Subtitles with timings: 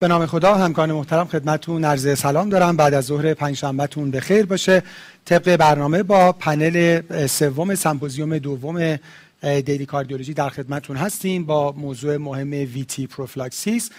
[0.00, 2.76] به نام خدا همکاران محترم خدمتتون عرض سلام دارم.
[2.76, 4.82] بعد از ظهر پنجشنبهتون به خیر باشه.
[5.24, 8.98] طبق برنامه با پنل سوم سمپوزیوم دوم
[9.42, 13.90] Daily Cardiology در خدمتتون هستیم با موضوع مهم VTE prophylaxis.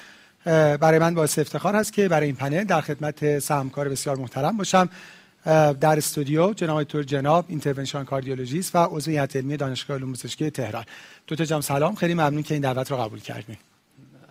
[0.45, 4.57] برای من باعث افتخار هست که برای این پنل در خدمت سه همکار بسیار محترم
[4.57, 4.89] باشم.
[5.79, 10.85] در استودیو جناب دکتر جناب interventional cardiologist و عضو هیئت علمی دانشگاه علوم پزشکی تهران.
[11.27, 13.66] دو تا جام سلام خیلی ممنون که این دعوت رو قبول کردید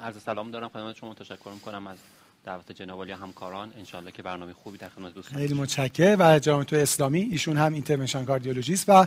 [0.06, 0.68] عرض سلام دارم.
[0.68, 1.96] خدمت شما تشکر می‌کنم از
[2.44, 3.72] دعوت جناب یا همکاران.
[3.78, 6.16] انشالله که برنامه خوبی در خدمت دوستان خیلی متشکرم.
[6.20, 9.06] و جناب تو اسلامی ایشون هم اینترونشن کاردیولوژیست و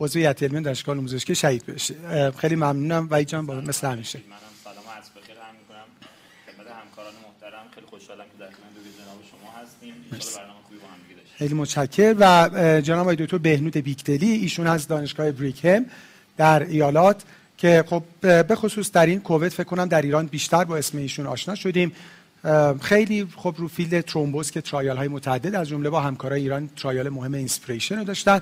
[0.00, 2.30] عضو هیئت علمی دانشگاه علوم پزشکی شهید بشه.
[2.30, 3.08] خیلی ممنونم.
[3.10, 4.76] و جان با مثل همیشه منم سلام.
[4.76, 5.86] و عرض بخیر هم می‌کنم.
[6.46, 7.64] خدمت همکاران محترم.
[7.74, 9.94] خیلی خوشحالم که در خدمت جناب شما هستیم.
[10.12, 12.16] ان برنامه خوبی با هم دیگه داشتیم خیلی متشکرم.
[12.20, 15.86] و جناب آقای دکتر بهنود بیکتلی ایشون از دانشگاه بریکهم
[16.36, 17.22] در ایالات
[17.60, 21.26] که خب به خصوص در این کووید فکر کنم در ایران بیشتر با اسم ایشون
[21.26, 21.92] آشنا شدیم.
[22.80, 27.08] خیلی خب رو field ترومبوز که trial های متعدد از جمله با همکارای ایران trial
[27.08, 28.40] مهم INSPIRATION رو داشتن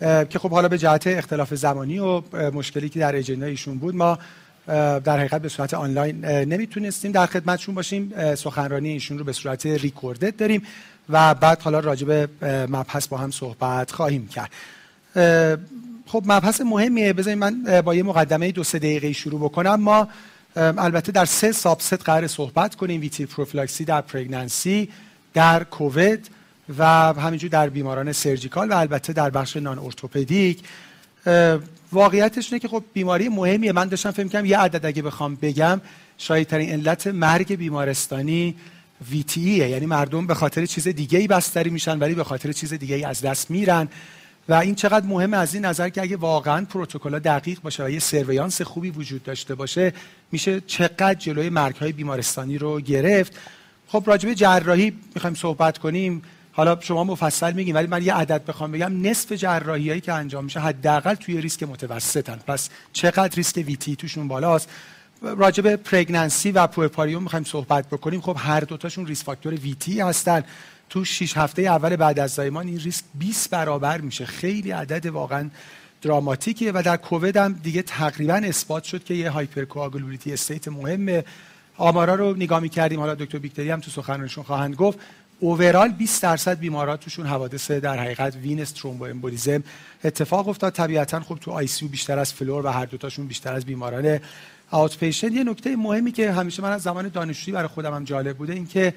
[0.00, 4.18] که خب حالا به جهت اختلاف زمانی و مشکلی که در agenda ایشون بود ما
[4.66, 8.34] در حقیقت به صورت آنلاین نمی‌تونستیم در خدمتشون باشیم.
[8.34, 10.62] سخنرانی ایشون رو به صورت recorded داریم
[11.08, 12.28] و بعد حالا راجع به
[12.66, 14.50] مبحث با هم صحبت خواهیم کرد.
[16.12, 17.12] خب مبحث مهمیه.
[17.12, 19.74] بذارید من با یه مقدمه دو سه دقیقه شروع بکنم.
[19.74, 20.08] ما
[20.56, 23.00] البته در سه سابست قرار صحبت کنیم.
[23.00, 24.88] ویتی پروفلاکسی در پرگنانسی
[25.34, 26.30] در کووید
[26.78, 30.58] و همینجور در بیماران سرجیکال و البته در بخش نان ارتوپدیک.
[31.92, 33.72] واقعیتش اینه که خب بیماری مهمیه.
[33.72, 35.80] من داشتم فکر کنم یه عدد اگه بخوام بگم
[36.18, 38.56] شاید ترین علت مرگ بیمارستانی
[39.10, 42.96] ویتیه یعنی مردم به خاطر چیز دیگه ای بستری میشن ولی به خاطر چیز دیگه
[42.96, 43.88] ای از دست میرن.
[44.50, 47.98] و این چقدر مهمه از این نظر که اگه واقعا پروتکل دقیق باشه و یه
[47.98, 49.92] سرویانس خوبی وجود داشته باشه
[50.32, 53.38] میشه چقدر جلوی مرگ های بیمارستانی رو گرفت.
[53.88, 56.22] خب راجبه جراحی می‌خوایم صحبت کنیم.
[56.52, 59.06] حالا شما مفصل میگیم ولی من یه عدد بخوام بگم.
[59.06, 62.40] نصف جراحی هایی که انجام میشه حداقل توی ریسک متوسطن.
[62.46, 64.68] پس چقدر ریسک ویتی توشون بالاست؟
[65.22, 68.20] راجب pregnancy و puerperium می‌خوایم صحبت بکنیم.
[68.20, 70.44] خب هر دوتاشون risk factor VTE هستن.
[70.90, 74.26] تو 6 هفته اول بعد از زایمان این ریسک 20 برابر میشه.
[74.26, 75.50] خیلی عدد واقعا
[76.02, 81.24] dramatic یه و در کووید هم دیگه تقریبا اثبات شد که یه hypercoagulability state مهمه.
[81.76, 83.00] آمارا رو نگاه می‌کردیم.
[83.00, 84.98] حالا دکتر بیکدلی هم تو سخنرانیشون خواهند گفت.
[85.40, 89.62] overall 20 درصد بیمارا توشون حوادث در حقیقت venous thromboembolism
[90.04, 90.72] اتفاق افتاد.
[90.72, 94.20] طبیعتا خب تو ICU بیشتر از floor و هر دوتاشون بیشتر از بیماران
[94.70, 98.52] outpatient یه نکته مهمی که همیشه من از زمان دانشجویی برای خودم هم جالب بوده
[98.52, 98.94] این که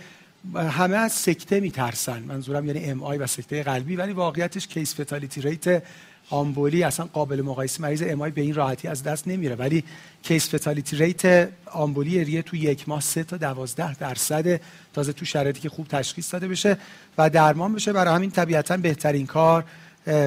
[0.55, 2.19] همه از سکته میترسن.
[2.19, 5.83] منظورم یعنی MI و سکته قلبی ولی واقعیتش case fatality rate
[6.29, 9.55] آمبولی اصلا قابل مقایسه مریض MI به این راحتی از دست نمیره.
[9.55, 9.83] ولی
[10.23, 14.61] case fatality rate آمبولی ریه تو یک ماه سه تا دوازده درصد.
[14.93, 16.77] تازه تو شرایطی که خوب تشخیص داده بشه
[17.17, 17.93] و درمان بشه.
[17.93, 19.65] برای همین طبیعتا بهترین کار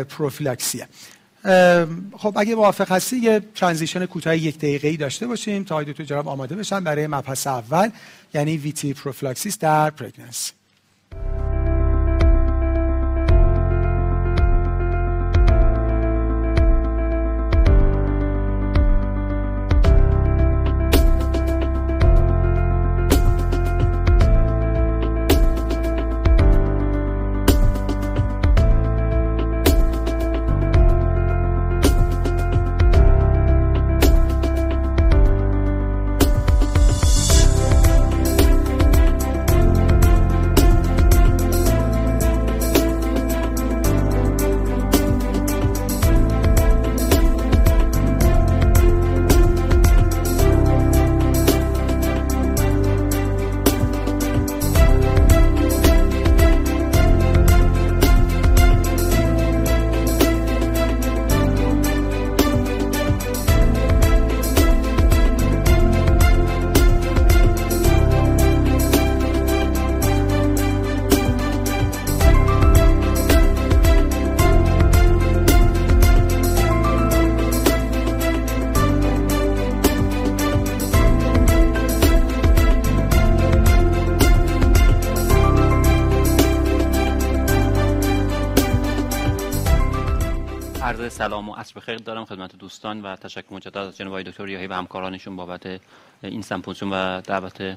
[0.09, 0.89] prophylaxis ه.
[2.17, 6.29] خب اگه موافق هستی یه transition کوتاه یک دقیقه ای داشته باشیم تا دو جناب
[6.29, 7.91] آماده بشن برای مبحث اول
[8.35, 10.53] یعنی VTE prophylaxis در pregnancy
[91.27, 94.73] سلام و عصر بخیر دارم خدمت دوستان و تشکر مجدد از جناب دکتر یاهی و
[94.73, 95.81] همکارانشون بابت
[96.23, 97.77] این سمپوزیوم و دعوت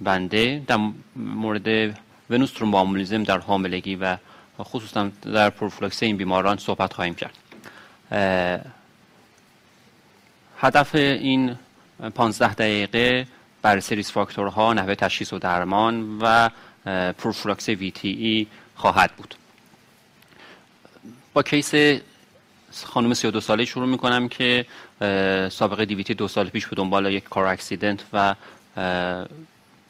[0.00, 0.62] بنده.
[0.66, 0.78] در
[1.16, 1.96] مورد
[2.30, 4.16] venous thromboembolism در حاملگی و
[4.58, 7.38] خصوصا در prophylaxis این بیماران صحبت خواهیم کرد.
[10.58, 11.56] هدف این
[12.14, 13.26] 15 دقیقه
[13.62, 16.48] بررسی risk factor ها نحوه تشخیص و درمان و
[17.12, 17.68] prophylaxis
[18.02, 19.34] ای خواهد بود.
[21.32, 21.74] با کیس
[22.84, 24.66] خانم 32 ساله شروع می‌کنم که
[25.50, 28.34] سابقه دیویتی دو سال پیش به دنبال یک کار اکسیدنت و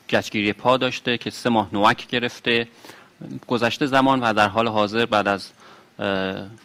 [0.09, 2.69] گچگیری پا داشته که سه ماه نوک گرفته.
[3.47, 5.51] گذشته زمان و در حال حاضر بعد از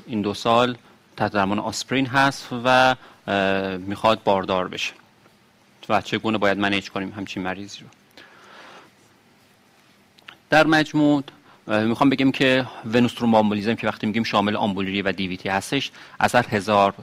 [0.08, 0.78] این دو سال
[1.18, 2.96] تحت درمان آسپرین هست و
[3.78, 4.94] می‌خواد باردار بشه.
[5.90, 7.88] و چگونه باید منیج کنیم همچین مریضی رو.
[10.50, 11.24] در مجموع
[11.68, 16.36] می‌خوام بگم که venous thromboembolism که وقتی میگیم شامل آمبولی ریه و DVT هستش از
[16.36, 16.94] هر هزار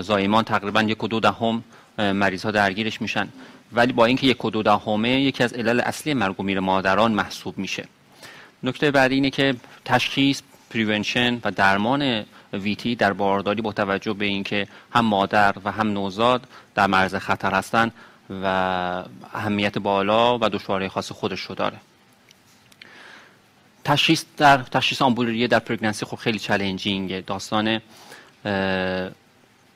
[0.00, 1.64] زایمان تقریبا یک و دو دهم
[1.98, 3.28] مریض ها درگیرش میشن.
[3.72, 7.12] ولی با اینکه یک و دو دهمه یکی از علل اصلی مرگ و میر مادران
[7.12, 7.84] محسوب میشه.
[8.62, 9.54] نکته بعدی اینه که
[9.84, 10.40] تشخیص
[10.70, 16.46] prevention و درمان VTE در بارداری با توجه به اینکه هم مادر و هم نوزاد
[16.74, 17.92] در مرز خطر هستند
[18.42, 18.46] و
[19.34, 21.76] اهمیت بالا و دشواری خاص خودش رو داره.
[23.86, 27.80] تشخیص در تشخیص آمبولریه در پرگننسی خب خیلی چالنجینگه داستان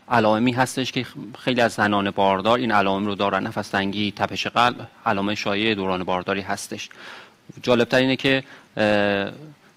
[0.09, 1.07] علائمی هستش که
[1.39, 3.47] خیلی از زنان باردار این علائم رو دارن.
[3.47, 6.89] نفس تنگی تپش قلب علائم شایع دوران بارداری هستش.
[7.63, 8.45] جالبتر اینه که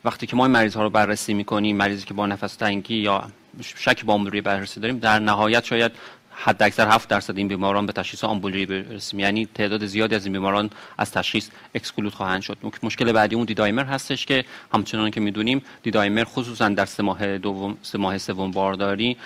[0.06, 3.28] وقتی که ما این مریض ها رو بررسی می‌کنیم مریضی که با نفس تنگی یا
[3.62, 5.92] شک با آمبولری بررسی داریم در نهایت شاید
[6.36, 9.20] حد اکثر 7 درصد این بیماران به تشخیص آمبولری برسیم.
[9.20, 12.58] یعنی تعداد زیادی از این بیماران از تشخیص اکسکلود خواهند شد.
[12.84, 17.78] مشکل بعدی اون دیدایمر هستش که همچنان که می‌دونیم دیدایمر خصوصا در سه ماه دوم
[17.82, 19.18] سه ماه سوم بارداری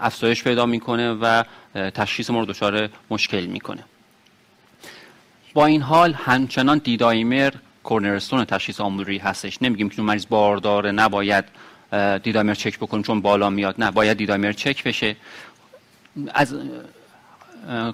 [0.00, 1.42] افزایش پیدا می‌کنه و
[1.74, 3.84] تشخیص ما رو دچار مشکل می‌کنه.
[5.54, 7.52] با این حال همچنان دیدایمر
[7.84, 9.62] کورنرستون تشخیص آمبولری هستش.
[9.62, 11.44] نمیگیم که مریض بارداره نباید
[12.22, 13.74] D-dimer چک بکنیم چون بالا میاد.
[13.78, 15.16] نه باید D-dimer چک بشه.
[16.34, 16.54] از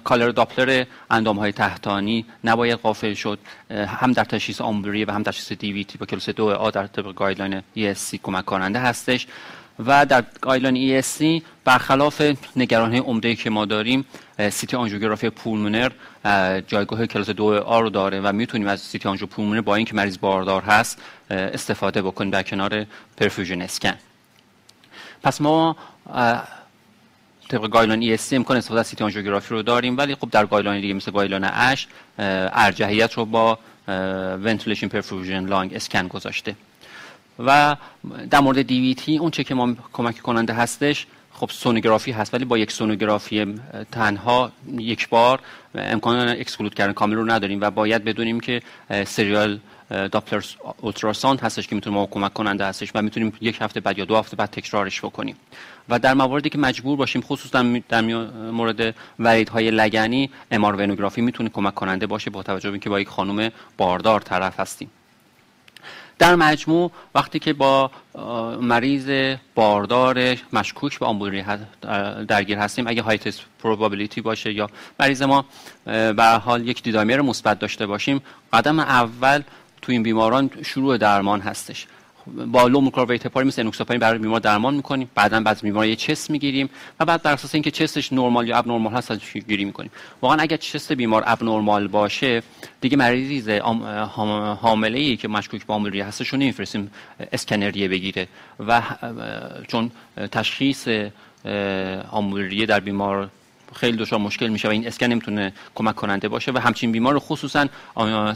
[0.03, 3.39] color Doppler اندام های تحتانی نباید غافل شد
[3.71, 7.61] هم در تشخیص آمبولی و هم تشخیص DVT با کلوس دو آ در طبق guideline
[7.77, 9.27] ESC کمک کننده هستش
[9.85, 12.21] و در guideline ESC برخلاف
[12.55, 14.05] نگرانی های عمده که ما داریم
[14.51, 15.91] CT آنژیوگرافی پولمونر
[16.67, 20.17] جایگاه کلاس دو آ رو داره و می‌تونیم از CT آنژیو پولمونر با اینکه مریض
[20.17, 22.85] باردار هست استفاده بکنیم در کنار
[23.17, 23.93] perfusion scan.
[25.23, 25.75] پس ما
[27.49, 30.93] طبق guideline ESC امکان استفاده از CT آنژیوگرافی رو داریم ولی خب در guideline دیگه
[30.93, 31.87] مثل guideline ASH
[32.19, 33.59] ارجحیت رو با
[34.43, 36.55] ventilation perfusion lung scan گذاشته.
[37.39, 37.75] و
[38.29, 42.57] در مورد DVT اون چه که ما کمک کننده هستش خب سونوگرافی هست ولی با
[42.57, 43.55] یک سونوگرافی
[43.91, 45.39] تنها یک بار
[45.75, 48.61] امکان exclude کردن کامل رو نداریم و باید بدونیم که
[49.05, 50.43] سریال داپلر
[50.81, 54.17] اولتراساند هستش که می‌تونه ما کمک کننده هستش و می‌تونیم یک هفته بعد یا دو
[54.17, 55.35] هفته بعد تکرارش بکنیم.
[55.89, 58.01] و در مواردی که مجبور باشیم خصوصا در
[58.51, 63.07] مورد وریدهای لگنی امار ونوگرافی می‌تونه کمک کننده باشه با توجه به اینکه با یک
[63.07, 64.91] خانم باردار طرف هستیم.
[66.19, 67.91] در مجموع وقتی که با
[68.61, 71.43] مریض باردار مشکوک به آمبولری
[72.27, 74.69] درگیر هستیم اگه های تست پروبابیلیتی باشه یا
[74.99, 75.45] مریض ما
[75.85, 78.21] به حال یک D-dimer مثبت داشته باشیم
[78.53, 79.41] قدم اول
[79.81, 81.87] تو این بیماران شروع درمان هستش.
[82.47, 85.09] با low molecular weight heparin مثل انوکساپارین برای بیمار درمان می‌کنیم.
[85.15, 88.57] بعدا بعد بیمار یه chest می‌گیریم و بعد بر اساس اینکه chest ش نرمال یا
[88.57, 89.91] abnormal هست ارزش گیری می‌کنیم.
[90.21, 92.43] واقعا اگر chest بیمار abnormal باشه
[92.81, 93.49] دیگه مریض
[94.61, 96.91] حامله ای که مشکوک به آمبولی ریه هستش رو نمیفرستیم
[97.31, 98.27] اسکن ریه بگیره.
[98.67, 98.81] و
[99.67, 99.91] چون
[100.31, 100.87] تشخیص
[102.11, 103.29] آمبولی ریه در بیمار
[103.75, 107.19] خیلی دچار مشکل میشه و این اسکن نمی‌تونه کمک کننده باشه و همچین بیمار رو
[107.19, 107.67] خصوصا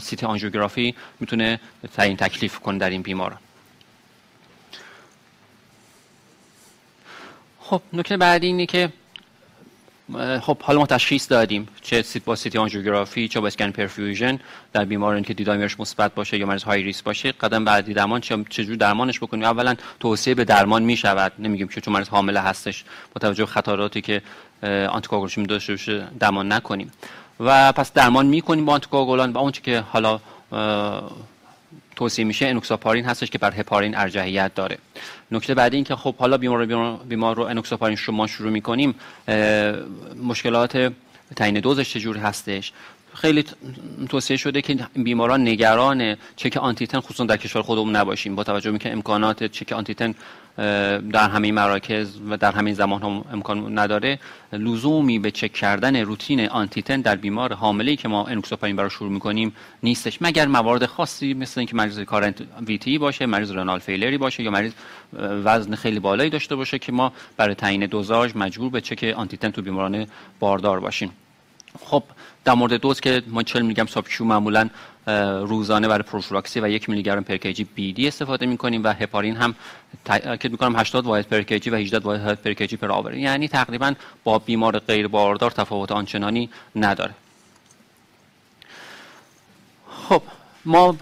[0.00, 1.60] CT آنژیوگرافی می‌تونه
[1.96, 3.36] تعیین تکلیف کنه در این بیمار.
[7.60, 8.92] خب نکته بعدی اینه که
[10.40, 14.38] خب حالا ما تشخیص دادیم چه سیت با CT آنژیوگرافی چه با اسکن perfusion
[14.72, 17.32] در بیماران که D-dimer ش مثبت باشه یا مریض high risk باشه.
[17.32, 21.94] قدم بعدی درمان چجور درمانش بکنیم؟ اولا توصیه به درمان می شود نمیگیم که چون
[21.94, 22.84] مریض حامله هستش.
[23.14, 24.22] با توجه به خطراتی که
[24.64, 26.92] آنتیکواگولشن داشته باشه درمان نکنیم.
[27.40, 30.20] و پس درمان می‌کنیم با آنتیکواگولان و اونچه که حالا
[31.96, 34.78] توصیه میشه انوکساپارین هستش که بر هپارین ارجحیت داره.
[35.30, 38.94] نکته بعدی این که خب حالا بیمار رو بیمار رو انوکساپارین شما شروع می‌کنیم
[40.22, 40.92] مشکلات
[41.36, 42.72] تعیین دوزش چجور هستش؟
[43.14, 43.44] خیلی
[44.08, 48.36] توصیه شده که بیماران نگران چک آنتیتن خصوصا در کشور خودمون نباشیم.
[48.36, 50.14] با توجه به که امکانات چک آنتیتن
[50.56, 54.18] در همه مراکز و در همین زمان هم امکان نداره.
[54.52, 59.52] لزومی به چک کردن روتین anti-Xa در بیمار حامله که ما انوکساپارین برای شروع می‌کنیم
[59.82, 60.18] نیستش.
[60.20, 62.34] مگر موارد خاصی مثل اینکه مریض current
[62.66, 64.72] VTE باشه مریض renal failure ای باشه یا مریض
[65.18, 69.62] وزن خیلی بالایی داشته باشه که ما برای تعیین دوزاژ مجبور به چک anti-Xa تو
[69.62, 70.06] بیماران
[70.40, 71.10] باردار باشیم.
[71.80, 72.02] خب
[72.44, 74.68] در مورد دوز که ما 40 میلی گرم sub-Q معمولا
[75.46, 77.36] روزانه برای پروفیلاکسی و یک میلی گرم per
[77.74, 79.54] بی دی استفاده می‌کنیم و هپارین هم
[80.04, 83.94] تاکید می‌کنم 80 واحد پر کیجی و 18 واحد پر کیجی پر آور یعنی تقریبا
[84.24, 87.14] با بیمار غیر باردار تفاوت آنچنانی نداره.
[90.08, 90.22] خب
[90.64, 90.96] ما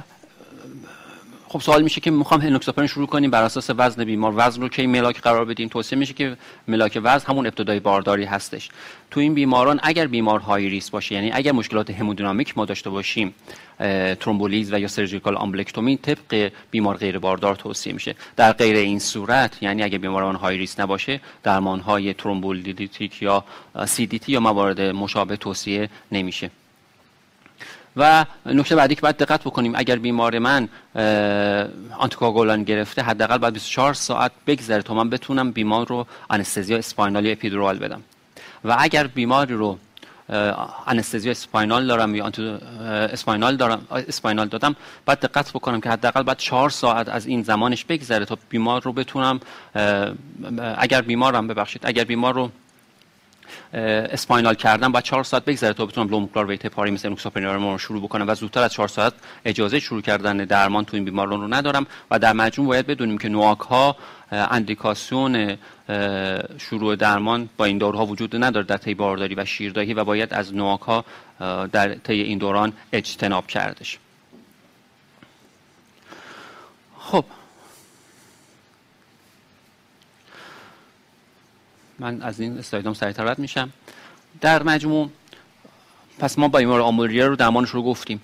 [1.53, 4.33] خب سوال میشه که می‌خوام هنوکساپرین شروع کنیم بر اساس وزن بیمار.
[4.37, 6.37] وزن رو کی ملاک قرار بدیم؟ توصیه میشه که
[6.69, 8.69] ملاک وزن همون ابتدای بارداری هستش.
[9.11, 13.35] تو این بیماران اگر بیمار های ریس باشه یعنی اگر مشکلات همودینامیک ما داشته باشیم
[14.21, 18.15] ترومبولیز و یا surgical embolectomy طبق بیمار غیر باردار توصیه میشه.
[18.37, 23.45] در غیر این صورت یعنی اگر بیماران high risk نباشه درمان های ترومبولیتیک یا
[23.87, 26.51] CDT یا موارد مشابه توصیه نمیشه.
[27.97, 30.69] و نکته بعدی که باید دقت بکنیم اگر بیمار من
[31.99, 37.33] آنتی‌کوآگولان گرفته حداقل باید 24 ساعت بگذره تا من بتونم بیمار رو anesthesia spinal یا
[37.33, 38.03] epidural بدم.
[38.65, 39.79] و اگر بیماری رو
[40.87, 42.33] anesthesia spinal دارم یا
[43.13, 47.85] spinal دارم spinal دادم باید دقت بکنم که حداقل بعد 4 ساعت از این زمانش
[47.85, 49.41] بگذره تا بیمار رو بتونم
[50.77, 52.51] اگر بیمارم ببخشید اگر بیمار رو
[53.73, 57.79] spinal کردن بعد 4 ساعت بگذره تا بتونم low molecular weight heparin مثل انوکساپارین رو
[57.79, 59.13] شروع بکنم و زودتر از 4 ساعت
[59.45, 63.29] اجازه شروع کردن درمان تو این بیماران رو ندارم و در مجموع باید بدونیم که
[63.29, 63.97] NOAC ها
[64.33, 65.57] اندیکاسیون
[66.59, 70.55] شروع درمان با این داروها وجود نداره در طی بارداری و شیردهی و باید از
[70.55, 71.05] نواک ها
[71.67, 73.99] در طی این دوران اجتناب کردش.
[76.99, 77.25] خب
[81.99, 83.71] من از این اسلایدام سریعتر رد میشم.
[84.41, 85.11] در مجموع
[86.19, 88.21] پس ما با بیمار آمولیه رو درمانش رو گفتیم.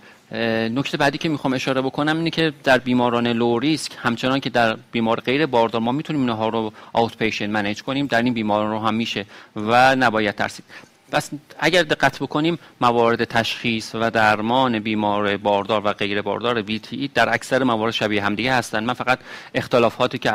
[0.71, 4.77] نکته بعدی که می‌خوام اشاره بکنم اینه که در بیماران لو ریسک همچنان که در
[4.93, 8.79] بیمار غیر باردار ما می‌تونیم اینها رو آوت پیشنت منیج کنیم در این بیماران رو
[8.79, 10.65] هم میشه و نباید ترسید.
[11.13, 17.35] پس اگر دقت بکنیم موارد تشخیص و درمان بیمار باردار و غیر باردار وی در
[17.35, 19.19] اکثر موارد شبیه همدیگه هستند من فقط
[19.55, 20.33] اختلافاتی که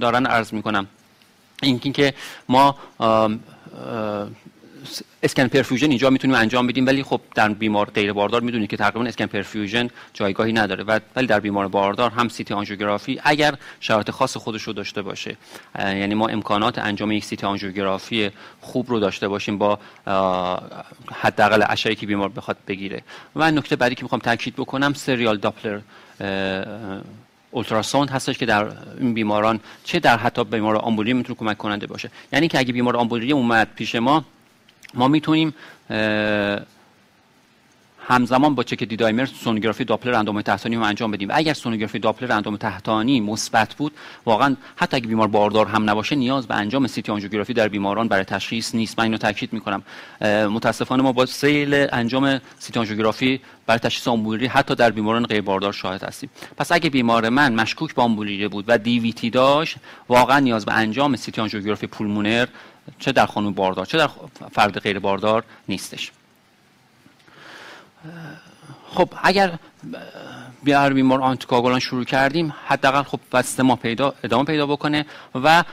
[0.00, 0.86] دارن عرض می‌کنم.
[1.62, 2.14] اینکه که
[2.48, 2.76] ما
[5.22, 9.08] اسکن پرفیوژن اینجا می‌تونیم انجام بدیم ولی خب در بیمار غیر باردار می‌دونید که تقریبا
[9.08, 10.84] اسکن پرفیوژن جایگاهی نداره.
[10.84, 15.36] و ولی در بیمار باردار هم سیتی آنژیوگرافی اگر شرایط خاص خودش رو داشته باشه
[15.78, 19.78] یعنی ما امکانات انجام یک سیتی آنژیوگرافی خوب رو داشته باشیم با
[21.12, 23.02] حداقل اشعه‌ای که بیمار بخواد بگیره.
[23.36, 25.80] و نکته بعدی که می‌خوام تاکید بکنم سریال داپلر
[27.50, 28.66] اولتراساوند هستش که در
[29.00, 32.10] این بیماران چه در حتی بیمار آمبولی می‌تونه کمک کننده باشه.
[32.32, 34.24] یعنی که اگه بیمار آمبولی اومد پیش ما
[34.94, 35.54] ما می‌تونیم
[38.10, 41.28] همزمان با چک دیدایمر سونوگرافی داپلر اندام تحتانی رو انجام بدیم.
[41.32, 43.92] اگر سونوگرافی داپلر اندام تحتانی مثبت بود
[44.26, 48.24] واقعا حتی اگه بیمار باردار هم نباشه نیاز به انجام CT آنژیوگرافی در بیماران برای
[48.24, 48.98] تشخیص نیست.
[48.98, 49.82] من اینو تاکید می‌کنم.
[50.50, 55.72] متاسفانه ما با سیل انجام CT آنژیوگرافی برای تشخیص آمبولی حتی در بیماران غیر باردار
[55.72, 56.30] شاهد هستیم.
[56.56, 59.76] پس اگه بیمار من مشکوک به آمبولی بود و DVT داشت
[60.08, 62.46] واقعا نیاز به انجام CT آنژیوگرافی پولمونر
[62.98, 64.08] چه در خانم باردار چه در
[64.52, 66.12] فرد غیر باردار نیستش.
[68.94, 69.58] خب اگر
[70.62, 75.64] بیار بیمار آنتیکاگولان شروع کردیم حداقل خب بسته ما پیدا ادامه پیدا بکنه و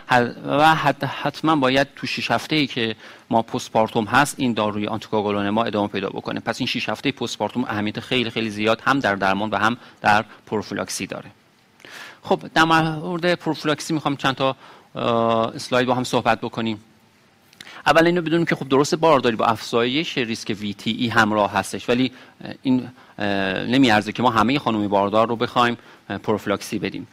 [0.45, 0.75] و
[1.23, 2.95] حتما باید تو 6 هفته ای که
[3.29, 6.39] ما پست پارتوم هست این داروی آنتیکاگولان ما ادامه پیدا بکنه.
[6.39, 9.77] پس این 6 هفته پست پارتوم اهمیت خیلی خیلی زیاد هم در درمان و هم
[10.01, 11.31] در پروفیلاکسی داره.
[12.23, 14.55] خب در مورد پروفیلاکسی می‌خوام چند تا
[15.55, 16.83] اسلاید با هم صحبت بکنیم.
[17.87, 22.11] اول اینو بدونیم که خب درست بارداری با افزایش ریسک ای همراه هستش ولی
[22.63, 22.87] این
[23.67, 25.77] نمیارزه که ما همه خانومی باردار رو بخوایم
[26.23, 27.07] پروفیلاکسی بدیم.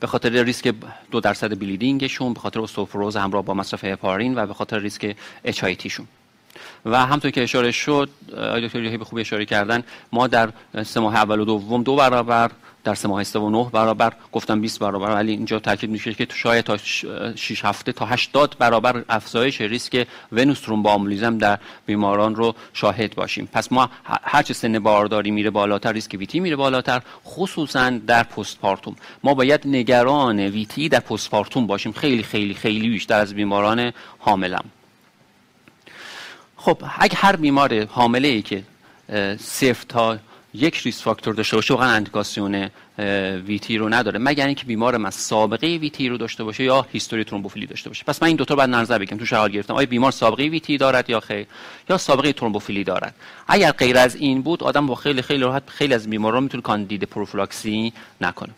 [0.00, 0.74] به خاطر ریسک
[1.10, 5.64] دو درصد بلیدینگشون به خاطر استوپروز همراه با مصرف هپارین و به خاطر ریسک اچ
[5.64, 6.06] تیشون.
[6.84, 8.08] و همطور که اشاره شد
[8.62, 9.82] دکتر به خوبی اشاره کردن
[10.12, 12.50] ما در سه ماه اول و دوم دو برابر
[12.84, 16.64] در سه ماه و نه برابر گفتم 20 برابر ولی اینجا تاکید میشه که شاید
[16.64, 23.48] تا 6 هفته تا 80 برابر افزایش ریسک venous thromboembolism در بیماران رو شاهد باشیم.
[23.52, 28.96] پس ما هر چه سن بارداری میره بالاتر ریسک VTE میره بالاتر خصوصا در postpartum
[29.24, 31.92] ما باید نگران VTE در postpartum باشیم.
[31.92, 34.64] خیلی خیلی خیلی بیشتر از بیماران حاملم.
[36.56, 38.62] خب اگه هر بیمار حامله ای که
[39.38, 40.18] صفر تا
[40.54, 42.70] یک risk factor داشته باشه واقعا اندیکاسیون
[43.46, 44.18] VTE رو نداره.
[44.18, 48.04] مگر اینکه بیمار من سابقه VTE رو داشته باشه یا history ترومبوفیلی داشته باشه.
[48.04, 49.18] پس من این دو تا بعد نظر بگم.
[49.18, 49.74] تو شهال گرفتم.
[49.74, 51.46] آیا بیمار سابقه VTE دارد یا خیر؟
[51.90, 53.14] یا سابقه ترومبوفیلی دارد؟
[53.48, 57.04] اگر غیر از این بود آدم با خیلی خیلی راحت خیلی از بیماران می‌تونه کاندید
[57.04, 58.50] پروفیلاکسی نکنه.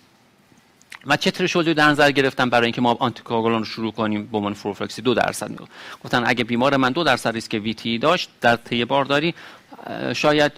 [1.06, 4.38] و چه threshold ی در نظر گرفتن برای اینکه ما آنتی‌کوآگولان رو شروع کنیم به
[4.38, 5.50] عنوان پروفیلاکسی؟ دو درصد.
[5.50, 5.62] میگه
[6.04, 9.34] گفتن اگه بیمار من دو درصد ریسک VTE داشت در طی بارداری
[10.12, 10.52] شاید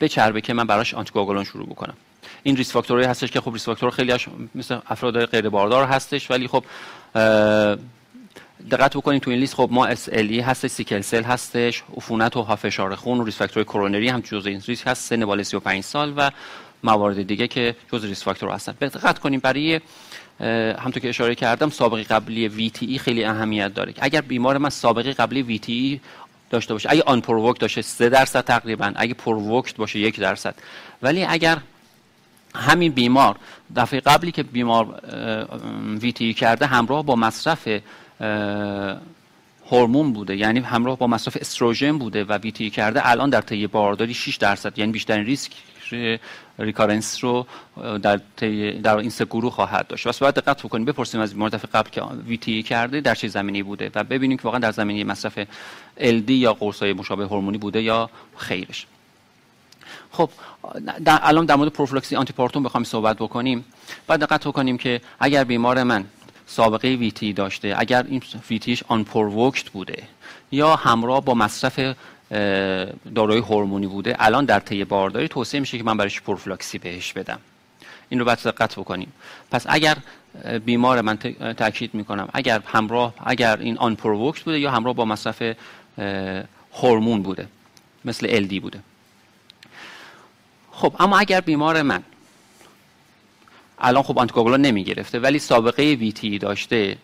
[0.00, 1.94] بچربه که من براش آنتی‌کوآگولان شروع بکنم.
[2.42, 5.84] این risk factor ی هستش که خب risk factor خیلی هاش مثل افراد غیر باردار
[5.84, 6.64] هستش ولی خب
[8.70, 12.94] دقت بکنید تو این لیست خب ما SLE هست sickle cell هستش عفونت و فشار
[12.94, 16.30] خون و risk factor کرونری هم جزء این ریسک هست سن بالا 35 سال و
[16.84, 18.72] موارد دیگه که جزء risk factor هستن.
[18.72, 19.80] دقت کنیم برای
[20.40, 23.94] همونطور که اشاره کردم سابقه قبلی VTE خیلی اهمیت داره.
[23.98, 26.00] اگر بیمار من سابقه قبلی VTE
[26.50, 26.90] داشته باشه.
[26.92, 28.92] اگه unprovoked داشته 3 درصد تقریبا.
[28.96, 30.54] اگه provoked باشه یک درصد.
[31.02, 31.58] ولی اگر
[32.54, 33.36] همین بیمار
[33.76, 35.00] دفعه قبلی که بیمار
[36.00, 37.68] ویتی کرده همراه با مصرف
[39.70, 40.36] هورمون بوده.
[40.36, 44.78] یعنی همراه با مصرف استروژن بوده و ویتی کرده الان در طی بارداری 6 درصد.
[44.78, 45.52] یعنی بیشترین ریسک
[46.58, 47.46] ریکارنس رو
[48.02, 48.20] در
[48.82, 50.06] در این سه گروه خواهد داشت.
[50.06, 50.84] واسه باید دقت بکنیم.
[50.84, 54.42] بپرسیم از بیمار دفعه قبل که ویتی کرده در چه زمینی بوده و ببینیم که
[54.42, 55.38] واقعا در زمینه مصرف
[55.98, 58.86] LD یا قرصای مشابه هورمونی بوده یا خیرش.
[60.12, 60.30] خب
[61.04, 63.64] در الان در مورد پروفیلاکسی antepartum بخوام صحبت بکنیم.
[64.06, 66.04] باید دقت بکنیم که اگر بیمار من
[66.46, 70.02] سابقه VTE داشته اگر این VTE ش unprovoked بوده
[70.52, 71.96] یا همراه با مصرف
[73.14, 77.38] داروی هورمونی بوده الان در طی بارداری توصیه میشه که من برایش پروفیلاکسی بهش بدم.
[78.08, 79.12] این رو باید دقت بکنیم.
[79.50, 79.96] پس اگر
[80.64, 81.16] بیمار من
[81.56, 85.42] تاکید می‌کنم اگر همراه اگر این unprovoked بوده یا همراه با مصرف
[86.74, 87.48] هورمون بوده
[88.04, 88.80] مثل LD بوده.
[90.72, 92.02] خب اما اگر بیمار من
[93.78, 96.98] الان خب آنتیکوگولان نمی گرفته ولی سابقه ویتی داشته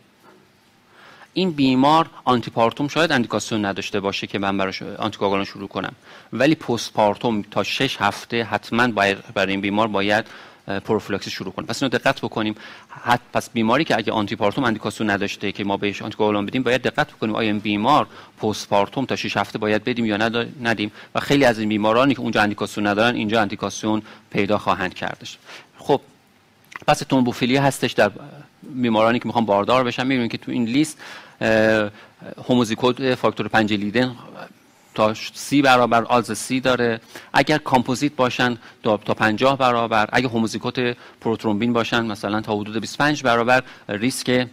[1.35, 5.93] این بیمار آنتیپارتوم شاید اندیکاسیون نداشته باشه که من براش آنتیکوگولان شروع کنم.
[6.33, 8.89] ولی پست پارتوم تا 6 هفته حتما
[9.35, 10.25] برای این بیمار باید
[10.85, 12.55] پروفیلاکسی شروع کنیم پس اینو دقت بکنیم.
[13.05, 16.83] حت پس بیماری که اگه آنتی پارتوم اندیکاسیون نداشته که ما بهش آنتیکوگولان بدیم باید
[16.83, 18.07] دقت بکنیم آیا این بیمار
[18.43, 20.17] post partum تا 6 هفته باید بدیم یا
[20.63, 20.93] ندیم.
[21.15, 25.39] و خیلی از این بیمارانی که اونجا اندیکاسیون ندارن اینجا اندیکاسیون پیدا خواهند کردش.
[25.79, 26.01] خب
[26.87, 28.11] پس ترومبوفیلی هستش در
[28.63, 30.07] بیمارانی که می‌خوان باردار بشن.
[30.07, 30.99] می‌بینید که تو این لیست
[32.49, 34.17] homozygote factor 5 Leiden
[34.95, 37.01] تا سی برابر آلز سی داره.
[37.33, 40.09] اگر کامپوزیت باشن تا 50 برابر.
[40.13, 44.47] اگر homozygote پروترومبین باشن مثلا تا حدود 25 برابر ریسک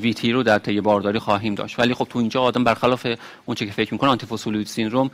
[0.00, 1.78] ویتی رو در طی بارداری خواهیم داشت.
[1.78, 3.06] ولی خب تو اینجا آدم برخلاف
[3.44, 5.10] اون چه که فکر می‌کنه آنتی فوسفولیپید سیندروم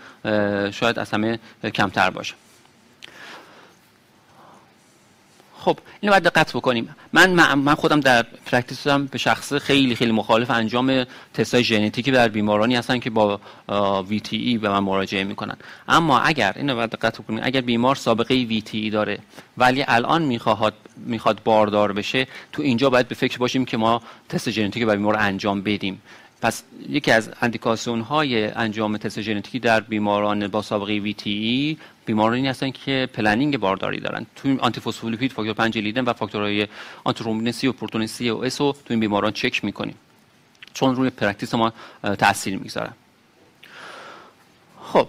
[0.70, 1.38] شاید از همه
[1.74, 2.34] کمتر باشه.
[5.60, 6.96] خب اینو باید دقت بکنیم.
[7.12, 12.76] من من خودم در پرکتیسم به شخص خیلی خیلی مخالف انجام تستای ژنتیکی در بیمارانی
[12.76, 13.40] هستن که با
[14.30, 15.56] ای به من مراجعه می‌کنن.
[15.88, 19.18] اما اگر اینو باید دقت بکنیم اگر بیمار سابقه ای داره
[19.58, 24.50] ولی الان می‌خواد می‌خواد باردار بشه تو اینجا باید به فکر باشیم که ما تست
[24.50, 26.02] ژنتیکی برای بیمار انجام بدیم.
[26.42, 31.76] پس یکی از اندیکاسیون های انجام تست ژنتیکی در بیماران با سابقه VTE
[32.06, 36.68] بیمارانی هستن که planning بارداری دارن تو antiphospholipid factor 5 Leiden و فاکتورهای
[37.04, 39.94] آنتی سی و پروتئین C و S رو تو این بیماران چک می‌کنیم.
[40.74, 41.72] چون روی practice ما
[42.18, 42.92] تاثیر می‌گذارن
[44.82, 45.08] خب.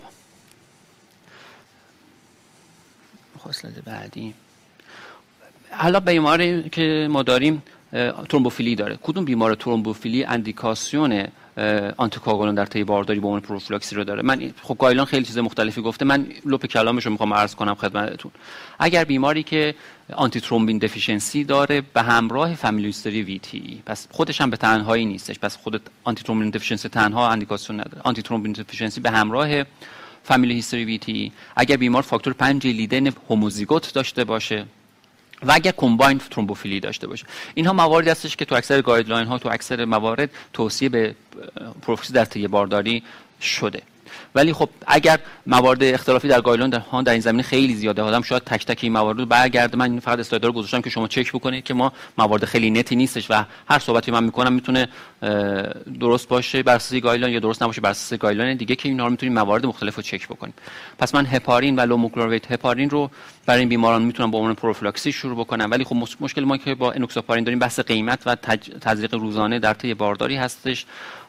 [3.40, 4.34] اسلاید بعدی.
[5.72, 7.64] حالا بیماری که ما داریم
[8.30, 9.00] ترومبوفیلی داره.
[9.04, 11.28] کدوم بیمار ترومبوفیلی اندیکاسیون
[11.98, 15.82] آنتیکواگولان در طی بارداری به عنوان پروفیلاکسی رو داره؟ من خب guideline خیلی چیز مختلفی
[15.82, 16.06] گفته.
[16.06, 18.32] من لپ کلامش رو می‌خوام عرض کنم خدمتتون.
[18.80, 19.76] اگر بیماری که
[20.14, 25.40] antithrombin deficiency داره به همراه family history VTE پس خودش هم به تنهایی نیستش.
[25.40, 28.02] پس خود antithrombin deficiency تنها اندیکاسیون نداره.
[28.04, 29.64] antithrombin deficiency به همراه
[30.24, 34.66] family history VTE اگر بیمار فاکتور 5 Leiden homozygote داشته باشه
[35.44, 37.26] و اگر combined thrombophilia داشته باشه.
[37.54, 41.16] اینها مواردی هستش که تو اکثر guideline ها تو اکثر موارد توصیه به
[41.82, 43.04] پروفیلاکسی در طی بارداری
[43.42, 43.82] شده.
[44.36, 48.44] ولی خب اگر موارد اختلافی در guideline ها در این زمینه خیلی زیاده آدم شاید
[48.44, 49.78] تک تک این موارد رو برگرده.
[49.78, 53.32] من فقط اسلاید رو گذاشتم که شما چک بکنید که ما موارد خیلی نتی نیستش
[53.32, 54.88] و هر صحبتی من می‌کنم می‌تونه
[56.00, 59.34] درست باشه بر اساس یا درست نباشه بر اساس guideline دیگه که اینا رو می‌تونیم
[59.34, 60.54] موارد مختلف رو چک بکنیم.
[61.00, 63.12] پس من هپارین و low molecular weight heparin رو
[63.46, 65.72] برای این بیماران می‌تونم با عنوان پروفیلاکسی شروع بکنم.
[65.72, 68.36] ولی خب مشکل ما که با انوکساپارین داریم بحث قیمت و
[68.82, 70.86] تزریق روزانه در طی بارداری هستش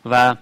[0.07, 0.35] و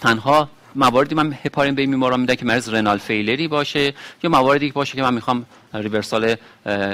[0.00, 4.30] تنها مواردی من هپارین به این بیماران میده که مریض renal failure ی باشه یا
[4.30, 6.36] مواردی باشه که من می‌خوام reversal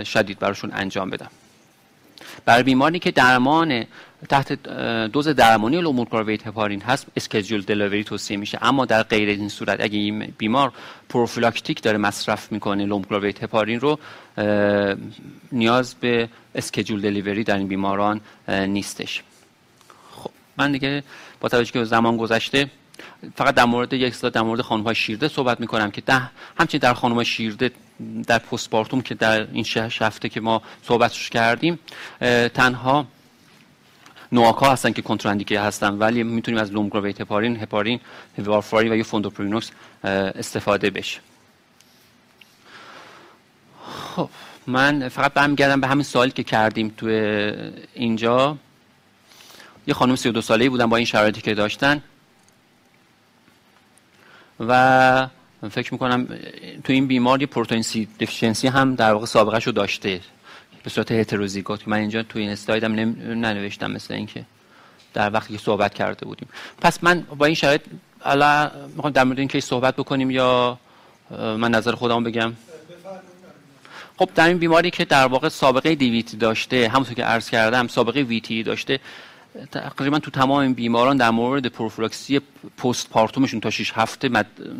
[0.04, 1.30] شدید براشون انجام بدم.
[2.44, 3.84] برای بیماری که درمان
[4.28, 4.52] تحت
[5.12, 8.58] دوز درمانی low molecular weight heparin هست schedule delivery توصیه میشه.
[8.62, 10.72] اما در غیر این صورت اگه این بیمار
[11.08, 13.98] prophylactic داره مصرف می‌کنه low molecular weight heparin رو
[15.52, 19.22] نیاز به schedule delivery در این بیماران نیستش.
[20.12, 21.02] خب من دیگه
[21.40, 22.70] با توجه که زمان گذشته
[23.36, 26.22] فقط در مورد یک اسلاید در مورد خانم های شیرده صحبت می‌کنم که ده
[26.58, 27.70] همچنین در خانم شیرده
[28.26, 31.78] در postpartum که در این شش هفته که ما صحبتش کردیم
[32.54, 33.06] تنها
[34.32, 38.00] NOAC ها هستن که کنتراندیکه هستن ولی می‌تونیم از low molecular weight heparin هپارین
[38.38, 39.70] وارفارین و یا فونداپارینوکس
[40.04, 41.20] استفاده بشه.
[44.16, 44.30] خب
[44.66, 47.06] من فقط برمیگردم به همین سوالی که کردیم تو
[47.94, 48.56] اینجا.
[49.86, 52.02] یه خانم 32 ساله‌ای بودن با این شرایطی که داشتن.
[54.60, 55.28] و
[55.70, 56.28] فکر می‌کنم
[56.84, 60.20] تو این بیمار یه پروتئین سی دفیشنسی هم در واقع سابقه رو داشته
[60.82, 64.44] به صورت هتروزیگوت من اینجا تو این اسلایدم ننوشتم مثل اینکه
[65.14, 66.48] در وقتی که صحبت کرده بودیم.
[66.80, 67.80] پس من با این شرایط
[68.24, 70.78] الان می‌خوام در مورد این کیس صحبت بکنیم یا
[71.30, 72.52] من نظر خودم بگم.
[74.18, 78.20] خب در این بیماری که در واقع سابقه دیویتی داشته همونطور که عرض کردم سابقه
[78.20, 79.00] ویتی داشته
[79.72, 82.40] تقریبا تو تمام بیماران در مورد پروفیلاکسی
[82.78, 84.30] post partum شون تا 6 هفته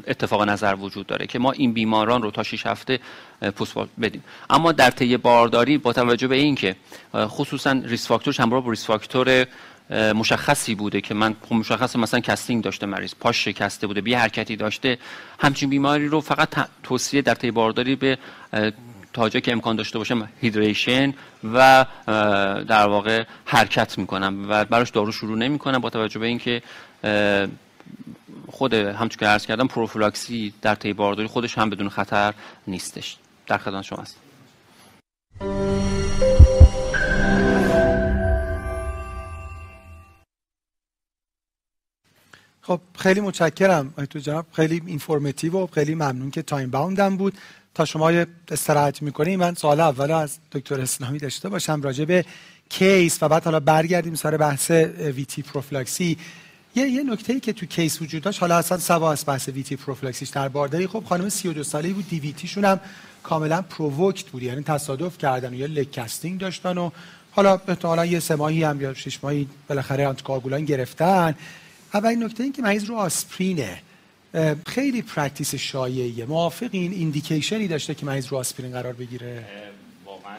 [0.06, 3.00] اتفاق نظر وجود داره که ما این بیماران رو تا 6 هفته
[3.40, 4.24] پست بدیم.
[4.50, 6.76] اما در طی بارداری با توجه به اینکه
[7.14, 9.46] خصوصا risk factor ش همراه با risk factor
[9.90, 14.56] مشخصی بوده که من خب مشخص مثلا casting داشته مریض پاش شکسته بوده بی حرکتی
[14.56, 14.98] داشته
[15.38, 16.48] همچین بیماری رو فقط
[16.83, 18.18] توصیه در طی بارداری به
[19.12, 21.14] تا جایی که امکان داشته باشم hydration
[21.55, 21.87] و
[22.68, 26.62] در واقع حرکت می‌کنم و براش دارو شروع نمی‌کنم با توجه به اینکه
[28.49, 32.35] خود همچون که عرض کردم پروفیلاکسی در طی بارداری خودش هم بدون خطر
[32.66, 33.16] نیستش.
[33.46, 34.16] در خدمت شما هستم
[42.62, 44.46] خب خیلی متشکرم دکتر جناب.
[44.53, 47.38] خیلی informative و خیلی ممنون که time bound م بود.
[47.74, 48.12] تا شما
[48.50, 52.24] استراحت می‌کنیم من سوال اول از دکتر اسلامی داشته باشم راجع به
[52.68, 56.18] case و بعد حالا برگردیم سر بحث VTE prophylaxis.
[56.74, 59.76] یه یه نکته ای که تو case وجود داشت حالا اصلا سوا از بحث VTE
[59.76, 60.87] prophylaxis ش در بارداری.
[60.87, 62.80] خب خانم 32 ساله‌ای بود DVT شون هم
[63.22, 66.00] کاملا provoked بود یعنی تصادف کردن و یا لک
[66.38, 66.90] داشتن و
[67.30, 71.35] حالا احتمالاً یه سه ماهی هم یا شش ماهی بالاخره آنتیکواگولان گرفتن.
[71.94, 73.83] اولین نکته این که مریض رو آسپرینه
[74.66, 76.24] خیلی practice شایعیه.
[76.24, 79.44] موافقین indication ی داشته که مریض رو آسپرین قرار بگیره؟
[80.06, 80.36] واقعا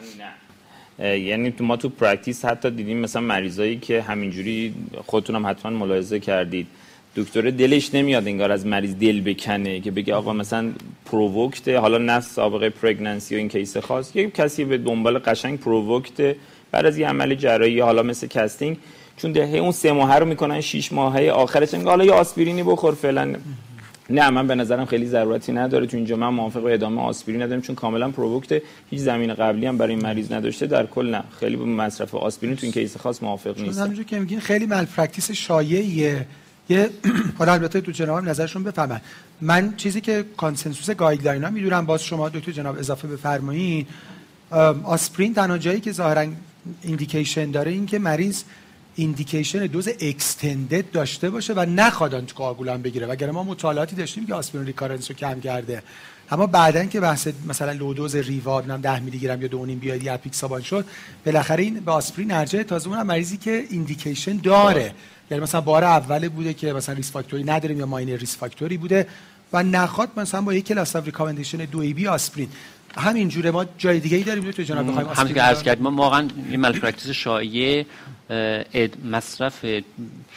[0.98, 1.18] نه.
[1.18, 4.74] یعنی ما تو practice حتی دیدیم مثلا مریضایی که همینجوری
[5.06, 6.66] خودتون هم حتما ملاحظه کردید.
[7.16, 10.72] دکتر دلش نمیاد انگار از مریض دل بکنه که بگه آقا مثلا
[11.06, 14.16] provoked حالا نه سابقه pregnancy و این case خاص.
[14.16, 16.36] یه کسی به دنبال قشنگ provoked
[16.70, 18.76] بعد از یه عمل جراحی حالا مثل casting
[19.16, 22.94] چون دهه اون سه ماهه رو می‌کنن 6 ماهه آخرش انگار حالا یه آسپرینی بخور
[22.94, 23.34] فعلا
[24.10, 25.86] نه من به نظرم خیلی ضرورتی نداره.
[25.86, 29.94] تو اینجا من موافق ادامه آسپرین ندارم چون کاملا provoked هیچ زمینه قبلی هم برای
[29.94, 30.66] این مریض نداشته.
[30.66, 33.78] در کل نه خیلی به مصرف آسپرین تو این case خاص موافق نیست.
[33.78, 36.26] همونجوری که میگین خیلی مال practice شایعیه.
[36.68, 36.90] یه
[37.38, 39.00] حالا البته دکتر جناب نظرشون بفهمن.
[39.40, 43.86] من چیزی که consensus guideline ها می‌دونم باز شما دکتر جناب اضافه بفرمایید
[44.84, 46.26] آسپرین تنها جایی که ظاهرا
[46.82, 48.42] indication داره این که مریض
[48.96, 53.06] indication دوز extended داشته باشه و نخواد آنتیکواگولان بگیره.
[53.06, 55.82] وگرنه ما مطالعاتی داشتیم که آسپرین recurrence رو کم کرده.
[56.30, 60.02] اما بعدا که بحث مثلا low dose rivaro نم 10 میلی گرم یا 2.5 بیاد
[60.02, 60.84] apixaban شد
[61.26, 64.94] بالاخره این به آسپرین ارجحه تازه اون مریضی که indication داره.
[65.30, 68.70] یعنی مثلا بار اول بوده که مثلا risk factor ی نداریم یا minor risk factor
[68.70, 69.06] ی بوده
[69.52, 72.48] و نخواد مثلا با یک class of recommendation 2b آسپرین.
[72.96, 75.84] همین جوره ما جای دیگه ای داریم تو جناب بخوایم همین که عرض کردیم.
[75.84, 77.86] ما واقعا این malpractice شایعه
[79.04, 79.66] مصرف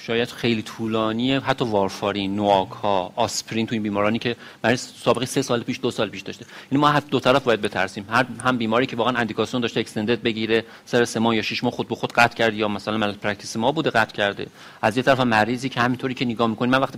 [0.05, 5.41] شاید خیلی طولانی حتی وارفارین NOAC ها آسپرین تو این بیمارانی که برای سابقه سه
[5.41, 6.45] سال پیش دو سال پیش داشته.
[6.71, 8.05] این ما حتی دو طرف باید بترسیم.
[8.09, 11.73] هر هم بیماری که واقعا اندیکاسیون داشته اکستندد بگیره سر سه ماه یا شش ماه
[11.73, 14.47] خود به خود قطع کرد یا مثلا مال پرکتیس ما بوده قطع کرده.
[14.81, 16.97] از یه طرف مریضی که همینطوری که نگاه می‌کنیم من وقتی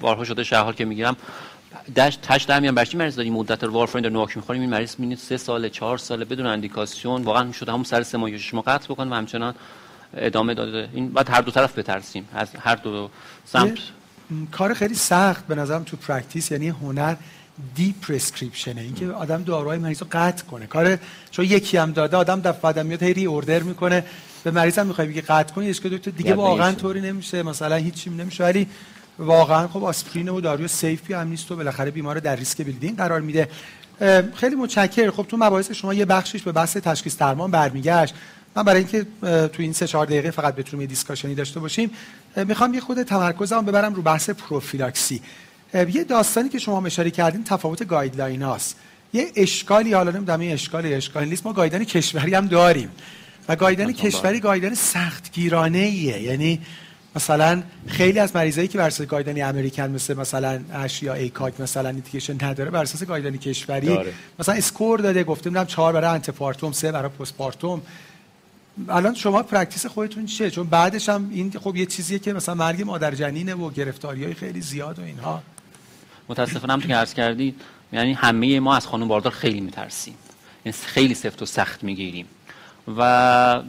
[0.00, 1.16] بارها شده شهر که می‌گیرم
[1.94, 4.62] داش تاش در میان برچی مریض داریم؟ مدت وارفرین در نواک می‌خوریم.
[4.62, 7.22] این مریض مینید سه سال چهار ساله بدون اندیکاسیون.
[7.22, 9.54] واقعا می‌شد همون سر سه ماه ماه قطع بکنه و همچنان
[10.16, 10.88] ادامه داده.
[10.92, 12.28] این بعد هر دو طرف بترسیم.
[12.34, 13.10] از هر دو
[13.44, 13.78] سمت.
[14.50, 17.14] کار خیلی سخت به نظرم تو practice یعنی هنر
[17.74, 20.66] deprescription ه اینکه آدم داروهای مریض رو قطع کنه.
[20.66, 20.98] کار
[21.30, 24.04] چون یکی هم داده آدم دفعه بعدم میاد هی reorder می‌کنه.
[24.44, 28.10] به مریض هم می‌خوای بگی قطع کنی که دکتر دیگه واقعا طوری نمیشه مثلا هیچی
[28.10, 28.44] نمیشه.
[28.44, 28.66] ولی
[29.18, 32.96] واقعا خب آسپرین و داروی safe ی هم نیست و بالاخره بیمار در ریسک bleeding
[32.96, 33.48] قرار میده.
[34.34, 35.10] خیلی متشکرم.
[35.10, 38.14] خب تو مباحث شما یه بخشش به بحث تشخیص درمان برمیگشت.
[38.56, 39.06] من برای اینکه
[39.48, 41.90] تو این سه چهار دقیقه فقط بتونیم یه discussion ی داشته باشیم
[42.36, 45.22] می‌خوام یه خود تمرکزم ببرم رو بحث پروفیلاکسی.
[45.74, 48.76] یه داستانی که شما اشاره کردین تفاوت guideline هاست.
[49.12, 52.90] یه اشکالی حالا نمی‌دونم این اشکال اشکال نیست ما guideline کشوری هم داریم.
[53.48, 56.60] و guideline کشوری guideline سختگیرانه ایه یعنی
[57.18, 61.60] مثلا خیلی از مریضایی که بر اساس guideline ی American مثل مثلا ASH یا ACOG
[61.60, 64.12] مثلا indication نداره بر اساس guideline ی کشوری داره.
[64.38, 67.82] مثلا score داده گفته میدم 4 برای antepartum 3 برای postpartum.
[68.88, 72.82] الان شما practice خودتون چیه؟ چون بعدش هم این خب یه چیزیه که مثلا مرگ
[72.82, 75.42] مادر جنینه و گرفتاری های خیلی زیاد و اینها.
[76.28, 77.60] متاسفانه هم که عرض کردید
[77.92, 80.14] یعنی همه ما از خانم باردار خیلی میترسیم.
[80.64, 82.26] یعنی خیلی سفت و سخت می‌گیریم.
[82.98, 83.62] و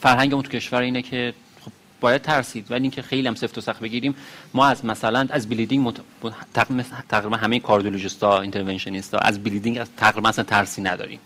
[0.00, 1.34] فرهنگمون تو کشور اینه که
[2.00, 2.70] باید ترسید.
[2.70, 4.14] ولی اینکه خیلی هم سفت و سخت بگیریم
[4.54, 5.96] ما از مثلا از bleeding مت...
[7.08, 11.20] تقریبا همه کاردیولوژیستا interventionist ا از bleeding از تقریبا اصلا ترسی نداریم.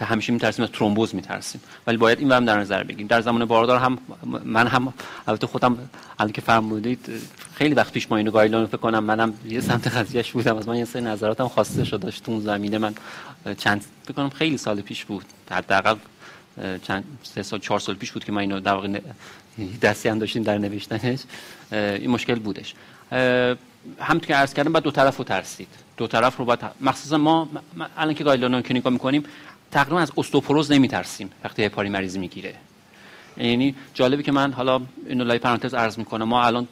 [0.00, 1.60] همیشه میترسیم از ترومبوز میترسیم.
[1.86, 3.06] ولی باید این هم در نظر بگیریم.
[3.06, 3.98] در زمان باردار هم
[4.44, 4.94] من هم
[5.26, 5.78] البته خودم
[6.18, 7.10] الان که فرمودید
[7.54, 10.56] خیلی وقت پیش ما اینو guideline فکر کنم منم یه سمت قضیهش بودم.
[10.56, 12.78] از من یه سری نظراتم خواسته شد داشت تو زمینه.
[12.78, 12.94] من
[13.58, 15.24] چند فکر کنم خیلی سال پیش بود.
[15.50, 15.94] حداقل
[16.82, 19.00] چند سه سال چهار سال پیش بود که ما اینو در واقع
[19.82, 21.20] دستی هم داشتیم در نوشتنش.
[21.72, 22.74] این مشکل بودش.
[24.00, 25.68] همونطور که عرض کردم باید دو طرف رو ترسید.
[25.96, 27.48] دو طرف رو باید مخصوصا ما
[27.96, 29.24] الان که guideline کلینیکا می‌کنیم
[29.70, 32.54] تقریبا از استئوپروز نمیترسیم وقتی هپارین مریض می‌گیره.
[33.36, 36.24] یعنی جالبی که من حالا اینو لای پرانتز عرض می‌کنم.
[36.28, 36.68] ما الان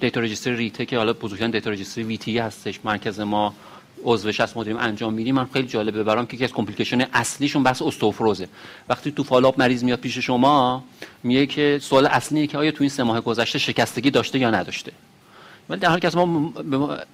[0.00, 2.80] data registry RIETE که حالا بزرگترین data registry VTE هستش.
[2.84, 3.54] مرکز ما
[4.04, 7.82] عضوش هست ما انجام میدیم من خیلی جالبه برام که یکی از complication اصلیشون بحث
[7.82, 8.48] استئوپروزه.
[8.88, 10.84] وقتی تو follow up مریض میاد پیش شما
[11.22, 14.92] میگه که سوال اصلی که آیا تو این سه ماه گذشته شکستگی داشته یا نداشته.
[15.68, 16.52] ولی در حالی که ما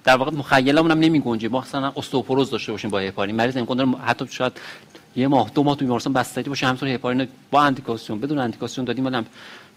[0.03, 3.35] در واقع مخیلمون هم نمی گنجه ما مثلا استئوپروز داشته باشیم با هپارین.
[3.35, 4.53] مریض امکان حتی شاید
[5.15, 6.65] یه ماه دو ماه تو بیمارستان بستری باشه.
[6.65, 9.05] همونطور هپارین با اندیکاسیون بدون اندیکاسیون دادیم.
[9.05, 9.25] ولی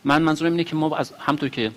[0.05, 1.71] من منظورم اینه که ما از همونطور که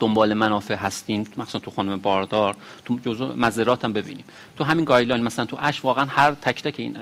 [0.00, 4.24] دنبال منافع هستیم مثلا تو خانم باردار تو جزء مضرات هم ببینیم.
[4.56, 6.96] تو همین guideline مثلا تو ASH واقعا هر تک تک این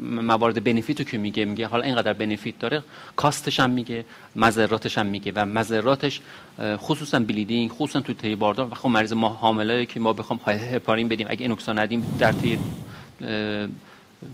[0.00, 2.82] موارد benefit و که میگه میگه حالا اینقدر benefit داره
[3.16, 4.04] cost ش هم میگه
[4.36, 6.20] مضراتش هم میگه و مضراتش
[6.60, 11.08] خصوصا bleeding خصوصا تو تی باردار و خب مریض ما حامله که ما بخوام هپارین
[11.08, 11.26] بدیم.
[11.30, 12.58] اگه اینوکسا ندیم در طی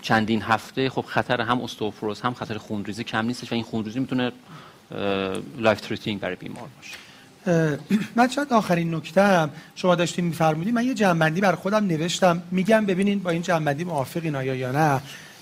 [0.03, 4.33] چندین هفته خب خطر هم استئوپروز هم خطر خونریزی کم نیستش و این خونریزی می‌تونه
[5.59, 7.06] life threatening برای بیمار باشه.
[8.17, 10.75] من شاید آخرین نکته شما داشتین میفرمودین.
[10.75, 12.43] من یه جمع‌بندی بر خودم نوشتم.
[12.51, 15.01] میگم ببینین با این جمع‌بندی موافقین آیا یا نه.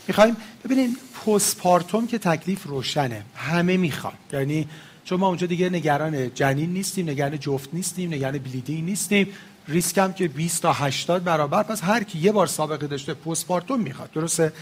[0.08, 3.22] می‌خوایم ببینین postpartum که تکلیف روشنه.
[3.36, 4.12] همه می‌خوان.
[4.32, 4.68] یعنی
[5.04, 9.28] چون ما اونجا دیگه نگران جنین نیستیم نگران جفت نیستیم نگران bleeding نیستیم.
[9.68, 11.62] ریسک هم که 20 تا 80 برابر.
[11.62, 14.10] پس هر کی یه بار سابقه داشته postpartum می‌خواد.
[14.12, 14.52] درسته؟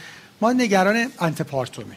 [0.40, 1.96] ما نگران antepartum یم.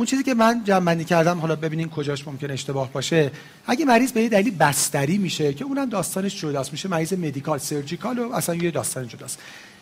[0.00, 3.30] اون چیزی که من جمع کردم حالا ببینین کجاش ممکن اشتباه باشه
[3.66, 8.18] اگه مریض به یه دلیل بستری میشه که اونم داستانش جداست میشه مریض medical surgical
[8.18, 9.38] و اصلا یه داستان جداست.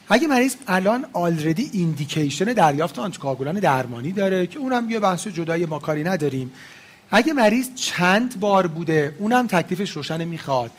[0.08, 5.78] اگه مریض الان already indication دریافت آنتی‌کواگولان درمانی داره که اونم یه بحث جدای ما
[5.78, 6.52] کاری نداریم.
[7.10, 10.70] اگه مریض چند بار بوده اونم تکلیفش روشن می‌خواد.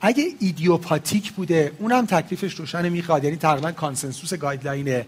[0.00, 5.06] اگه idiopathic بوده اونم تکلیفش روشن می‌خواد یعنی تقریبا consensus guideline ه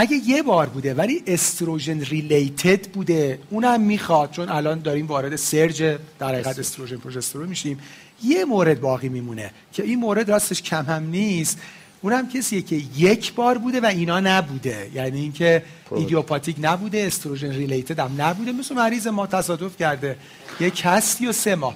[0.00, 3.38] اگه یه بار بوده ولی estrogen related بوده.
[3.50, 5.82] اونم می‌خواد چون الان داریم وارد surge
[6.18, 7.78] در حقیقت استروژن پروژسترون میشیم.
[8.24, 11.58] یه مورد باقی میمونه که این مورد راستش کم هم نیست.
[12.02, 14.90] اونم کسیه که یک بار بوده و اینا نبوده.
[14.94, 15.62] یعنی اینکه
[15.96, 18.52] idiopathic نبوده estrogen related هم نبوده.
[18.52, 20.16] مثل مریض ما تصادف کرده.
[20.60, 21.74] یک هستی و سه ماه.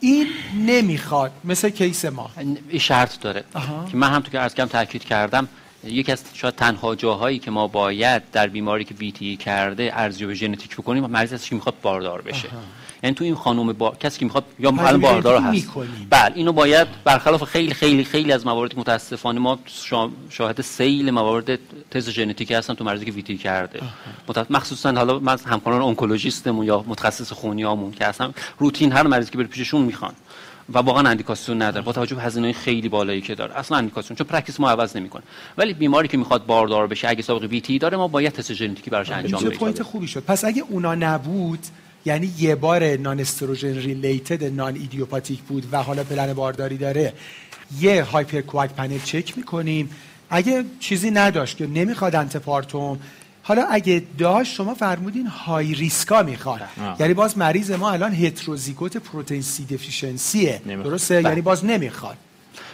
[0.00, 0.26] این
[0.66, 1.32] نمی‌خواد.
[1.44, 2.30] مثل case ما.
[2.68, 3.44] این شرط داره.
[3.90, 5.48] که من هم تو که از کم تاکید کردم
[5.84, 10.76] یکی از شاید تنها جاهایی که ما باید در بیماری که ویتی کرده ارزیابی ژنتیک
[10.76, 12.48] بکنیم مریض که می‌خواد باردار بشه.
[13.02, 15.68] یعنی تو این خانم با کسی که می‌خواد یا الان باردار هست.
[16.10, 19.58] بله اینو باید برخلاف خیلی خیلی خیلی از موارد متاسفانه ما
[20.30, 21.58] شاهد سیل موارد
[21.90, 23.80] تز ژنتیکی هستن تو مریضی که ویتی کرده.
[24.50, 29.46] مخصوصا حالا من همکاران اونکولوژیستمون یا متخصص خونیامون که اصلا روتین هر مریضی که بره
[29.46, 30.14] پیششون می‌خوان.
[30.74, 31.84] و واقعا اندیکاسیون نداره.
[31.84, 33.58] با توجه به هزینه خیلی بالایی که داره.
[33.58, 35.22] اصلا اندیکاسیون چون practice ما عوض نمی‌کنه.
[35.58, 39.10] ولی بیماری که می‌خواد باردار بشه اگه سابقه VTE داره ما باید تست ژنتیکی براش
[39.10, 39.58] انجام بدیم.
[39.58, 40.24] point خوبی شد.
[40.24, 41.66] پس اگه اونا نبود
[42.04, 47.12] یعنی یه بار non estrogen related non idiopathic بود و حالا پلن بارداری داره
[47.80, 49.90] یه hyper coag panel چک می‌کنیم.
[50.30, 52.98] اگه چیزی نداشت که نمی‌خواد antepartum
[53.46, 56.60] حالا اگه داشت شما فرمودین high risk ا می‌خواد.
[56.98, 60.60] یعنی باز مریض ما الان heterozygote protein C deficiency ه.
[60.66, 61.28] درسته؟ بله.
[61.28, 62.16] یعنی باز نمی‌خواد.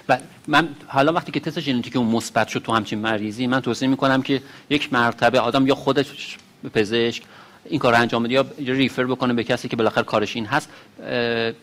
[0.09, 3.89] و من حالا وقتی که تست ژنتیکی اون مثبت شد تو همچین مریضی من توصیه
[3.89, 6.37] می‌کنم که یک مرتبه آدم یا خودش
[6.75, 7.23] پزشک
[7.65, 10.69] این کار انجام بده یا refer بکنه به کسی که بالاخره کارش این هست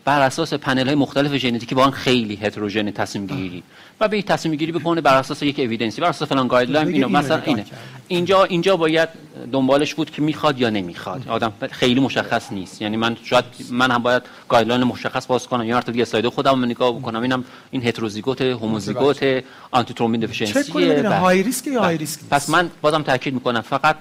[0.04, 3.62] بر اساس پنل های مختلف ژنتیکی با خیلی هتروژن تصمیم گیری.
[4.00, 7.08] و به تصمیم گیری بکنه بر اساس یک evidence ی بر اساس فلان guideline اینو
[7.08, 7.64] مثلا اینه.
[8.08, 9.08] اینجا اینجا باید
[9.52, 11.28] دنبالش بود که می‌خواد یا نمی‌خواد.
[11.28, 12.82] آدم خیلی مشخص نیست.
[12.82, 15.64] یعنی من شاید من هم باید guideline مشخص باز کنم.
[15.64, 17.22] یا مرتبه دیگه اسلاید خودم نگاه بکنم.
[17.22, 23.34] اینم این heterozygote homozygote antithrombin deficiency high risk یا high risk پس من بازم تاکید
[23.34, 23.60] می‌کنم.
[23.60, 23.96] فقط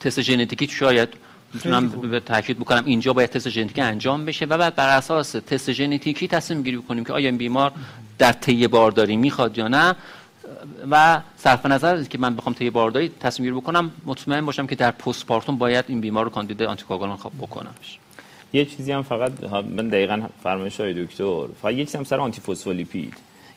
[0.00, 1.08] تست ژنتیکی شاید
[1.54, 5.72] می‌تونم به تاکید بکنم اینجا باید تست ژنتیکی انجام بشه و بعد بر اساس تست
[5.72, 7.72] ژنتیکی تصمیم گیری بکنیم که آیا این بیمار
[8.18, 9.96] در طی بارداری می‌خواد یا نه.
[10.90, 14.74] و صرف نظر از که من بخوام طی بارداری تصمیم گیری بکنم مطمئن باشم که
[14.74, 17.98] در postpartum باید این بیمار رو کاندید آنتیکواگولان خواب بکنمش
[18.52, 23.14] یه چیزی هم فقط من دقیقاً فرمایش های دکتر فقط یک چیزی هم سر antiphospholipid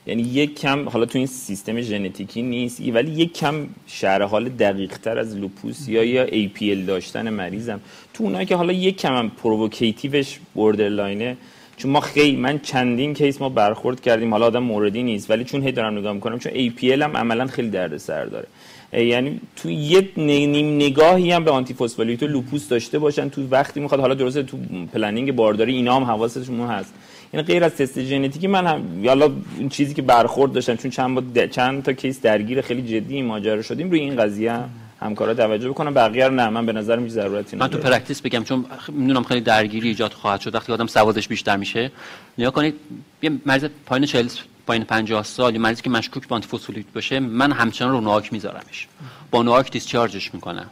[0.08, 4.98] یعنی یک کم حالا تو این سیستم ژنتیکی نیست ولی یک کم شرح حال دقیق
[4.98, 7.80] تر از لوپوس یا یا APL داشتن مریضم.
[8.14, 11.38] تو اونایی که حالا یک کم هم provocative ش borderline ه
[11.78, 15.64] چون ما خیلی من چندین case ما برخورد کردیم حالا آدم موردی نیست ولی چون
[15.64, 18.48] هی دارم نگاه می‌کنم چون APL هم عملا خیلی دردسر داره.
[18.94, 24.02] یعنی تو یه نیم نگاهی هم به antiphospholipid و لوپوس داشته باشن تو وقتی می‌خواد
[24.02, 24.58] حالا درسته تو
[24.94, 26.94] planning بارداری اینا هم حواستشون هست.
[27.34, 31.50] یعنی غیر از تست ژنتیکی من هم حالا این چیزی که برخورد داشتم چون چند
[31.50, 34.60] چند تا case درگیر خیلی جدی ماجرا شدیم روی این قضیه
[35.02, 35.94] همکارا توجه بکنم.
[35.94, 39.42] بقیه رو نه من به نظر میاد ضرورتی من تو practice بگم چون می‌دونم خیلی
[39.42, 40.56] درگیری ایجاد خواهد شد.
[40.56, 41.92] وقتی آدم سوادش بیشتر میشه
[42.38, 42.76] نیا کنید
[43.22, 44.28] یه مریض پایین 40
[44.68, 48.88] پایین 50 سال مریضی که مشکوک به آنتیفوسفولیت باشه من همچنان رو نواک میذارمش.
[49.32, 50.70] با نواک دیسچارجش می‌کنم.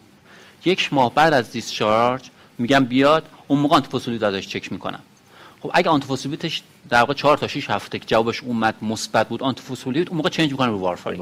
[0.66, 2.22] یک ماه بعد از دیسچارج
[2.58, 5.00] میگم بیاد اون موقع آنتیفوسفولیت ازش چک می‌کنم.
[5.62, 10.08] خب اگه آنتیفوسفولیتش در واقع 4 تا 6 هفته که جوابش اومد مثبت بود آنتیفوسفولیت
[10.08, 11.22] اون موقع چنج می‌کنه رو وارفارین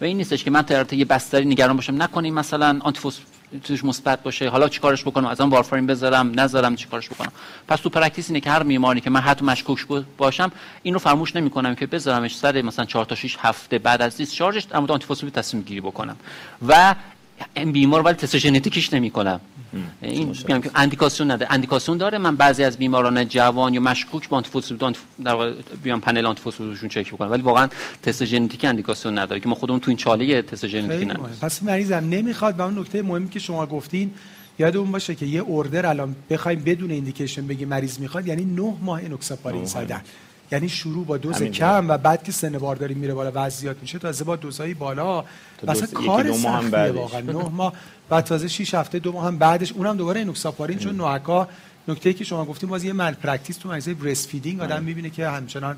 [0.00, 2.02] و این نیستش که من در یه بستری نگران باشم.
[2.02, 7.32] نکنیم مثلا آنتیفوسفولیتش مثبت باشه حالا چیکارش بکنم؟ از آن وارفارین بذارم نذارم چیکارش بکنم؟
[7.68, 9.86] پس تو practice اینه که هر بیماری که من حتی مشکوک
[10.18, 14.16] باشم این رو فراموش نمی‌کنم که بذارمش سر مثلا 4 تا 6 هفته بعد از
[14.16, 16.16] discharge ش در مورد antiphospholipid تصمیم گیری بکنم.
[16.68, 16.94] و
[17.56, 19.40] این بیمار ولی تست ژنتیکیش نمی‌کنم.
[20.02, 21.52] این میگم که اندیکاسیون نده.
[21.52, 26.26] اندیکاسیون داره من بعضی از بیماران جوان یا مشکوک با antiphospholipid در واقع بیام panel
[26.26, 27.68] antiphospholipid شون چک بکنم ولی واقعا
[28.02, 31.36] تست ژنتیک اندیکاسیون نداره که ما خودمون تو این چاله تست ژنتیکی نداریم.
[31.40, 34.10] پس مریضم نمی‌خواد و اون نکته مهمی که شما گفتین
[34.58, 39.00] یادمون باشه که یه order الان بخوایم بدون indication بگی مریض می‌خواد یعنی 9 ماه
[39.04, 40.02] انوکساپارین زدن
[40.52, 43.98] یعنی شروع با دوز کم و بعد که سن بارداری میره بالا وزن زیاد میشه
[43.98, 45.24] تازه با دوزهای بالا.
[45.68, 47.20] مثلا کار سختیه واقعا.
[47.20, 47.72] نه ماه
[48.08, 49.72] بعد تازه 6 هفته دو ماه هم بعدش.
[49.72, 51.48] اونم دوباره انوکساپارین چون NOAC ا
[51.88, 55.76] نکته که شما گفتیم باز یه malpractice تو مریض breastfeeding آدم می‌بینه که همچنان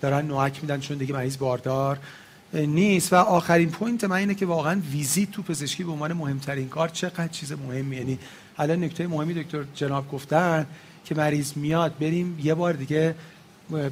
[0.00, 1.98] دارن NOAC میدن چون دیگه مریض باردار
[2.52, 3.12] نیست.
[3.12, 7.28] و آخرین point من اینه که واقعا ویزیت تو پزشکی به عنوان مهمترین کار چقدر
[7.28, 8.18] چیز مهمی یعنی
[8.58, 10.66] الان نکته مهمی دکتر جناب گفتن
[11.04, 13.14] که مریض میاد بریم یه بار دیگه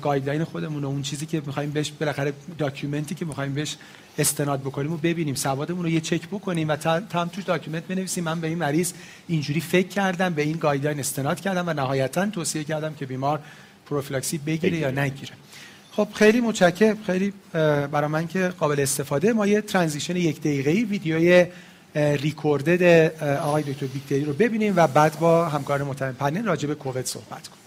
[0.02, 3.76] guideline خودمون و اون چیزی که می‌خوایم بهش بالاخره document ی که می‌خوایم بهش
[4.18, 5.34] استناد بکنیم و ببینیم.
[5.34, 8.24] سوادمون رو یه چک بکنیم و تا توش document بنویسیم.
[8.24, 8.92] من به این مریض
[9.28, 13.40] اینجوری فکر کردم به این guideline استناد کردم و نهایتا توصیه کردم که بیمار
[13.86, 15.32] پروفیلاکسی بگیره یا نگیره.
[15.92, 16.98] خب خیلی متشکرم.
[17.06, 19.32] خیلی برای من که قابل استفاده.
[19.32, 21.46] ما یه transition یک دقیقه‌ای ویدیوی
[21.94, 22.82] ریکوردد
[23.36, 27.48] آقای دکتر بیکتری رو ببینیم و بعد با همکار محترم پنل راجع به کووید صحبت
[27.48, 27.61] کنیم.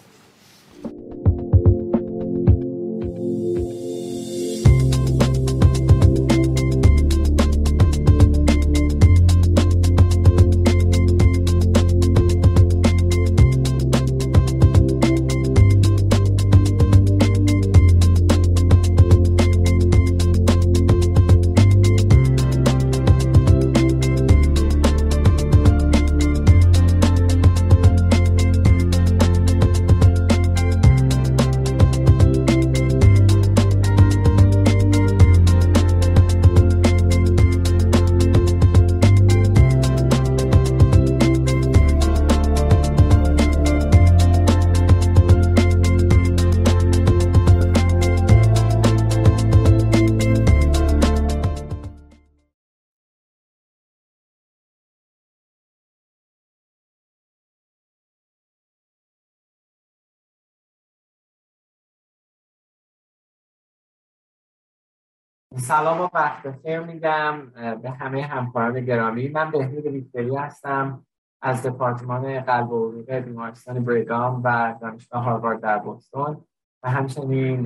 [65.58, 67.51] سلام و وقت بخیر میدم
[67.82, 69.28] به همه همکاران گرامی.
[69.28, 71.06] من بهنود بیکدلی هستم
[71.41, 76.45] از دپارتمان قلب و عروق بیمارستان بریگام و دانشگاه هاروارد در بوستون
[76.84, 77.60] و همچنین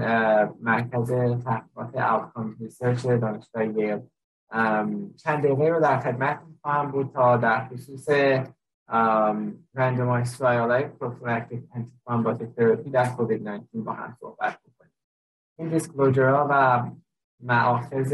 [0.62, 1.12] مرکز
[1.44, 4.00] تحقیقات outcome research دانشگاه ییل
[5.18, 8.10] چند دقیقه رو در خدمت خواهم بود تا در خصوص
[9.76, 14.94] randomized trial های prophylactic antithrombotic therapy در کووید 19 با هم صحبت بکنیم.
[15.58, 16.84] این disclosure ها و
[17.44, 18.14] مآخذ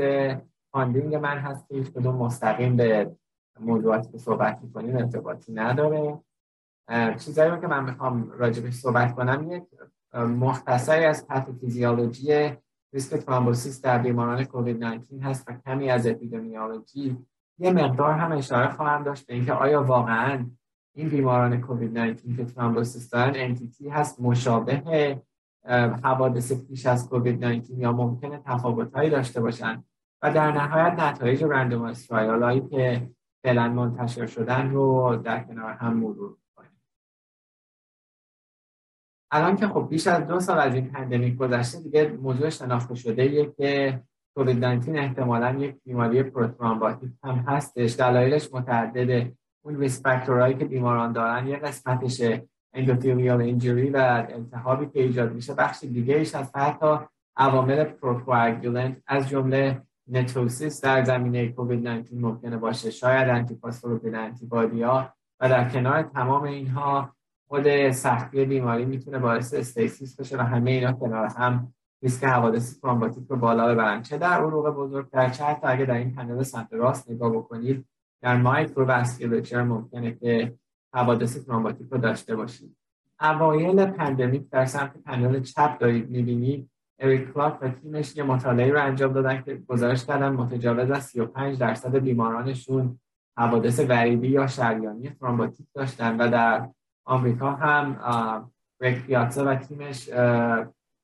[0.72, 3.16] funding من هست که هیچ کدوم مستقیم به
[3.60, 6.20] موضوعاتی که صحبت می‌کنیم ارتباطی نداره.
[7.20, 9.64] چیزایی که من می‌خوام راجبش صحبت کنم یک
[10.14, 12.58] مختصری از پاتوفیزیولوژی
[12.94, 17.18] ریسک thrombosis در بیماران کووید 19 هست و کمی از اپیدمیولوژی.
[17.60, 20.46] یه مقدار هم اشاره خواهم داشت به اینکه آیا واقعا
[20.94, 25.22] این بیماران کووید 19 که thrombosis دارن entity هست مشابه
[26.04, 29.84] حوادث پیش از کووید 19 یا ممکنه تفاوتهایی داشته باشن
[30.22, 33.10] و در نهایت نتایج randomized trial هایی که
[33.44, 36.38] فعلا منتشر شدن رو در کنار هم مرور
[39.32, 43.46] الان که خب بیش از دو سال از این pandemic گذشته دیگه موضوع شناخته شده
[43.58, 44.02] که
[44.36, 47.96] کووید 19 احتمالا یک بیماری prothrombotic هم هستش.
[48.00, 49.34] دلایلش متعدده.
[49.66, 52.22] اون risk factor هایی که بیماران دارن یه قسمتش
[52.76, 56.98] endothelial injury و التهابی که ایجاد میشه بخش دیگه ایش از حتی
[57.38, 62.90] عوامل procoagulant از جمله NETosis در زمینه کووید 19 ممکنه باشه.
[62.90, 67.16] شاید antiphospholipid antibody ا و در کنار تمام اینها
[67.48, 71.74] خود سختی بیماری می‌تونه باعث stasis بشه و همه اینا کنار هم
[72.04, 74.02] ریسک حوادث thrombotic رو بالا ببرن.
[74.02, 77.86] چه در عروق بزرگتر چه حتی اگه در این پنل سمت راست نگاه بکنید
[78.22, 80.54] در microvasculature ممکنه که
[80.96, 82.78] حوادث thrombotic رو داشته باشید
[83.22, 86.70] اوایل pandemic در سمت پنل چپ دارید می‌بینید
[87.00, 91.60] اریک کلاک و تیمش یه مطالعه رو انجام دادن که گزارش کردن متجاوز از 35
[91.60, 93.00] درصد بیمارانشون
[93.38, 96.70] حوادث وریدی یا شریانی thrombotic داشتن و در
[97.06, 98.52] آمریکا هم
[98.82, 100.10] گرگ پیاتزا و تیمش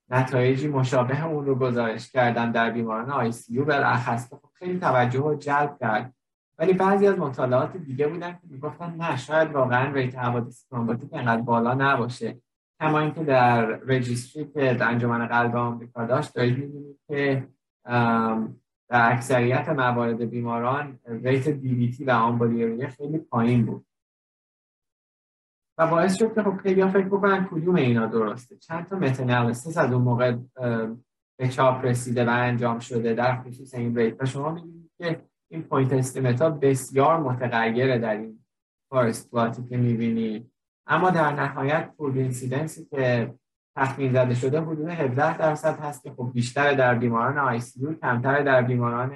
[0.09, 3.65] نتایجی مشابه اون رو گزارش کردن در بیماران ICU.
[3.65, 6.13] بالاخص خب خیلی توجه رو جلب کرد.
[6.57, 11.41] ولی بعضی از مطالعات دیگه بودن که می‌گفتن نه شاید واقعا rate حوادث thrombotic انقدر
[11.41, 12.37] بالا نباشه.
[12.79, 17.47] کما اینکه در registry که در انجمن قلب آمریکا داشت دارید می‌بینید که
[18.89, 23.85] در اکثریت موارد بیماران rate DVT و آمبولی ریه خیلی پایین بود.
[25.77, 28.57] و باعث شد که خب خیلی فکر بکنن کدوم اینا درسته.
[28.57, 30.37] چند تا meta-analysis از اون موقع
[31.39, 33.13] به چاپ رسیده و انجام شده.
[33.13, 34.15] در خصوص این rate.
[34.19, 35.21] و شما می‌بینید که
[35.51, 38.45] این point estimate ها بسیار متغیره در این
[38.89, 40.51] forest plot ی که می‌بینید.
[40.87, 43.33] اما در نهایت pooled incidence ی که
[43.75, 48.61] تخمین زده شده حدود 17 درصد هست که خب بیشتر در بیماران ICU کمتر در
[48.61, 49.15] بیماران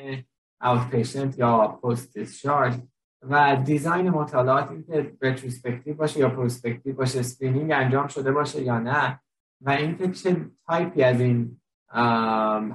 [0.62, 2.74] outpatient یا post-discharge
[3.22, 8.80] و design مطالعات این که retrospective باشه یا prospective باشه screening انجام شده باشه یا
[8.80, 9.20] نه.
[9.62, 11.62] و اینکه چه تایپی از این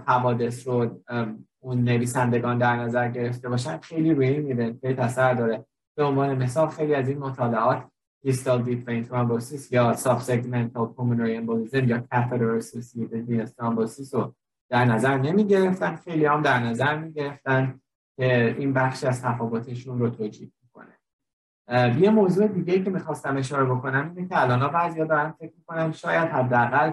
[0.07, 1.01] حوادث رو
[1.63, 5.65] اون نویسندگان در نظر گرفته باشن خیلی روی این event تاثیر داره.
[5.97, 7.85] به عنوان مثال خیلی از این مطالعات
[8.22, 14.35] distal deep vein thrombosis یا subsegmental pulmonary embolism یا catheter associated venous thrombosis رو
[14.71, 17.81] در نظر نمی گرفتن خیلی هم در نظر می گرفتن
[18.17, 20.97] که این بخش از تفاوتشون رو توجیه می‌کنه.
[22.01, 26.29] یه موضوع دیگه که می‌خواستم اشاره بکنم اینه که الان بعضی دارن فکر می‌کنن شاید
[26.29, 26.93] حداقل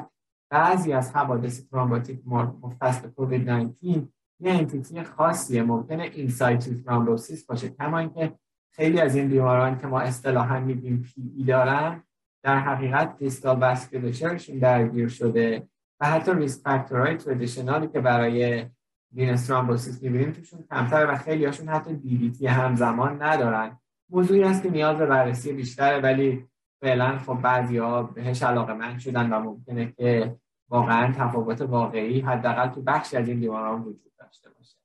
[0.49, 2.21] بعضی از حوادث thrombotic
[2.61, 4.07] مختص به کووید 19
[4.39, 7.69] یه entity خاصیه ممکنه in situ thrombosis باشه.
[7.69, 8.33] کما اینکه
[8.71, 12.03] خیلی از این بیماران که ما اصطلاحا میگیم PE دارن
[12.43, 15.67] در حقیقت distal vasculature شون درگیر شده
[15.99, 18.65] و حتی risk factor های traditional ی که برای
[19.11, 23.79] venous thrombosis می‌بینیم توشون کمتر و خیلی هاشون حتی DVT همزمان ندارن.
[24.09, 26.47] موضوعی هست که نیاز به بررسی بیشتره ولی
[26.81, 30.35] فعلا خب بعضی ها بهش علاقه‌مند شدن و ممکنه که
[30.69, 34.77] واقعا تفاوت واقعی حداقل تو بخشی از این بیماران وجود داشته باشه.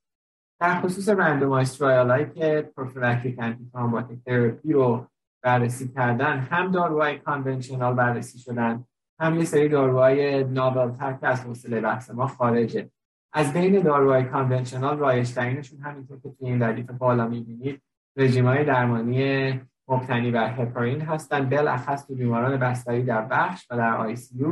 [0.61, 5.07] در خصوص randomized trial هایی که prophylactic antithrombotic therapy رو
[5.43, 8.85] بررسی کردن هم داروهای conventional بررسی شدن
[9.21, 12.91] هم یه سری داروهای novel تر که از حوصله بحث ما خارجه.
[13.33, 17.83] از بین داروهای conventional رایج‌ترینشون همینطور که توی این ردیف بالا می‌بینید
[18.19, 24.45] های درمانی مبتنی بر هپارین هستند بالاخص تو بیماران بستری در بخش و در ICU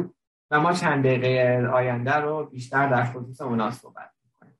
[0.50, 4.58] و ما چند دقیقه آینده رو بیشتر در خصوص اونا صحبت می‌کنیم.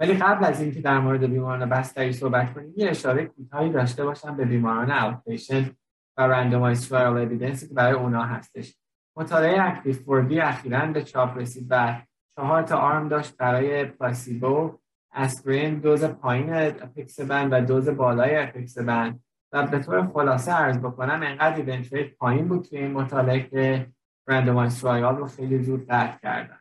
[0.00, 4.36] ولی قبل از اینکه در مورد بیماران بستری صحبت کنیم یه اشاره کوتاهی داشته باشم
[4.36, 5.70] به بیماران outpatient
[6.16, 8.76] و randomized trial evidence ی که برای اونا هستش.
[9.16, 12.02] مطالعه ACTIV-4B اخیراً به چاپ رسید و
[12.36, 14.78] چهار تا arm داشت برای placebo
[15.12, 19.20] آسپرین دوز پایین apixaban و دوز بالای apixaban
[19.52, 23.86] و به طور خلاصه عرض بکنم انقدر event پایین بود توی این مطالعه که
[24.26, 26.60] randomized trial رو خیلی زود قطع کردن.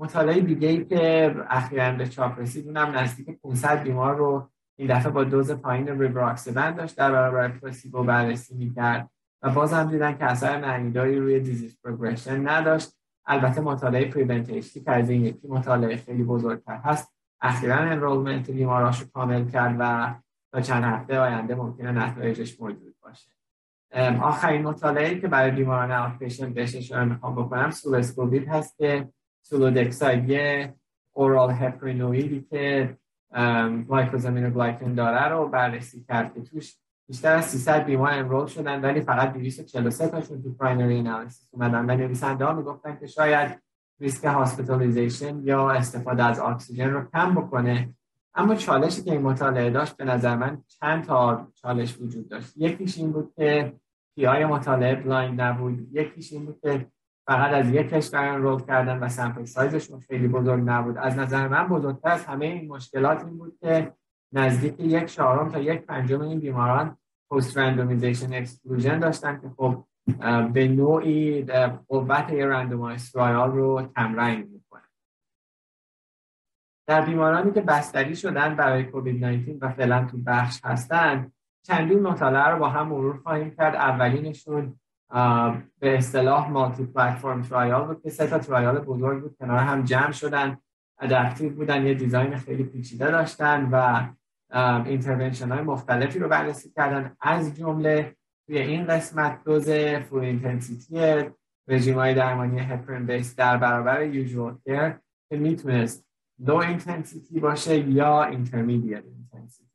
[0.00, 5.12] مطالعه دیگه ای که اخیرا به چاپ رسید اونم نزدیک 500 بیمار رو این دفعه
[5.12, 9.10] با دوز پایین ریبراکسبن داشت در برابر placebo بررسی می‌کرد
[9.42, 12.92] و باز هم دیدن که اثر معنیداری روی disease progression نداشت.
[13.26, 19.06] البته مطالعه PREVENT-HD که از این یکی مطالعه خیلی بزرگتر هست اخیرا enrollment بیماراش رو
[19.14, 20.14] کامل کرد و
[20.52, 23.37] تا چند هفته آینده ممکنه نتایجش موجود باشه.
[24.22, 29.08] آخرین مطالعه که برای بیماران outpatient بهش اشاره می‌خوام بکنم SulesCOVID هست که
[29.42, 30.74] sulodexide یه
[31.12, 32.96] oral heparinoid ی که
[33.88, 36.76] glycosaminoglycan داره رو بررسی کرد که توش
[37.08, 41.90] بیشتر از 300 بیمار enroll شدن ولی فقط 243 تاشون تو primary analysis اومدن.
[41.90, 43.62] و نویسنده ها می‌گفتن که شاید
[44.00, 47.94] risk hospitalization یا استفاده از اکسیژن رو کم بکنه.
[48.38, 52.52] اما چالشی که این مطالعه داشت به نظر من چند تا چالش وجود داشت.
[52.56, 53.72] یکیش این بود که
[54.14, 55.88] PI مطالعه blind نبود.
[55.92, 56.86] یکیش این بود که
[57.26, 60.98] فقط از یک کشور enroll کردن و sample size شون خیلی بزرگ نبود.
[60.98, 63.92] از نظر من بزرگتر از همه این مشکلات این بود که
[64.32, 66.96] نزدیک یک چهارم تا یک پنجم این بیماران
[67.30, 69.84] post-randomization exclusion داشتن که خب
[70.52, 71.42] به نوعی
[71.88, 74.46] قوت randomized trial رو کمرنگ
[76.88, 81.32] در بیمارانی که بستری شدن برای کووید 19 و فعلا تو بخش هستن
[81.66, 83.74] چندین مطالعه رو با هم مرور خواهیم کرد.
[83.74, 84.74] اولینشون
[85.80, 90.58] به اصطلاح multiplatform trial بود که سه تا trial بزرگ بود کنار هم جمع شدن
[91.00, 94.06] adaptive بودن یه design خیلی پیچیده داشتن و
[94.84, 97.16] intervention های مختلفی رو بررسی کردن.
[97.20, 98.16] از جمله
[98.46, 101.24] توی این قسمت دوز full intensity
[101.68, 104.90] رژیم های درمانی heparin-based در برابر usual care
[105.30, 106.07] که می‌تونست
[106.38, 109.68] low intensity باشه یا intermediate intensity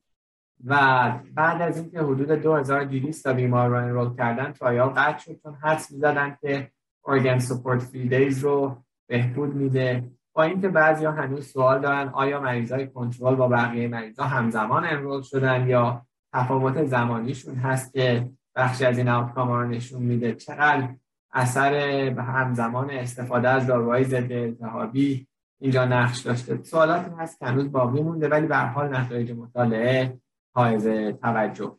[0.64, 5.54] و بعد از اینکه حدود 2200 تا بیمار رو enroll کردن trial قطع شد چون
[5.54, 6.70] حدس می‌زدن که
[7.06, 10.10] organ support free days رو بهبود میده.
[10.32, 14.26] با اینکه بعضی ها هنوز سوال دارن آیا مریض های کنترل با بقیه مریض ها
[14.26, 20.34] همزمان enroll شدن یا تفاوت زمانیشون هست که بخشی از این آوتکام رو نشون میده؟
[20.34, 20.88] چقدر
[21.32, 21.74] اثر
[22.10, 25.26] همزمان استفاده از داروهای ضد التهابی
[25.60, 26.62] اینجا نقش داشته.
[26.62, 30.18] سوالاتی هست که هنوز باقی مونده ولی به حال نتایج مطالعه
[30.54, 30.86] حائز
[31.22, 31.78] توجه.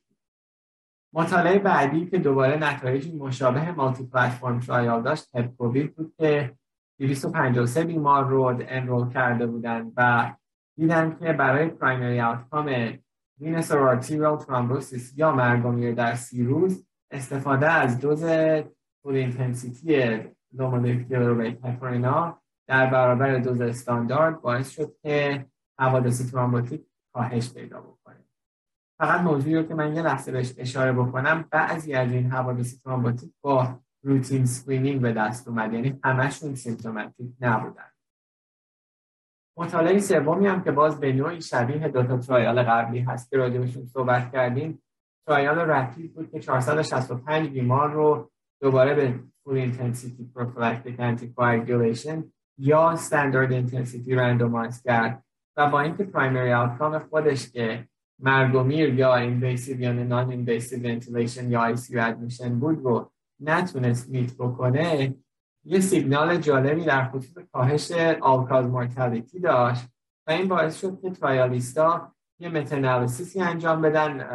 [1.13, 6.55] مطالعه بعدی که دوباره نتایج مشابه مالتی پلتفرم ترایال داشت هپ کووید بود که
[6.99, 10.31] 253 بیمار رو انرول کرده بودن و
[10.77, 12.97] دیدن که برای primary outcome
[13.39, 18.23] venous arterial thrombosis یا مرگومیر در سی روز استفاده از دوز
[19.03, 20.19] full intensity
[20.53, 25.45] low molecular weight heparin ا در برابر دوز استاندارد باعث شد که
[25.79, 28.25] حوادث thrombotic کاهش پیدا بکنه
[28.99, 33.33] فقط موضوعی رو که من یه لحظه بهش اشاره بکنم بعضی از این حوادث thrombotic
[33.41, 37.91] با routine screening به دست اومد یعنی همشون symptomatic نبودن.
[39.57, 43.85] مطالعه سومی هم که باز به نوعی شبیه دو تا trial قبلی هست که راجبشون
[43.85, 44.83] صحبت کردیم
[45.27, 52.23] trial RAPID بود که 465 بیمار رو دوباره به full intensity prophylactic anticoagulation
[52.57, 55.23] یا standard intensity randomize کرد
[55.57, 57.87] و با اینکه primary outcome خودش که
[58.19, 65.15] مرگومیر یا invasive یا non-invasive ventilation یا ICU admission بود رو نتونست meet بکنه
[65.63, 67.91] یه سیگنال جالبی در خصوص کاهش
[68.21, 69.85] all-cause mortality داشت.
[70.27, 74.29] و این باعث شد که trialist ا یه meta-analysis ی انجام بدن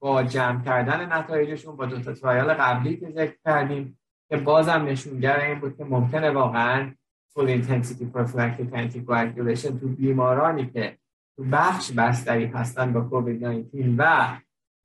[0.00, 3.98] با جمع کردن نتایجشون با دو تا trial قبلی که ذکر کردیم
[4.28, 6.94] که بازم نشونگر این بود که ممکنه واقعا
[7.28, 10.98] full intensity prophylactic anticoagulation تو بیمارانی که
[11.36, 14.36] تو بخش بستری هستن با کووید 19 و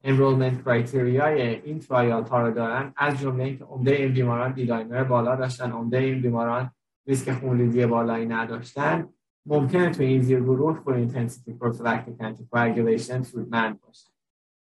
[0.03, 5.03] enrollment criteria ی این trial ها رو دارن از جمله اینکه عمده این بیماران D-dimer
[5.03, 6.71] بالا داشتن عمده این بیماران
[7.07, 9.09] ریسک خونریزی بالایی نداشتن.
[9.45, 14.09] ممکنه تو این زیر گروه full intensity prophylactic anticoagulation سودمند باشه.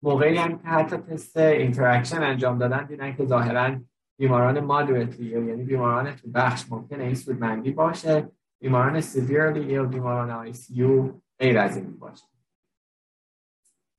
[0.02, 3.80] موقعی هم که حتی تست interaction انجام دادن دیدن که ظاهرا
[4.18, 8.28] بیماران moderately یعنی بیماران تو بخش ممکنه این سودمندی باشه
[8.60, 12.24] بیماران severely یا بیماران ICU غیر از این باشه.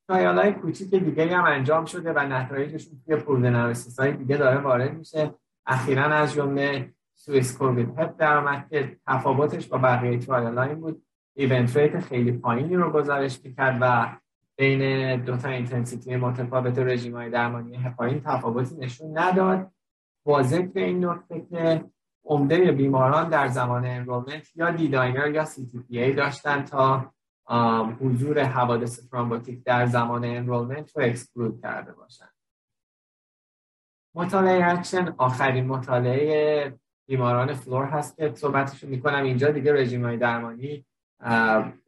[0.08, 4.94] trial های کوچیک دیگه هم انجام شده و نتایجشون توی pool های دیگه داره وارد
[4.94, 5.34] میشه.
[5.66, 11.02] اخیرا از جمله Swiss COVID-HEP در که تفاوتش با بقیه trial بود.
[11.34, 14.16] event rate خیلی پایینی رو گزارش می‌کرد و
[14.56, 19.72] بین دو تا intensity متفاوت رژیم های درمانی هپارین تفاوتی نشون نداد.
[20.24, 21.84] با ذکر این نکته که
[22.24, 27.12] عمده بیماران در زمان enrollment یا D-dimer یا CTPE داشتن تا
[28.00, 32.34] حضور حوادث thrombotic در زمان enrollment رو exclude کرده باشند
[34.14, 36.74] مطالعه اکشن آخرین مطالعه
[37.06, 39.24] بیماران floor هست که صحبتشو می‌کنم.
[39.24, 40.86] اینجا دیگه رژیم های درمانی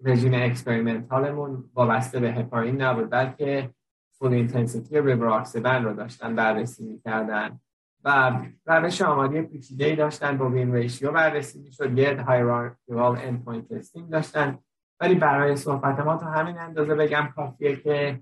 [0.04, 3.70] رژیم experimental مون وابسته به هپارین نبود بلکه
[4.18, 7.60] full intensity rivaroxaban رو داشتن بررسی می‌کردن.
[8.04, 14.10] و روش آماری پیچیده ای داشتن با win ratio بررسی می‌شد یه hierarchical endpoint testing
[14.10, 14.58] داشتن.
[15.00, 18.20] ولی برای صحبت ما تا همین اندازه بگم کافیه که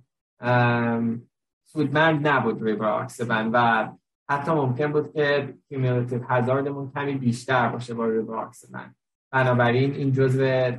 [1.65, 3.89] سودمند نبود ریبراکسبن و
[4.31, 8.95] حتی ممکن بود که cumulative hazard مون کمی بیشتر باشه با ریبراکسبن
[9.33, 10.73] بنابراین این جزء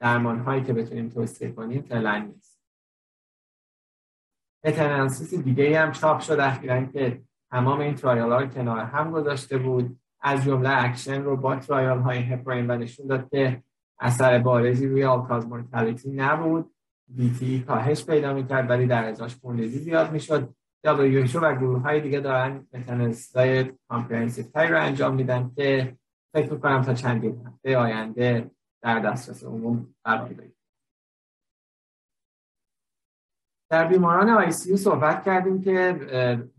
[0.00, 2.60] درمان هایی که بتونیم توصیه کنیم فعلا نیست.
[4.64, 9.98] meta-analysis دیگه هم چاپ شد اخیرا که تمام این trial ها کنار هم گذاشته بود.
[10.20, 13.62] از جمله اکشن رو با trial های heparin و نشون داد که
[14.00, 16.70] اثر بارزی روی all-cause mortality نبود.
[17.08, 20.54] VTE کاهش پیدا می‌کرد ولی در ازاش خونریزی زیاد می‌شد.
[20.86, 25.96] WHO و گروه های دیگه دارن meta-analysis های comprehensive تری رو انجام میدن که
[26.32, 28.50] فکر می‌کنم تا چندین هفته آینده
[28.82, 30.57] در دسترس عموم قرار بگیره
[33.70, 35.98] در بیماران ICU صحبت کردیم که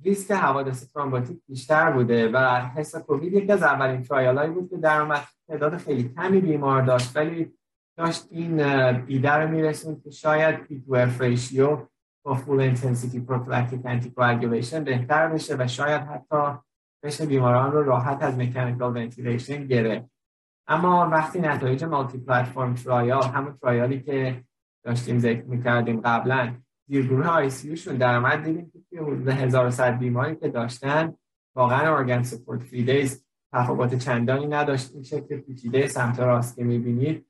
[0.03, 5.01] ریسک حوادث thrombotic بیشتر بوده و HESACOVID یکی از اولین trial هایی بود که در
[5.01, 5.21] اومد.
[5.47, 7.53] تعداد خیلی کمی بیمار داشت ولی
[7.97, 8.61] داشت این
[9.07, 11.77] ایده رو میرسون که شاید P to F ratio
[12.25, 16.59] با full intensity prophylactic anticoagulation بهتر بشه و شاید حتی
[17.03, 20.09] بشه بیماران رو راحت از mechanical ventilation گرفت.
[20.67, 24.43] اما وقتی نتایج multiplatform trial همون trial ی که
[24.85, 26.55] داشتیم ذکر می‌کردیم قبلا
[26.89, 27.47] زیرگروه
[27.97, 31.13] در آمد دیدیم که توی حدود 1100 بیماری که داشتن
[31.55, 34.93] واقعا organ support free days تفاوت چندانی نداشت.
[34.93, 37.25] این شکل پیچیده سمت راست که می‌بینید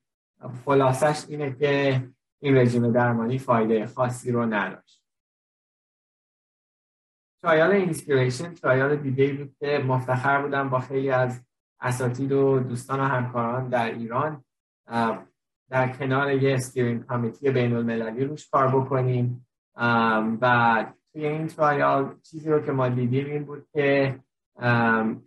[0.65, 2.03] خلاصش اینه که
[2.39, 5.03] این رژیم درمانی فایده خاصی رو نداشت.
[7.41, 11.45] trial INSPIRATION trial دیگه بود که مفتخر بودم با خیلی از
[11.79, 14.43] اساتید و دوستان و همکاران در ایران.
[15.69, 19.45] در کنار یه steering committee بین المللی روش کار بکنیم.
[20.41, 24.19] و توی این trial چیزی رو که ما دیدیم این بود که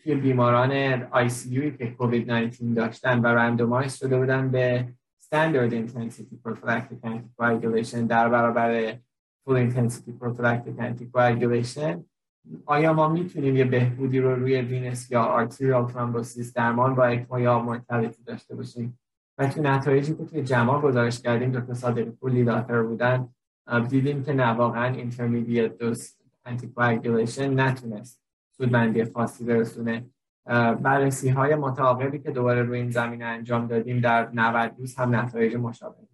[0.03, 4.89] توی بیماران ICU که کووید 19 داشتن و randomize شده بودن به
[5.33, 8.93] standard intensity prophylactic anticoagulation در برابر
[9.45, 12.05] full intensity prophylactic anticoagulation.
[12.67, 17.59] آیا ما می‌تونیم یه بهبودی رو روی venous یا arterial thrombosis درمان با ECMO یا
[17.59, 18.99] mortality داشته باشیم؟
[19.39, 23.29] و تو نتایجی که توی JAMA گزارش کردیم دکتر صادقی پور lead author بودن.
[23.89, 28.23] دیدیم که نه واقعا intermediate dose anticoagulation نتونست
[28.57, 30.07] سودمندی خاصی برسونه.
[30.83, 35.57] بررسی های متعاقبی که دوباره روی این زمینه انجام دادیم در 90 روز هم نتایج
[35.57, 36.07] مشابهی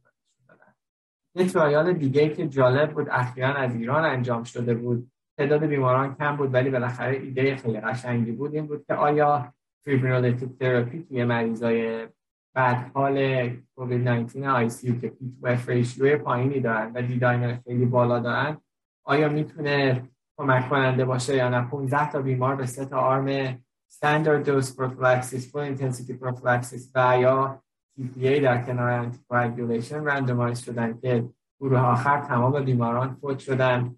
[1.39, 5.11] یه trial دیگه که جالب بود اخیرا از ایران انجام شده بود.
[5.39, 8.55] تعداد بیماران کم بود ولی بالاخره ایده خیلی قشنگی بود.
[8.55, 12.09] این بود که آیا fibrinolytic therapy توی مریضای
[12.59, 18.57] بدحال کووید 19 ICU که P to F پایینی دارن و D-dimer خیلی بالا دارن
[19.05, 20.03] آیا می‌تونه
[20.39, 23.55] کمک کننده باشه یا نه؟ 15 تا بیمار به سه تا arm
[23.93, 27.63] standard dose prophylaxis full intensity prophylaxis و یا
[27.99, 31.29] TPA در کنار anticoagulation randomize شدن که
[31.61, 33.97] گروه آخر تمام بیماران فوت شدن.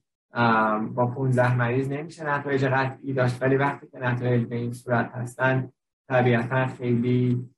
[0.95, 5.69] با 15 مریض نمیشه نتایج قطعی داشت ولی وقتی که نتایج به این صورت هستن
[6.09, 7.51] طبیعتا خیلی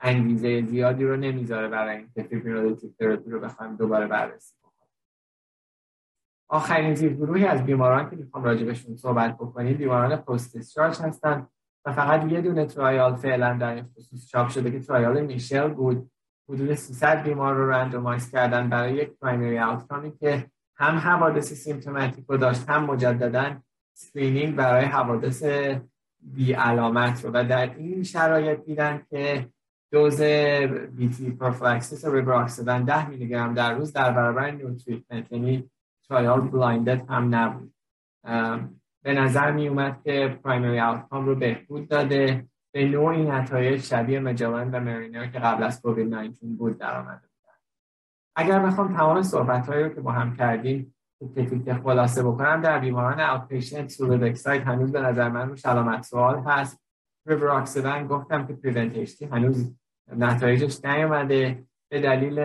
[0.00, 4.54] انگیزه زیادی رو نمی‌ذاره برای اینکه fibrinolytic therapy رو بخوایم دوباره بررسی
[6.50, 11.46] آخرین گروهی از بیماران که می‌خوام راجبشون صحبت بکنیم بیماران post discharge هستن
[11.84, 16.10] و فقط یه دونه trial فعلا در این خصوص چاپ شده که trial MICHELLE بود.
[16.48, 22.24] حدود 300 بیمار رو randomize کردن برای یک primary outcome ی که هم حوادث symptomatic
[22.28, 23.56] رو داشت هم مجددا
[23.94, 25.42] screening برای حوادث
[26.20, 29.48] بی علامت رو و در این شرایط دیدن که
[29.92, 30.22] دوز
[30.92, 35.70] VTE prophylaxis rivaroxaban 10 میلی گرم در روز در برابر no treatment یعنی
[36.08, 37.74] trial blinded هم نبود.
[39.02, 44.70] به نظر می اومد که primary outcome رو بهبود داده به نوعی نتایج شبیه MAGELLAN
[44.70, 47.58] و MARINER که قبل از کووید 19 بود در آمده بودن
[48.36, 50.94] اگر بخوام تمام صحبت رو که با هم کردیم
[51.64, 56.80] که خلاصه بکنم در بیماران outpatient sulodexide هنوز به نظر من روش علامت سوال هست.
[57.26, 59.74] ریبراکسیدن گفتم که PREVENT-HD هنوز
[60.16, 61.64] نتایجش نیومده.
[61.90, 62.40] به دلیل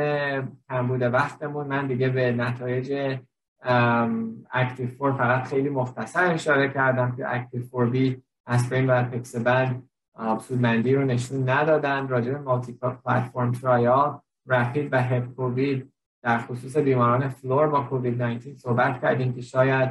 [0.70, 3.18] کمبود وقتمون من دیگه به نتایج
[4.52, 9.84] ACTIV-4 فقط خیلی مختصر اشاره کردم که ACTIV-4B اسپرین و apixaban
[10.40, 12.08] سودمندی رو نشون ندادن.
[12.08, 15.36] راجع به multiplatform trial RAPID و HEP
[16.24, 19.90] در خصوص بیماران floor با کووید 19 صحبت کردیم که شاید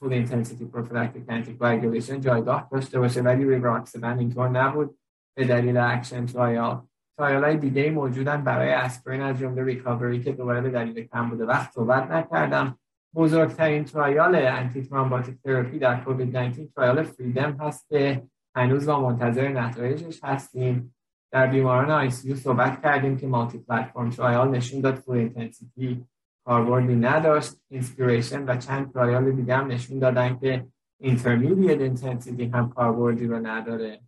[0.00, 4.98] full intensity prophylactic anticoagulation جایگاه داشته باشه ولی ریواکسبن اینطور نبود.
[5.36, 6.82] به دلیل ACTION trial.
[7.18, 11.72] trial های دیگه موجودن برای اسپرین از جمله RECOVERY که دوباره به دلیل کمبود وقت
[11.72, 12.78] صحبت نکردم.
[13.14, 18.22] بزرگترین trial antithrombotic therapy در کووید 19 trial FREEDOM هست که
[18.56, 20.94] هنوز ما منتظر نتایجش هستیم.
[21.32, 26.06] در بیماران ICU صحبت کردیم که multiplatform trial نشون داد full intensity
[26.44, 30.66] کاربردی نداشت INSPIRATION و چند trial دیگه هم نشون دادن که
[31.00, 34.00] intermediate intensity هم کاربردی رو نداره.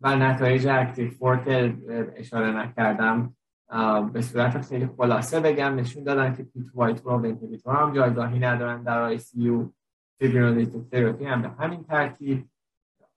[0.00, 1.74] و نتایج ACTIV-4
[2.16, 3.36] اشاره نکردم
[4.12, 9.70] به صورت خیلی خلاصه بگم نشون دادن که P2Y12 رو هم جایگاهی ندارن در ICU.
[10.20, 12.48] هم به همین ترتیب.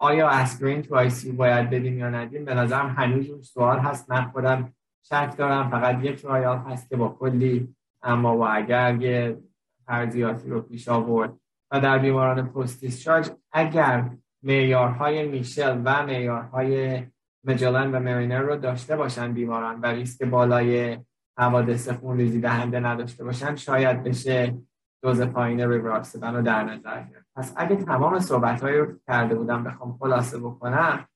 [0.01, 4.09] آیا اسپرین تو آی سی باید بدیم یا ندیم؟ به نظرم هنوز اون سوال هست.
[4.09, 4.73] من خودم
[5.03, 5.69] شک دارم.
[5.69, 9.37] فقط یک رایال هست که با کلی اما و اگر یه
[9.85, 11.33] فرضیاتی رو پیش آورد
[11.71, 14.09] و در بیماران پست دیسچارج اگر
[14.43, 17.03] معیارهای میشل و معیارهای
[17.43, 20.97] مجلن و مرینر رو داشته باشن بیماران و ریسک بالای
[21.37, 24.57] حوادث خون ریزی دهنده نداشته باشن شاید بشه
[25.03, 27.25] دوز پایین ریوراسبن رو در نظر گرفت.
[27.35, 31.07] پس اگه تمام صحبت رو کرده بودم بخوام خلاصه بکنم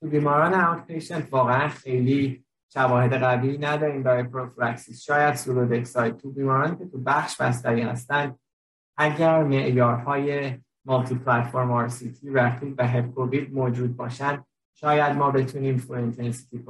[0.00, 6.86] تو بیماران out واقعا خیلی شواهد قوی نداریم برای prophylaxis شاید sulodexide تو بیماران که
[6.86, 8.34] تو بخش بستری هستن
[8.96, 16.64] اگر معیارهای multiplatform RCT RAPID و HEP-COVID موجود باشن شاید ما بتونیم full intensity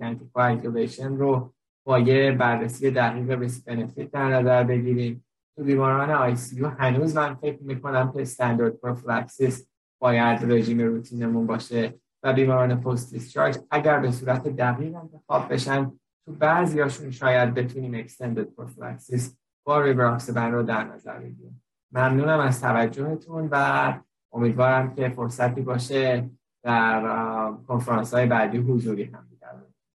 [0.00, 1.52] anticoagulation رو
[1.84, 5.24] با یه بررسی دقیق risk benefit در نظر بگیریم.
[5.64, 9.68] بیماران ICU هنوز من فکر می‌کنم که standard prophylaxis
[10.00, 15.92] باید رژیم روتینمون باشه و بیماران post discharge اگر به صورت دقیق انتخاب بشن
[16.24, 21.62] تو بعضیاشون شاید بتونیم extended prophylaxis با ریبراکسبن رو در نظر بگیریم.
[21.92, 23.94] ممنونم از توجهتون و
[24.32, 26.30] امیدوارم که فرصتی باشه
[26.62, 29.26] در کنفرانس های بعدی حضوری هم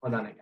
[0.03, 0.41] خدا نگه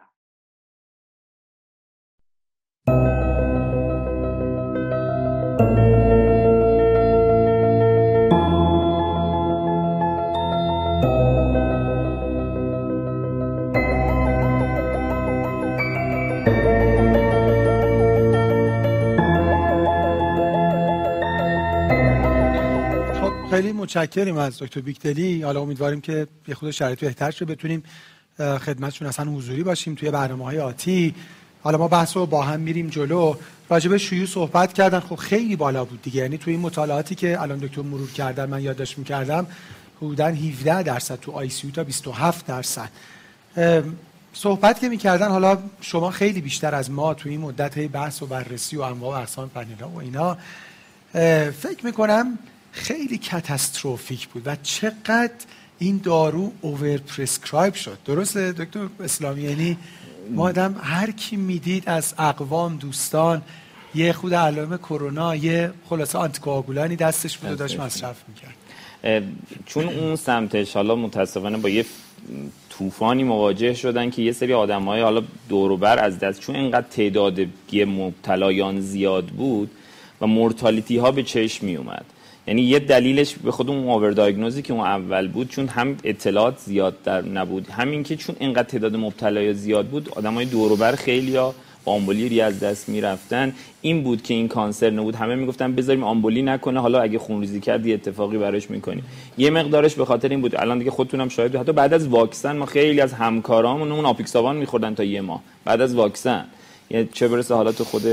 [23.62, 27.84] خیلی متشکریم از دکتر بیکتلی حالا امیدواریم که یه خود شرایط بهتر شه بتونیم
[28.38, 31.16] خدمتشون اصلا حضوری باشیم توی برنامه های آتی.
[31.64, 33.36] حالا ما بحث رو با هم میریم جلو.
[33.70, 36.22] راجب شیوع صحبت کردن خب خیلی بالا بود دیگه.
[36.22, 39.47] یعنی توی این مطالعاتی که الان دکتر مرور کردن من یادداشت می‌کردم
[39.97, 42.89] حدودا 17 درصد تو آی تا 27 درصد.
[44.34, 48.78] صحبت که می‌کردن حالا شما خیلی بیشتر از ما توی این مدت بحث و بررسی
[48.78, 50.38] و انواع و اقسام پنیلا و اینا.
[51.51, 52.39] فکر می‌کنم
[52.72, 55.32] خیلی کاتاستروفیک بود و چقدر
[55.80, 57.97] این دارو اوور پرسکرایب شد.
[58.05, 59.78] درسته دکتر اسلامی؟ یعنی
[60.32, 63.41] ما آدم هر کی می‌دید از اقوام دوستان
[63.95, 68.55] یه خود علائم کرونا یه خلاصه آنتیکواگولانی دستش بود و داشت مصرف می‌کرد.
[69.65, 71.86] چون اون سمتش حالا متاسفانه با یه
[72.70, 77.39] طوفانی مواجه شدن که یه سری آدمای حالا دوروبر از دست چون اینقدر تعداد
[77.74, 79.72] مبتلایان زیاد بود
[80.22, 82.05] و مورتالیتی ها به چشم می اومد
[82.50, 84.14] یعنی یه دلیلش به خود اون اوور
[84.62, 88.95] که اون اول بود چون هم اطلاعات زیاد در نبود همین که چون اینقدر تعداد
[88.95, 93.54] مبتلای زیاد بود آدمای دور و بر خیلی ها با آمبولی از دست می‌رفتن.
[93.82, 97.86] این بود که این کانسر نبود همه می‌گفتن بذاریم آمبولی نکنه حالا اگه خونریزی کرد
[97.86, 99.04] یه اتفاقی براش می‌کنیم
[99.38, 100.56] یه مقدارش به خاطر این بود.
[100.56, 104.95] الان دیگه خودتونم شاهد حتی بعد از واکسن ما خیلی از همکارامون اون آپیکساوان میخوردن
[104.95, 105.41] تا یه ماه.
[105.66, 106.45] بعد از واکسن.
[106.89, 108.04] یعنی چه برسه حالات خود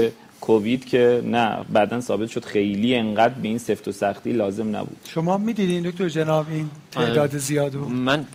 [0.40, 4.96] کووید که نه بعدا ثابت شد خیلی انقدر به این سفت و سختی لازم نبود.
[5.08, 7.38] شما می‌دیدین دکتر جناب این تعداد آره.
[7.38, 8.26] زیاد من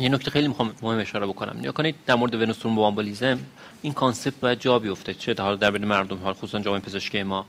[0.00, 1.56] یه نکته خیلی می‌خوام مهم اشاره بکنم.
[1.60, 3.38] نگاه کنید در مورد venous thromboembolism
[3.82, 5.14] این concept باید جا بیفته.
[5.14, 7.46] چه حال در بین مردم حال خصوصا جامعه پزشکی ما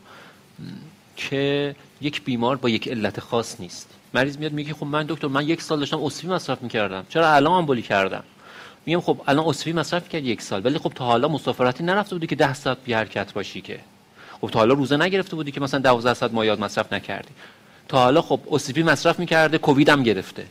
[1.16, 3.90] که یک بیمار با یک علت خاص نیست.
[4.14, 7.06] مریض میاد میگه خب من دکتر من یک سال داشتم OCP مصرف می‌کردم.
[7.10, 8.24] چرا الان آمبولی کردم؟
[8.86, 12.28] میگم خب الان OCP مصرف کرد یک سال ولی خب تا حالا مسافرتی نرفته بودی
[12.28, 13.80] که 10 ساعت بی حرکت باشی که.
[14.42, 17.30] خب تا حالا روزه نگرفته بودی که مثلا 12 ساعت مایعات مصرف نکردی.
[17.88, 20.46] تا حالا خب اسفی مصرف می‌کرده کووید هم گرفته.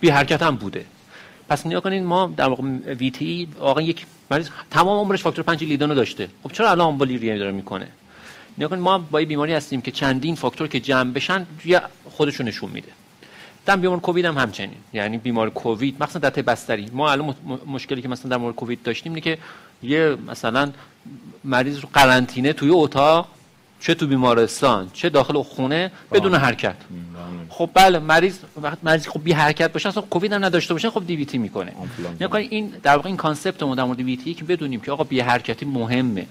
[0.00, 0.84] بی حرکت هم بوده.
[1.48, 2.62] پس نیا کنین ما در واقع
[2.94, 6.28] ویتی واقعا یک مریض تمام عمرش فاکتور 5 لیدون داشته.
[6.42, 7.88] خب چرا الان آمبولی ریه داره می‌کنه؟
[8.58, 11.46] نیا ما با بیماری هستیم که چندین فاکتور که جمع بشن
[12.10, 12.92] خودشون نشون میده.
[13.68, 14.80] دم بیمار کووید هم همچنین.
[14.92, 16.86] یعنی بیمار کووید مثلا در بستری.
[16.92, 17.34] ما الان
[17.66, 19.38] مشکلی که مثلا در مورد کووید داشتیم اینه که
[19.82, 20.72] یه مثلا
[21.44, 23.28] مریض رو قرنطینه توی اتاق
[23.80, 26.76] چه تو بیمارستان چه داخل خونه بدون حرکت.
[27.48, 31.06] خب بله مریض وقت مریض خب بی حرکت باشه اصلا کووید هم نداشته باشه خب
[31.06, 31.72] DVT می‌کنه.
[32.20, 35.66] یعنی این در واقع این concept در مورد DVT که بدونیم که آقا بی حرکتی
[35.66, 36.26] مهمه.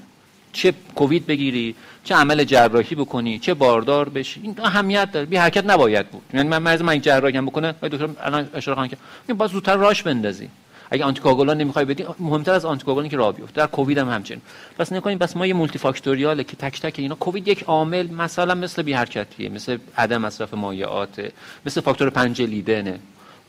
[0.58, 5.26] چه کووید بگیری چه عمل جراحی بکنی چه باردار بشی این اهمیت داره.
[5.26, 6.22] بی حرکت نباید بود.
[6.34, 8.88] یعنی من مریض من جراحی هم بکنه دکتر الان اشاره کنم
[9.28, 10.50] که باز زودتر راش بندازی.
[10.92, 13.62] اگه آنتیکواگولان نمی‌خوای بدی مهمتر از آنتیکواگولان که راه بیفته.
[13.62, 14.42] در کووید هم همچنین.
[14.80, 18.08] پس نگاه کنید بس ما یه multifactorial ه که تک تک اینا کووید یک عامل
[18.08, 21.32] مثلا مثل بی حرکتیه مثل عدم مصرف مایعات
[21.66, 23.00] مثل فاکتور 5 Leiden ه.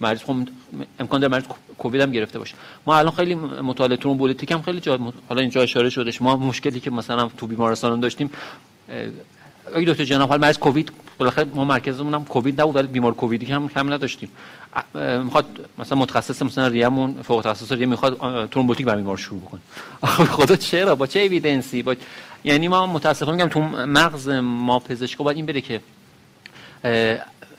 [0.00, 0.36] مریض خب
[1.00, 1.44] امکان داره مریض
[1.78, 2.54] کووید هم گرفته باشه.
[2.86, 6.90] ما الان خیلی مطالعه thrombolytic هم خیلی جا حالا اینجا اشاره شدش ما مشکلی که
[6.90, 8.30] مثلا تو بیمارستان داشتیم
[9.74, 13.46] اگه دکتر جناب حال مریض کووید بالاخره ما مرکزمون هم کووید نبود ولی بیمار کوویدی
[13.46, 14.28] هم کم نداشتیم.
[15.24, 15.46] می‌خواد
[15.78, 19.60] مثلا متخصص مثلا ریمون فوق تخصص ریه می‌خواد thrombolytic برای بیمار شروع بکنه.
[20.26, 21.94] خدا چرا؟ با چه evidence ی با
[22.44, 25.80] یعنی ما متاسفانه میگم تو مغز ما پزشکا باید این بره که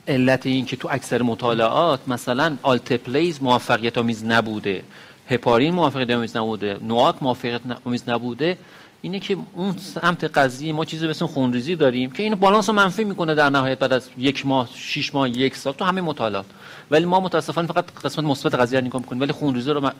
[0.09, 4.83] علت این که تو اکثر مطالعات مثلا alteplase موفقیت آمیز نبوده
[5.29, 8.57] هپارین موفقیت آمیز نبوده NOAC موفقیت آمیز نبوده
[9.01, 13.35] اینه که اون سمت قضیه ما چیزی مثل خونریزی داریم که اینو بالانس منفی می‌کنه
[13.35, 16.45] در نهایت بعد از یک ماه شش ماه یک سال تو همه مطالعات.
[16.91, 19.91] ولی ما متاسفانه فقط قسمت مثبت قضیه رو نگاه می‌کنیم ولی خونریزی رو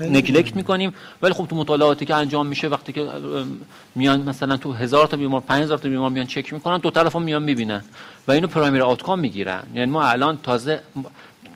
[0.00, 0.94] نگلکت می‌کنیم.
[1.22, 3.08] ولی خب تو مطالعاتی که انجام میشه وقتی که
[3.94, 7.22] میان مثلا تو هزار تا بیمار 5000 تا بیمار میان چک می‌کنن دو طرف هم
[7.22, 7.84] میان می‌بینن
[8.28, 9.62] و اینو پرایمری آوتکام می‌گیرن.
[9.74, 10.80] یعنی ما الان تازه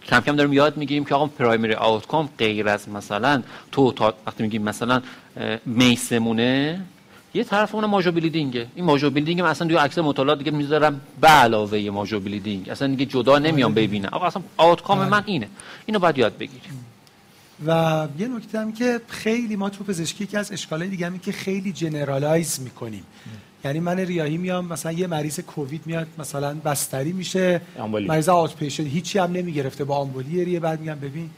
[0.07, 3.43] کم کم داریم یاد می‌گیریم که آقا پرایمری آوتکام غیر از مثلا
[3.73, 5.03] تو تا وقتی میگیم مثلا
[5.67, 6.81] میسمونه
[7.35, 8.67] یه طرف اون major bleeding ه.
[8.75, 12.69] این major bleeding مثلا توی عکس مطالعات دیگه می‌ذارم به علاوه major bleeding.
[12.69, 14.09] اصلا دیگه جدا نمیام ببینم.
[14.13, 15.49] آقا اصلا outcome من اینه.
[15.87, 16.84] اینو باید یاد بگیریم.
[17.67, 21.33] و یه نکته هم که خیلی ما تو پزشکی که از اشکالای دیگه هم که
[21.33, 23.05] خیلی generalize می‌کنیم.
[23.65, 28.07] یعنی من ریاهی میام مثلا یه مریض کووید میاد مثلا بستری میشه آمبولی.
[28.07, 31.31] مریض outpatient هیچی هم نمی‌گرفته با آمبولی ریه بعد میگم ببین.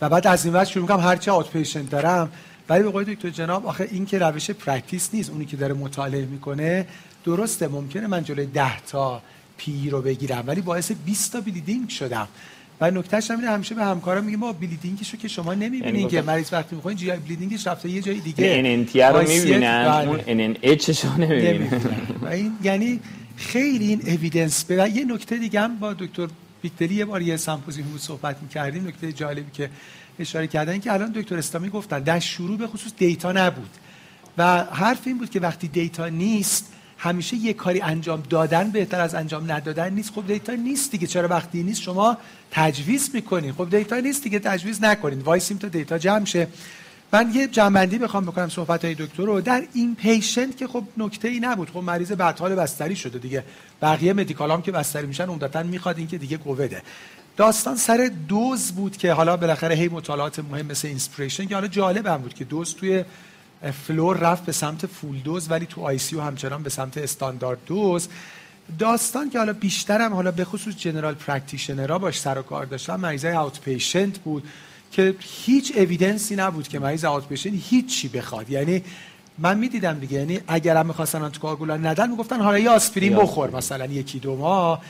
[0.00, 2.32] و بعد از این وقت شروع می‌کنم هر چه outpatient دارم.
[2.68, 6.24] ولی به قول دکتر جناب آخه این که روش practice نیست اونی که داره مطالعه
[6.24, 6.86] می‌کنه
[7.24, 9.22] درسته ممکنه من جلوی 10 تا
[9.56, 12.28] PE رو بگیرم ولی باعث 20 تا bleeding شدم.
[12.80, 16.22] و نکتهش همینه همیشه به همکارا میگیم ما bleeding شو که شما نمی‌بینین یعنی که
[16.22, 18.54] مریض وقتی می‌خواین GI bleeding ش رفته یه جای دیگه.
[18.58, 20.08] NNT رو می‌بینن بله.
[20.08, 21.82] اون NN H رو نمی‌بینن.
[22.22, 23.00] و این یعنی
[23.36, 26.28] خیلی این evidence به یه نکته دیگه هم با دکتر
[26.62, 28.88] بیکتری یه بار یه سمپوزیوم صحبت می‌کردیم.
[28.88, 29.70] نکته جالبی که
[30.18, 33.70] اشاره کردن که الان دکتر اسلامی گفتن در شروع به خصوص data نبود.
[34.38, 36.72] و حرف این بود که وقتی data نیست
[37.02, 40.12] همیشه یه کاری انجام دادن بهتر از انجام ندادن نیست.
[40.12, 41.06] خب data نیست دیگه.
[41.06, 42.16] چرا وقتی نیست شما
[42.50, 44.38] تجویز می‌کنین خب data نیست دیگه.
[44.38, 45.20] تجویز نکنین.
[45.20, 46.48] وایسیم تا data جمع شه.
[47.12, 49.40] من یه جمع‌بندی بخوام بکنم صحبت های دکتر رو.
[49.40, 51.70] در inpatient که خب نکته ای نبود.
[51.70, 53.44] خب مریض بدحال بستری شده دیگه.
[53.82, 56.82] بقیه medical هم که بستری میشن عمدتا می‌خواد این که دیگه کوویده
[57.36, 62.18] داستان سر دوز بود که حالا بالاخره هی مطالعات مهم مثل INSPIRATION که حالا جالب
[62.18, 63.04] بود که دوز توی
[63.86, 68.08] floor رفت به سمت full dose ولی تو ICU همچنان به سمت standard dose
[68.78, 72.96] داستان که حالا بیشترم حالا به خصوص general practitioner ها باش سر و کار داشتن
[72.96, 74.44] مریضای outpatient بود
[74.92, 78.50] که هیچ evidence ی نبود که مریض outpatient هیچی بخواد.
[78.50, 78.82] یعنی
[79.38, 84.18] من می‌دیدم دیگه یعنی اگرم می‌خواستن آنتیکواگولان ندن می‌گفتن حالا یه آسپرین بخور مثلا یکی
[84.18, 84.82] دو ماه.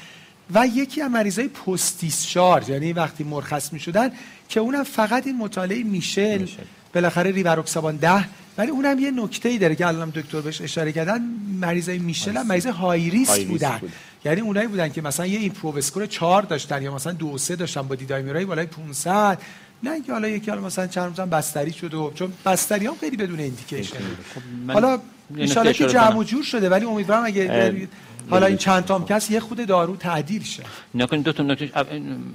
[0.54, 2.36] و یکی از مریضای پست
[2.68, 4.10] یعنی وقتی مرخص می‌شدن
[4.48, 6.46] که اونم فقط این مطالعه MICHELLE
[6.94, 8.24] بالاخره ریواروکسابان ده
[8.60, 11.20] ولی اونم یه نکته ای داره که الان دکتر بهش اشاره کردن
[11.60, 13.78] مریضای MICHELLE هم مریض high risk بودن.
[13.78, 13.92] بود.
[14.24, 17.82] یعنی اونایی بودن که مثلا یه IMPROVE score 4 داشتن یا مثلا 2 3 داشتن
[17.82, 19.38] با D-dimer های بالای 500
[19.82, 23.16] نه اینکه حالا یکی حالا مثلا چند روزم بستری شده و چون بستری هم خیلی
[23.16, 23.96] بدون ایندیکیشن
[24.34, 24.98] خب حالا
[25.38, 27.88] ان که جمع جور شده ولی امیدوارم اگه
[28.30, 30.62] حالا این چند تام کس یه خود دارو تعدیل شه.
[30.94, 31.70] نکنید دو تا نکته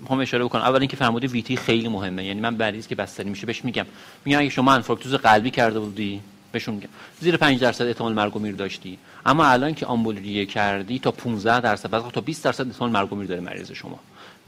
[0.10, 0.62] هم اشاره بکنم.
[0.62, 2.26] اول اینکه فرمودی ویتی خیلی مهمه.
[2.26, 3.86] یعنی من مریض که بستری میشه بهش میگم.
[4.26, 6.22] میگم اگه شما انفارکتوز قلبی کرده بودی
[6.52, 6.90] بهشون میگم.
[7.20, 8.98] زیر 5 درصد احتمال مرگ و میر داشتی.
[9.26, 13.16] اما الان که آمبولیه کردی تا 15 درصد بعد تا 20 درصد احتمال مرگ و
[13.16, 14.00] میر داره مریض شما.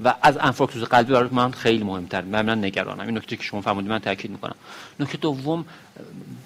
[0.04, 2.22] و از انفارکتوز قلبی برای من خیلی مهمتر.
[2.22, 3.00] من نگرانم.
[3.00, 4.56] این نکته که شما فرمودید من تاکید می‌کنم.
[5.00, 5.66] نکته دوم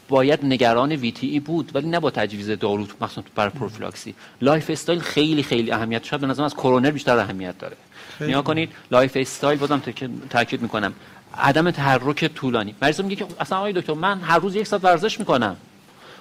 [0.09, 4.15] باید نگران VTE بود ولی نه با تجویز دارو مخصوصا برای پروفیلاکسی.
[4.41, 7.77] lifestyle خیلی خیلی اهمیت شاید به نظرم از کرونر بیشتر اهمیت داره.
[8.21, 9.81] نگاه کنید lifestyle بازم
[10.29, 10.93] تاکید می‌کنم.
[11.37, 12.75] عدم تحرک طولانی.
[12.81, 15.55] مریض میگه که اصلا آقای دکتر من هر روز یک ساعت ورزش می‌کنم.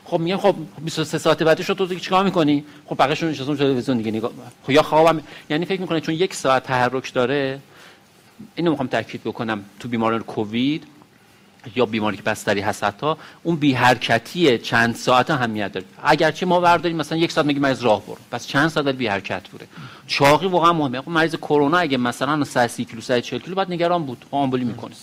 [0.04, 4.30] خب میگم خب 23 ساعت بعدش تو چیکار می‌کنی؟ خب بقیه‌شون نشستون تلویزیون دیگه نگاه
[4.62, 7.58] خب یا خوابم یعنی فکر می‌کنه چون یک ساعت تحرک داره
[8.54, 9.64] اینو می‌خوام تاکید بکنم.
[9.80, 10.84] تو بیماران کووید
[11.76, 15.86] یا بیماری که بستری هست حتی اون بی حرکتی چند ساعت اهمیت داره.
[16.02, 18.16] اگرچه ما ورداریم مثلا یک ساعت میگیم مریض راه برو.
[18.30, 19.66] پس چند ساعت بی حرکت بوده؟
[20.06, 21.00] چاقی واقعا مهمه.
[21.00, 24.24] خب مریض کرونا اگه مثلا 130 کیلو 140 کیلو بعد نگران بود.
[24.30, 24.94] آمبولی می‌کنه.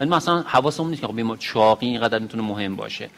[0.00, 3.10] ولی مثلا حواسمون نیست که خب بیمار چاقی اینقدر می‌تونه مهم باشه.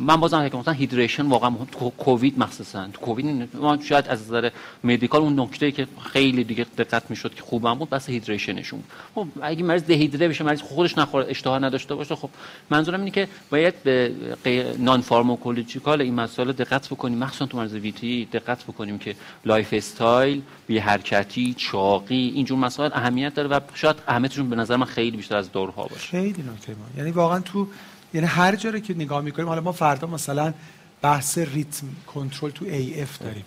[0.00, 1.50] من بازم فکر مثلا هیدریشن واقعا
[1.98, 2.88] کووید مخصوصا.
[2.92, 4.50] تو کووید ما شاید از نظر
[4.84, 8.82] medical اون نکته که خیلی دیگه دقت می‌شد که خوبم بود بحث hydration شون
[9.14, 12.30] خب اگه مریض دهیدره بشه مریض خودش نخوره اشتها نداشته باشه خب
[12.70, 17.18] منظورم اینه که باید به non-pharmacological این مسائل دقت بکنیم.
[17.18, 23.48] مخصوصا تو مریض VTE دقت بکنیم که lifestyle بی حرکتی چاقی اینجور مسائل اهمیت داره
[23.48, 26.08] و شاید اهمیتشون به نظر من خیلی بیشتر از داروها باشه.
[26.08, 27.66] خیلی نکته یعنی واقعا تو
[28.14, 30.54] یعنی هر جا که نگاه می‌کنیم حالا ما فردا مثلا
[31.02, 33.44] بحث rhythm control تو AF داریم.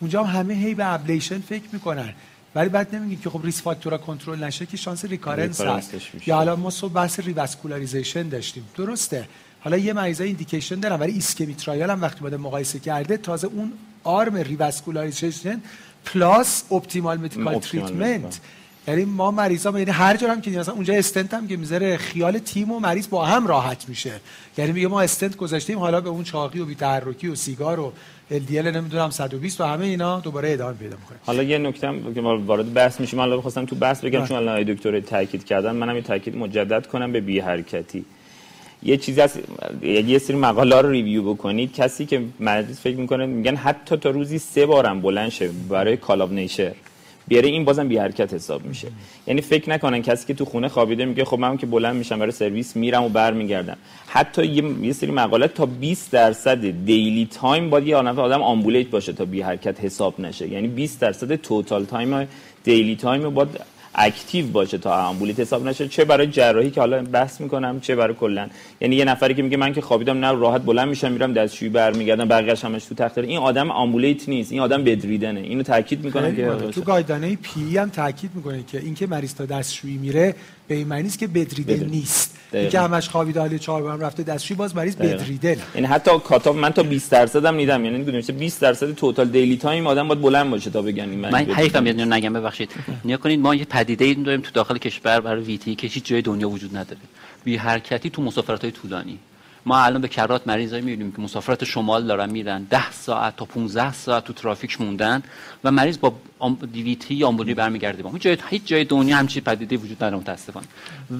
[0.00, 2.12] اونجا هم همه هی به ablation فکر می‌کنن.
[2.54, 5.94] ولی بعد نمیگیم که خب risk factor ا کنترل نشه که شانس recurrence هست.
[6.26, 8.64] یا حالا ما صبح بحث revascularization داشتیم.
[8.76, 9.28] درسته.
[9.60, 13.72] حالا یه مریضای indication دارن ولی ISCHEMIA trial هم وقتی بوده مقایسه کرده تازه اون
[14.04, 15.60] arm revascularization
[16.04, 18.40] plus optimal medical treatment
[18.88, 22.38] یعنی ما مریضا یعنی هر جا هم که مثلا اونجا استنت هم که می‌ذاره خیال
[22.38, 24.12] تیم و مریض با هم راحت میشه.
[24.58, 27.92] یعنی میگه ما استنت گذاشتیم حالا به اون چاقی و بی تحرکی و سیگار و
[28.30, 31.18] LDL نمی‌دونم 120 و همه اینا دوباره ادامه پیدا می‌کنه.
[31.26, 34.62] حالا یه نکته که ما وارد بحث میشیم حالا بخواستم تو بحث بگم چون الان
[34.62, 38.04] دکتر تاکید کردن منم یه تاکید مجدد کنم به بی حرکتی
[38.82, 39.32] یه چیزی از
[39.82, 41.72] یه سری مقاله رو review بکنید.
[41.74, 46.20] کسی که مریض فکر می‌کنه میگن حتی تا روزی سه بارم بلند شه برای call
[46.20, 46.72] of nature
[47.28, 48.88] بیاره این بازم بی حرکت حساب میشه.
[49.26, 52.32] یعنی فکر نکنن کسی که تو خونه خوابیده میگه خب من که بلند میشم برای
[52.32, 53.76] سرویس میرم و برمیگردم.
[54.06, 54.46] حتی
[54.82, 59.40] یه, سری مقاله تا 20 درصد daily time باید یه آدم ambulate باشه تا بی
[59.40, 60.48] حرکت حساب نشه.
[60.48, 62.28] یعنی 20 درصد total time
[62.64, 63.48] daily time باید
[63.98, 68.14] active باشه تا ambulate حساب نشه چه برای جراحی که حالا بحث می‌کنم چه برای
[68.14, 68.48] کلا
[68.80, 72.28] یعنی یه نفری که میگه من که خوابیدم نه راحت بلند میشم میرم دستشویی برمیگردم
[72.28, 75.40] بقیه‌اش همش تو تخت این آدم ambulate نیست این آدم bedridden ه.
[75.40, 79.96] اینو تاکید می‌کنه که تو guideline پی هم تاکید می‌کنه که اینکه مریض تا دستشویی
[79.96, 80.34] میره
[80.68, 81.86] به این معنی است که bedridden ه bedridden.
[81.86, 82.38] نیست.
[82.52, 86.10] اینکه همش خوابیده حالی چهار بارم رفته دستشویی باز مریض bedridden ه این یعنی حتی
[86.24, 90.08] cutoff من تا 20 درصد هم دیدم یعنی می‌دونید 20 درصد total daily time آدم
[90.08, 92.70] باید بلند باشه تا بگن این من حیفم میاد نگم ببخشید.
[93.04, 96.22] نگاه کنید ما یه پدیده ای داریم تو داخل کشور برای VTE که هیچ جای
[96.22, 97.00] دنیا وجود نداره.
[97.44, 99.18] بی حرکتی تو مسافرت های طولانی.
[99.66, 102.64] ما الان به کرات مریضایی می‌بینیم که مسافرت شمال دارن میرن.
[102.64, 105.22] 10 ساعت تا 15 ساعت تو ترافیک موندن
[105.64, 106.12] و مریض با
[106.72, 110.66] دیویتی یا آمبولی برمیگرده با هیچ جای هیچ جای دنیا همچین پدیده وجود نداره متاسفانه.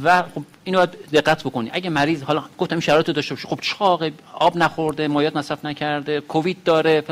[0.05, 1.71] و خب اینو باید دقت بکنی.
[1.73, 3.49] اگه مریض حالا گفتم شرایط داشته باشه.
[3.49, 7.05] خب چاق آب نخورده مایات مصرف نکرده کووید داره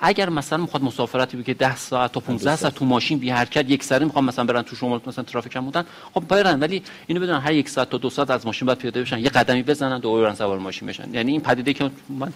[0.00, 3.84] اگر مثلا می‌خواد مسافرتی بگه 10 ساعت تا 15 ساعت تو ماشین بی حرکت یک
[3.84, 5.84] سری می‌خوام مثلا برن تو شما مثلا ترافیک هم بودن
[6.14, 9.02] خب برن ولی اینو بدونن هر یک ساعت تا دو ساعت از ماشین بعد پیاده
[9.02, 11.14] بشن یه قدمی بزنن دوباره برن سوار ماشین بشن.
[11.14, 12.32] یعنی این پدیده که من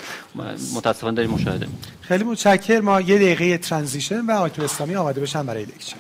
[0.75, 1.67] متاسفانه داریم مشاهده
[2.01, 2.85] خیلی متشکرم.
[2.85, 5.97] ما یه دقیقه ترانزیشن و آیتو اسلامی آماده بشن برای لکچر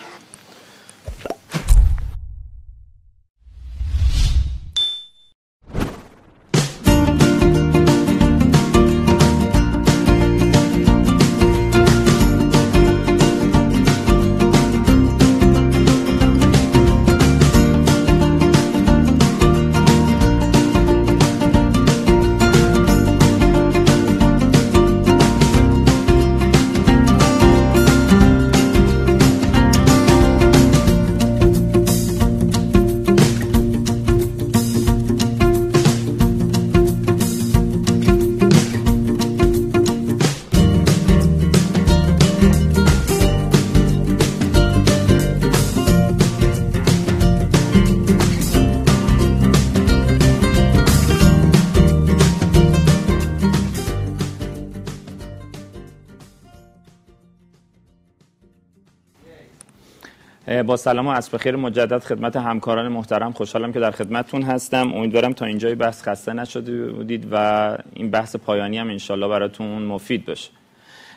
[60.76, 63.32] سلام و عصر خیر مجدد خدمت همکاران محترم.
[63.32, 64.92] خوشحالم که در خدمتتون هستم.
[64.92, 70.24] امیدوارم تا اینجای بحث خسته نشده بودید و این بحث پایانی هم انشالله براتون مفید
[70.24, 70.50] باشه.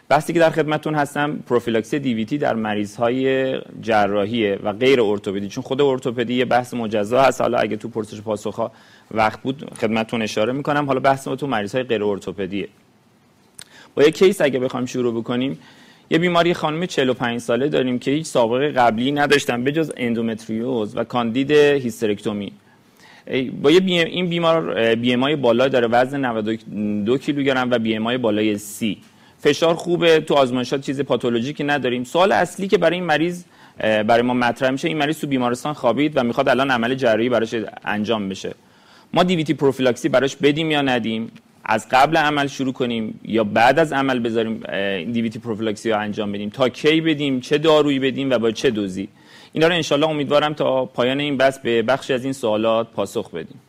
[0.10, 5.48] بحثی که در خدمتتون هستم پروفیلاکسی دیویتی در مریض های جراحیه و غیر ارتوپدی.
[5.48, 7.42] چون خود ارتوپدی یه بحث مجزا هست.
[7.42, 8.70] حالا اگه تو پرسش پاسخ
[9.12, 10.86] وقت بود خدمتتون اشاره می‌کنم.
[10.86, 12.68] حالا بحث ما تو مریض های غیر ارتوپدیه.
[13.96, 15.60] با یه کیس اگه بخوایم شروع بکنیم
[16.10, 21.52] یه بیماری خانم 45 ساله داریم که هیچ سابقه قبلی نداشتن جز اندومتریوز و کاندید
[21.52, 22.52] هیسترکتومی.
[23.62, 28.98] با یه این بیمار BMI بالا داره وزن 92 کیلوگرم و BMI بالای سی.
[29.40, 32.04] فشار خوبه تو آزمایشات چیز پاتولوژیکی نداریم.
[32.04, 33.44] سوال اصلی که برای این مریض
[33.80, 37.56] برای ما مطرح میشه این مریض تو بیمارستان خوابید و می‌خواد الان عمل جراحی براش
[37.86, 38.54] انجام بشه.
[39.14, 41.32] ما DVT پروفیلاکسی براش بدیم یا ندیم؟
[41.68, 44.60] از قبل عمل شروع کنیم یا بعد از عمل بذاریم
[45.12, 49.08] دیویتی پروفیلاکسی رو انجام بدیم؟ تا کی بدیم؟ چه دارویی بدیم و با چه دوزی؟
[49.54, 53.60] اینا رو انشالله امیدوارم تا پایان این بحث به بخشی از این سوالات پاسخ بدیم.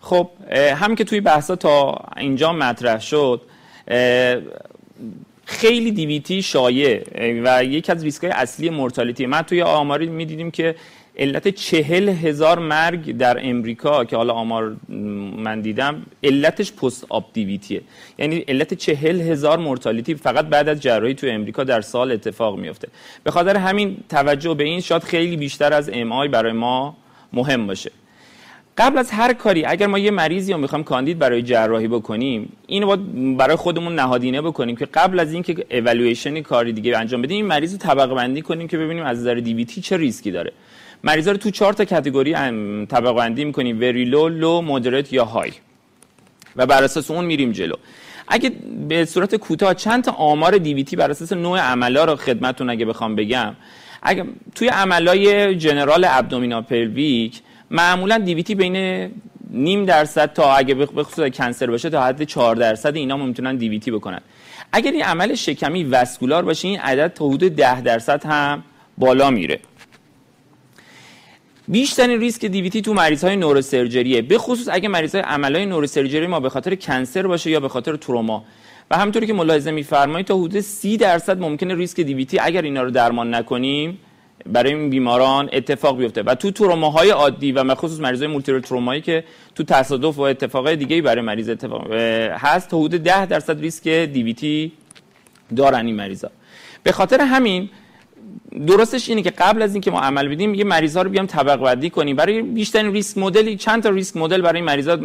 [0.00, 0.30] خب
[0.76, 3.40] هم که توی بحثا تا اینجا مطرح شد
[5.44, 7.04] خیلی دیویتی شایع
[7.44, 9.26] و یکی از ریسک اصلی مورتالیتی.
[9.26, 10.74] من توی آماری می‌دیدیم که
[11.20, 14.76] علت چهل هزار مرگ در امریکا که حالا آمار
[15.36, 17.82] من دیدم علتش post-op DVT یه
[18.18, 22.88] یعنی علت چهل هزار mortality فقط بعد از جراحی تو امریکا در سال اتفاق میفته
[23.24, 26.96] به خاطر همین توجه به این شاید خیلی بیشتر از MI برای ما
[27.32, 27.90] مهم باشه.
[28.78, 32.86] قبل از هر کاری اگر ما یه مریضی رو می‌خوایم کاندید برای جراحی بکنیم اینو
[32.86, 37.46] باید برای خودمون نهادینه بکنیم که قبل از اینکه اولویشن کاری دیگه انجام بدیم این
[37.46, 40.52] مریض رو طبقه بندی کنیم که ببینیم از نظر DVT چه ریسکی داره.
[41.04, 42.32] مریضا رو تو چهار تا category
[42.86, 43.80] طبقه بندی می‌کنیم.
[43.80, 45.50] very low، low، moderate یا high
[46.56, 47.74] و بر اساس اون میریم جلو.
[48.28, 48.52] اگه
[48.88, 53.16] به صورت کوتاه چند تا آمار DVT بر اساس نوع عملا رو خدمتتون اگه بخوام
[53.16, 53.56] بگم
[54.02, 54.24] اگه
[54.54, 59.10] توی عملای general abdominopelvic معمولا DVT بین
[59.50, 63.90] نیم درصد تا اگه به خصوص cancer باشه تا حد 4 درصد اینا می‌تونن DVT
[63.90, 64.20] بکنن.
[64.72, 68.62] اگر این عمل شکمی vascular باشه این عدد تا حدود 10 درصد هم
[68.98, 69.60] بالا میره.
[71.70, 76.40] بیشترین ریسک دیویتی تو مریض های نوروسرجریه به خصوص اگه مریض های عملای نوروسرجری ما
[76.40, 78.44] به خاطر کنسر باشه یا به خاطر تروما.
[78.90, 82.90] و همونطوری که ملاحظه میفرمایید تا حدود 30 درصد ممکنه ریسک دیویتی اگر اینا رو
[82.90, 83.98] درمان نکنیم
[84.46, 86.22] برای این بیماران اتفاق بیفته.
[86.22, 91.02] و تو تروماهای عادی و مخصوص مریضای مولتی ترومایی که تو تصادف و اتفاقای دیگه
[91.02, 91.92] برای مریض اتفاق
[92.32, 94.72] هست تا حدود 10 درصد ریسک دیویتی
[95.56, 96.30] دارن این مریضا
[96.82, 97.68] به خاطر همین
[98.66, 101.90] درستش اینه که قبل از اینکه ما عمل بدیم یه مریضا رو بیام طبقه بندی
[101.90, 102.16] کنیم.
[102.16, 104.96] برای بیشترین risk model ی چند تا risk model برای مریضا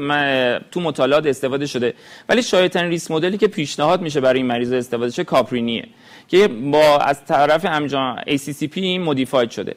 [0.72, 1.94] تو مطالعات استفاده شده.
[2.30, 5.88] ولی شایع‌ترین risk model ی که پیشنهاد میشه برای این مریضا استفاده شه Caprini ه.
[6.28, 9.76] که با از طرف امجا ACCP modified شده.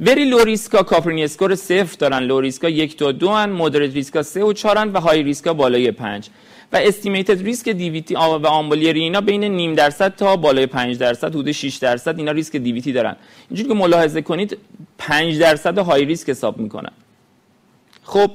[0.00, 2.22] very low risk ا Caprini score صفر دارن.
[2.22, 5.22] low risk ا یک تا دو ان moderate risk ا سه و چهارن و high
[5.22, 6.28] risk ا بالای پنج.
[6.74, 11.52] و estimated risk DVT و آمبولی اینا بین نیم درصد تا بالای 5 درصد حدود
[11.52, 13.16] 6 درصد اینا ریسک DVT دارن.
[13.50, 14.58] اینجوری که ملاحظه کنید
[14.98, 16.90] 5 درصد high risk حساب می‌کنن.
[18.02, 18.30] خب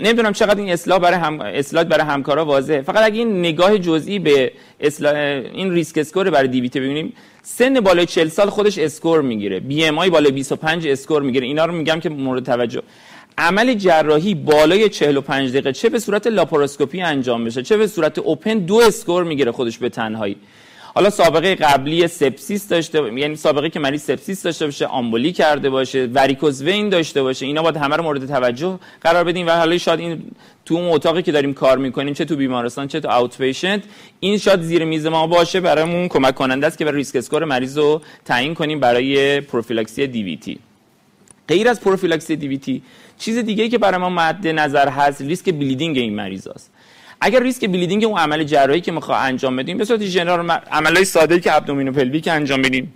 [0.00, 2.82] نمی‌دونم چقدر این اصلاح برای هم اسلاید برای همکارا واضحه.
[2.82, 7.12] فقط اگه این نگاه جزئی به اصلاح این risk score برای DVT ببینیم
[7.42, 9.60] سن بالای 40 سال خودش score می‌گیره.
[9.60, 11.46] BMI بالای 25 score می‌گیره.
[11.46, 12.82] اینا رو میگم که مورد توجه.
[13.38, 18.58] عمل جراحی بالای 45 دقیقه چه به صورت لاپاروسکوپی انجام بشه چه به صورت open
[18.58, 20.36] دو score می‌گیره خودش به تنهایی.
[20.94, 26.08] حالا سابقه قبلی سپسیس داشته یعنی سابقه که مریض سپسیس داشته باشه آمبولی کرده باشه
[26.14, 30.00] varicose vein داشته باشه اینا باید همه رو مورد توجه قرار بدیم و حالا شاید
[30.00, 30.22] این
[30.64, 33.82] تو اون اتاقی که داریم کار می‌کنیم چه تو بیمارستان چه تو outpatient
[34.20, 37.78] این شاید زیر میز ما باشه برامون کمک کننده است که برای risk score مریض
[37.78, 40.58] رو تعیین کنیم برای پروفیلاکسی DVT
[41.48, 42.82] غیر از پروفیلاکسی DVT
[43.18, 46.70] چیز دیگه که برای ما مد نظر هست ریسک bleeding این مریض است
[47.20, 51.40] اگر ریسک bleeding اون عمل جراحی که می‌خواد انجام بدیم به صورت general عملای ساده
[51.40, 52.94] که abdominopelvic انجام بدیم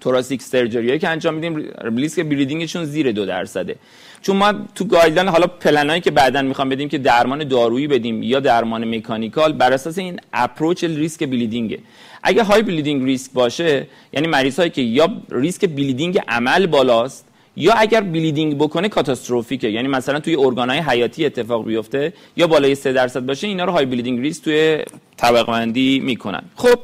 [0.00, 1.64] thoracic surgery که انجام میدیم
[1.96, 3.76] ریسک bleeding شون زیر دو درصده.
[4.22, 8.40] چون ما تو guideline حالا پلنایی که بعدا می‌خوام بدیم که درمان دارویی بدیم یا
[8.40, 11.78] درمان mechanical بر اساس این approach ریسک bleeding ه.
[12.22, 17.26] اگه high bleeding risk باشه یعنی مریض هایی که یا ریسک bleeding عمل بالاست
[17.60, 19.70] یا اگر bleeding بکنه catastrophic ه.
[19.70, 23.86] یعنی مثلا توی ارگانهای حیاتی اتفاق بیفته یا بالای 3 درصد باشه اینا رو high
[23.86, 24.84] bleeding risk توی
[25.16, 26.42] طبقه بندی می‌کنن.
[26.56, 26.78] خب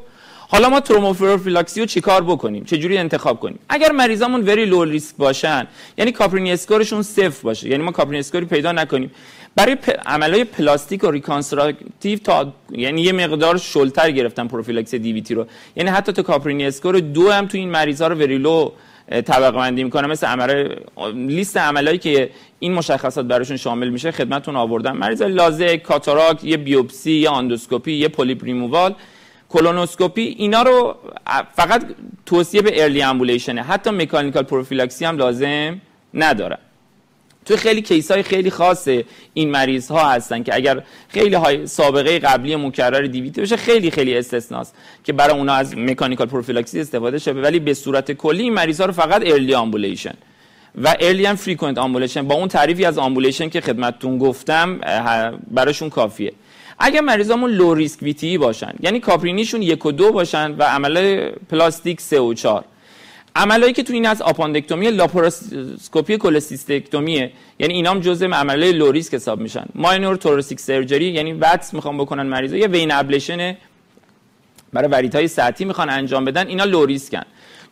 [0.48, 5.16] حالا ما thromboprophylaxis رو چیکار بکنیم؟ چه جوری انتخاب کنیم؟ اگر مریضامون very low risk
[5.16, 5.66] باشن
[5.98, 9.10] یعنی Caprini score شون صفر باشه یعنی ما Caprini score ی پیدا نکنیم.
[9.54, 9.90] برای پ...
[10.06, 15.46] عملای پلاستیک و reconstructive تا یعنی یه مقدار شل‌تر گرفتن پروفیلاکسی DVT رو.
[15.76, 18.72] یعنی حتی تا Caprini score دو هم تو این مریضا رو very low
[19.11, 20.07] طبقه بندی می‌کنه.
[20.07, 20.74] مثل عمل
[21.14, 24.96] لیست عملایی که این مشخصات براشون شامل میشه خدمتتون آوردم.
[24.96, 28.95] مریض لازه cataract یه بیوپسی یه آندوسکوپی یه پولیپ ریمووال
[29.49, 30.96] کولونوسکوپی اینا رو
[31.54, 31.87] فقط
[32.26, 35.80] توصیه به early ambulation ه حتی mechanical prophylaxis هم لازم
[36.14, 36.58] نداره.
[37.46, 38.88] توی خیلی case های خیلی خاص
[39.34, 44.18] این مریض ها هستن که اگر خیلی high سابقه قبلی مکرر DVT بشه خیلی خیلی
[44.18, 44.74] استثناست
[45.04, 48.86] که برای اونا از mechanical prophylaxis استفاده شه ولی به صورت کلی این مریض ها
[48.86, 50.14] رو فقط early ambulation
[50.82, 54.78] و early هم frequent ambulation با اون تعریفی از ambulation که خدمتتون گفتم
[55.50, 56.32] براشون کافیه.
[56.78, 61.32] اگر مریضامون low risk VTE باشن یعنی Caprini شون یک و دو باشن و عمله
[61.50, 62.64] پلاستیک سه و چار
[63.37, 68.92] عملایی که تو این از آپاندکتومی لاپاروسکوپی cholecystectomy ه یعنی اینا هم جزء عملای low
[68.92, 69.64] risk حساب میشن.
[69.74, 73.57] minor thoracic surgery یعنی VATS می‌خوام بکنن مریضا یه vein ablation
[74.72, 77.22] برای وریدهای سطحی می‌خوان انجام بدن اینا low risk ن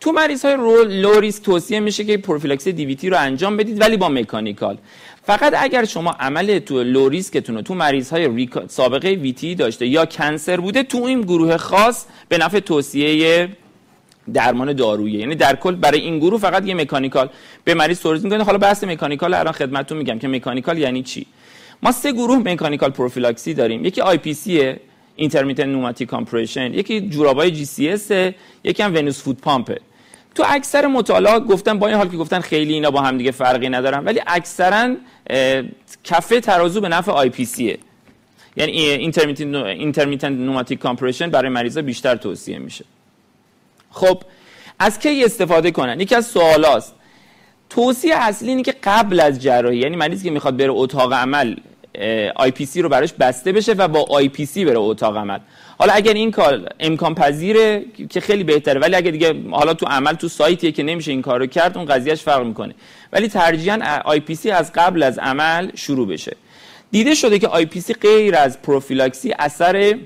[0.01, 0.57] تو مریض های
[1.01, 4.79] low risk توصیه میشه که پروفیلاکسی DVT رو انجام بدید ولی با mechanical.
[5.23, 10.07] فقط اگر شما عمل تو low risk تون تو مریض های سابقه VTE داشته یا
[10.07, 13.49] cancer بوده تو این گروه خاص به نفع توصیه
[14.33, 15.19] درمان دارویی.
[15.19, 17.31] یعنی در کل برای این گروه فقط یه mechanical.
[17.65, 18.45] به مریض توصیه می‌کنه.
[18.45, 21.27] حالا بحث mechanical الان خدمتتون میگم که mechanical یعنی چی؟
[21.83, 23.85] ما سه گروه mechanical prophylaxis داریم.
[23.85, 24.75] یکی IPC
[25.17, 28.11] intermittent pneumatic compression یکی جورابای GCS
[28.65, 29.81] یکی هم venous foot pump ه
[30.35, 33.69] تو اکثر مطالعات گفتن با این حال که گفتن خیلی اینا با هم دیگه فرقی
[33.69, 34.97] ندارن ولی اکثرا
[36.05, 37.79] کفه ترازو به نفع IPC یه
[38.57, 42.85] یعنی intermittent pneumatic compression برای مریضا بیشتر توصیه میشه.
[43.95, 44.23] خب
[44.79, 46.95] از کی استفاده کنن؟ یکی از سوالاست.
[47.71, 51.55] توصیه اصلی اینه که قبل از جراحی یعنی مریضی که می‌خواد بره اتاق عمل
[52.37, 55.39] IPC رو براش بسته بشه و با IPC بره اتاق عمل.
[55.79, 58.81] حالا اگر این کار امکان پذیره که خیلی بهتره.
[58.81, 62.23] ولی اگر دیگه حالا تو عمل تو سایتیه که نمیشه این کارو کرد اون قضیهش
[62.23, 62.75] فرق می‌کنه.
[63.13, 66.37] ولی ترجیحاً IPC از قبل از عمل شروع بشه.
[66.91, 69.99] دیده شده که IPC غیر از پروفیلاکسی اثر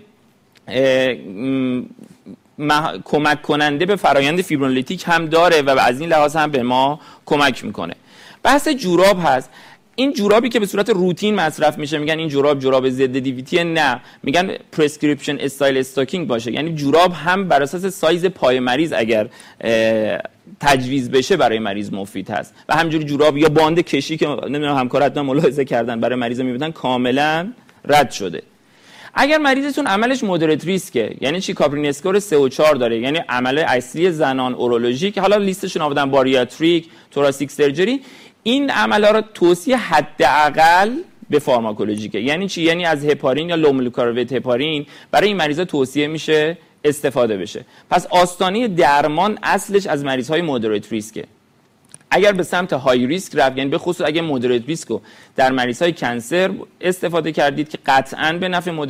[3.05, 7.65] کمک کننده به فرایند fibrinolytic هم داره و از این لحاظ هم به ما کمک
[7.65, 7.95] می‌کنه.
[8.43, 9.51] بحث جوراب هست.
[9.95, 14.01] این جورابی که به صورت روتین مصرف میشه میگن این جوراب جوراب ضد DVT نه.
[14.23, 16.53] میگن prescription style stocking باشه.
[16.53, 19.29] یعنی جوراب هم بر اساس سایز پای مریض اگر
[20.61, 22.55] تجویز بشه برای مریض مفید هست.
[22.69, 27.53] و همینجوری جوراب یا باند کشی که نمی‌دونم همکارات ملاحظه کردن برای مریض می‌بندن کاملا
[27.85, 28.43] رد شده.
[29.15, 32.99] اگر مریضتون عملش moderate risk ه یعنی چی؟ Caprini score 3 و 4 داره.
[32.99, 38.01] یعنی عمل اصلی زنان اورولوژیک حالا لیستشون آوردن bariatric thoracic surgery
[38.43, 40.91] این عملا رو توصیه حداقل
[41.31, 42.21] به pharmacologic ه.
[42.21, 46.59] یعنی چی؟ یعنی از هپارین یا low molecular weight heparin برای این مریضا توصیه میشه
[46.85, 47.65] استفاده بشه.
[47.91, 51.25] پس آستانه درمان اصلش از مریض های moderate risk ه.
[52.11, 55.03] اگر به سمت high risk رفت یعنی به خصوص اگر moderate risk رو
[55.37, 56.51] در مریض های cancer
[56.81, 58.87] استفاده کردید که قطعا به نفع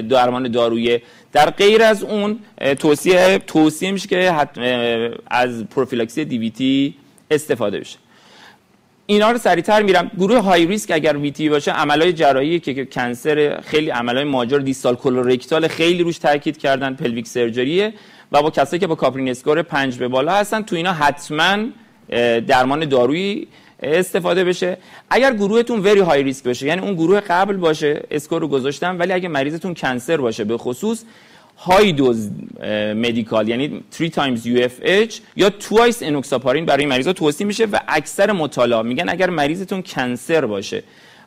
[0.00, 1.00] درمان دارویی
[1.32, 2.38] در غیر از اون
[2.78, 4.32] توصیه توصیه میشه که
[5.26, 6.94] از پروفیلاکسی DVT
[7.30, 7.98] استفاده بشه.
[9.06, 10.10] اینا رو سریعتر میرم.
[10.18, 15.68] گروه high risk اگر VTE باشه عملای جراحی که cancer خیلی عملای major distal colorectal
[15.68, 17.94] خیلی روش تاکید کردن pelvic surgery ه
[18.32, 21.56] و با کسایی که با Caprini score 5 به بالا هستن تو اینا حتما
[22.46, 23.48] درمان دارویی
[23.82, 24.76] استفاده بشه.
[25.10, 29.12] اگر گروهتون very high risk باشه یعنی اون گروه قبل باشه score رو گذاشتم ولی
[29.12, 31.04] اگر مریضتون cancer باشه به خصوص
[31.58, 32.30] high dose
[32.96, 38.82] medical یعنی 3 times UFH یا twice انوکساپارین برای مریضا توصیه میشه و اکثر مطالعه
[38.82, 40.82] میگن اگر مریضتون cancer باشه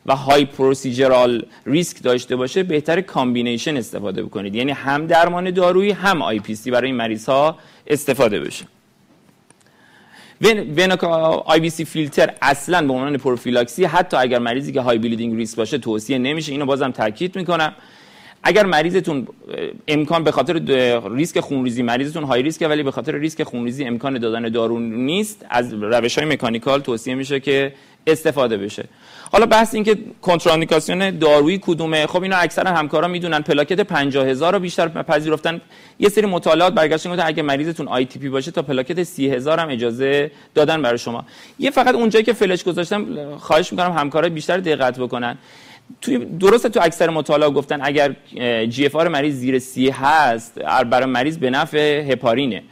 [0.06, 4.56] و high procedural risk داشته باشه بهتر combination استفاده بکنید.
[4.56, 8.66] یعنی هم درمان دارویی هم IPC برای مریض ها استفاده بشه.
[10.42, 11.08] vena cava
[11.46, 16.18] IVC filter اصلا به عنوان پروفیلاکسی حتی اگر مریضی که high bleeding risk باشه توصیه
[16.18, 16.52] نمیشه.
[16.52, 17.74] اینو بازم تاکید می‌کنم.
[18.44, 19.28] اگر مریضتون
[19.88, 20.54] امکان به خاطر
[21.16, 25.46] ریسک خونریزی مریضتون high risk ه ولی به خاطر ریسک خونریزی امکان دادن دارو نیست
[25.50, 27.74] از روش های mechanical توصیه میشه که
[28.08, 28.86] استفاده بشه.
[29.32, 32.08] حالا بحث این که کنتراندیکاسیون دارویی کدومه.
[32.08, 35.62] خب اینا اکثر همکارا می‌دونن پلاکت 50000 رو بیشتر پذیرفتن.
[36.00, 40.82] یه سری مطالعات برگشتن گفتن اگه مریضتون ITP باشه تا پلاکت 30000 هم اجازه دادن
[40.82, 41.26] برای شما.
[41.60, 43.06] یه فقط اونجایی که فلش گذاشتم
[43.38, 45.38] خواهش می‌کنم همکارا بیشتر دقت بکنن.
[46.02, 48.16] توی درسته تو اکثر مطالعات گفتن اگر
[48.66, 52.64] GFR مریض زیر سی هست برای مریض به نفع هپارینه.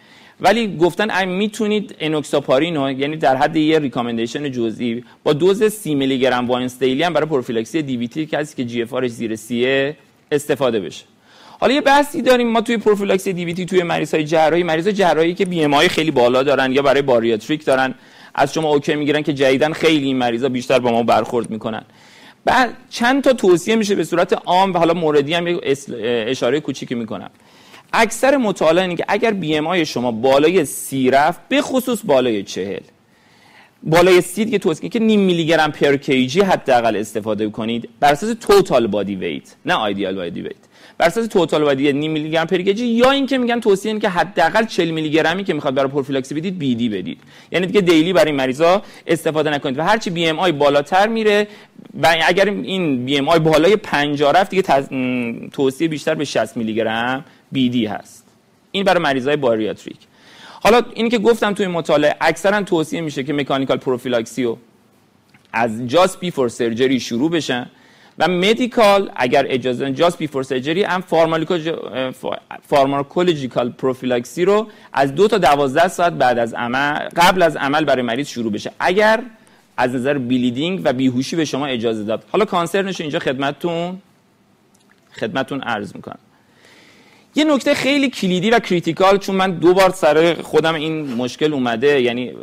[0.41, 6.19] ولی گفتن می‌تونید انوکساپارین رو یعنی در حد یه recommendation جزئی با دوز 30 میلی
[6.19, 9.97] گرم once هم برای پروفیلاکسی DVT کسی که GFR ش زیر سیه
[10.31, 11.05] استفاده بشه.
[11.59, 12.47] حالا یه بحثی داریم.
[12.47, 16.71] ما توی پروفیلاکسی DVT توی مریض های جراحی مریض جراحی که BMI خیلی بالا دارن
[16.71, 17.95] یا برای bariatric دارن.
[18.35, 21.83] از شما okay می‌گیرن که جدیداً خیلی این مریضا بیشتر با ما برخورد می‌کنن.
[22.45, 25.59] بعد چند تا توصیه میشه به صورت عام و حالا موردی هم
[26.27, 27.29] اشاره کوچیکی می‌کنم.
[27.95, 32.79] اکثر مطالعه اینه که اگر BMI شما بالای سی رفت به خصوص بالای چهل.
[33.83, 38.35] بالای سی که توصیه که نیم میلی گرم per kg حداقل استفاده کنید بر اساس
[38.39, 40.55] total body weight نه ideal body weight
[40.97, 44.09] بر اساس total body نیم میلی گرم per kg یا اینکه میگن توصیه این که
[44.09, 47.19] حداقل 40 میلی گرمی که می‌خواد برای پروفیلاکسی بدید BID بدید.
[47.51, 51.47] یعنی دیگه daily برای این مریضا استفاده نکنید و هرچی BMI بالاتر میره
[52.03, 54.63] و اگر این BMI بالای 50 رفت دیگه
[55.53, 57.25] توصیه بیشتر به 60 میلی گرم
[57.55, 58.25] BID هست.
[58.71, 59.97] این برای مریضای bariatric.
[60.63, 64.55] حالا اینی که گفتم توی مطالعه اکثرا توصیه میشه که mechanical prophylaxis
[65.53, 67.65] از just before surgery شروع بشن
[68.19, 71.03] و medical اگر اجازه just before surgery هم
[72.61, 78.01] pharmacological prophylaxis رو از دو تا دوازده ساعت بعد از عمل قبل از عمل برای
[78.01, 78.71] مریض شروع بشه.
[78.79, 79.23] اگر
[79.77, 82.23] از نظر bleeding و بیهوشی به شما اجازه داد.
[82.31, 84.01] حالا cancer نشه اینجا خدمتتون
[85.19, 86.19] خدمتتون عرض می‌کنم.
[87.37, 92.01] یه نکته خیلی کلیدی و critical چون من دو بار سر خودم این مشکل اومده
[92.01, 92.33] یعنی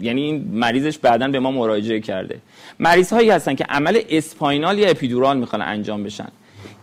[0.00, 2.38] یعنی این مریضش بعدا به ما مراجعه کرده.
[2.78, 6.28] مریض هایی هستن که عمل spinal یا epidural می‌خوان انجام بشن.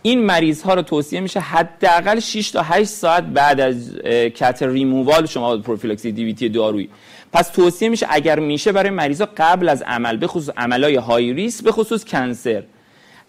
[0.02, 3.96] این مریض ها رو توصیه میشه حداقل 6 تا 8 ساعت بعد از
[4.34, 6.88] کت ریمووال شما پروفیلاکسی DVT دارویی.
[7.32, 11.62] پس توصیه میشه اگر میشه برای مریضا قبل از عمل به خصوص عملای high risk
[11.62, 12.62] به خصوص cancer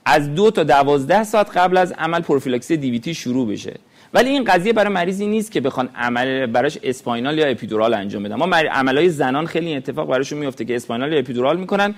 [0.05, 3.73] از دو تا دوازده ساعت قبل از عمل پروفیلاکسی DVT شروع بشه.
[4.13, 8.35] ولی این قضیه برای مریضی نیست که بخوان عمل براش spinal یا epidural انجام بدن.
[8.35, 11.95] ما عملای زنان خیلی اتفاق براشون میفته که spinal یا epidural می‌کنن.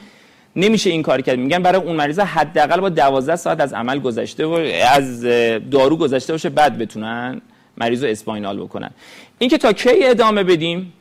[0.56, 1.40] نمیشه این کار کرد.
[1.40, 4.52] میگن برای اون مریض حداقل با 12 ساعت از عمل گذشته و
[4.92, 5.22] از
[5.72, 7.42] دارو گذشته باشه بعد بتونن
[7.78, 8.90] مریض رو اسپاینال بکنن.
[9.40, 10.94] اینکه تا کی ادامه بدیم؟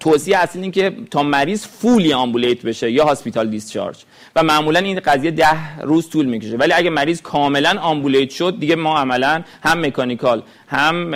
[0.00, 4.04] توصیه اصلی این که تا مریض فولی آمبولیت بشه یا هاسپیتال دیسچارج.
[4.36, 6.56] و معمولا این قضیه ده روز طول می‌کشه.
[6.56, 11.10] ولی اگه مریض کاملا آمبولیت شد دیگه ما عملا هم مکانیکال هم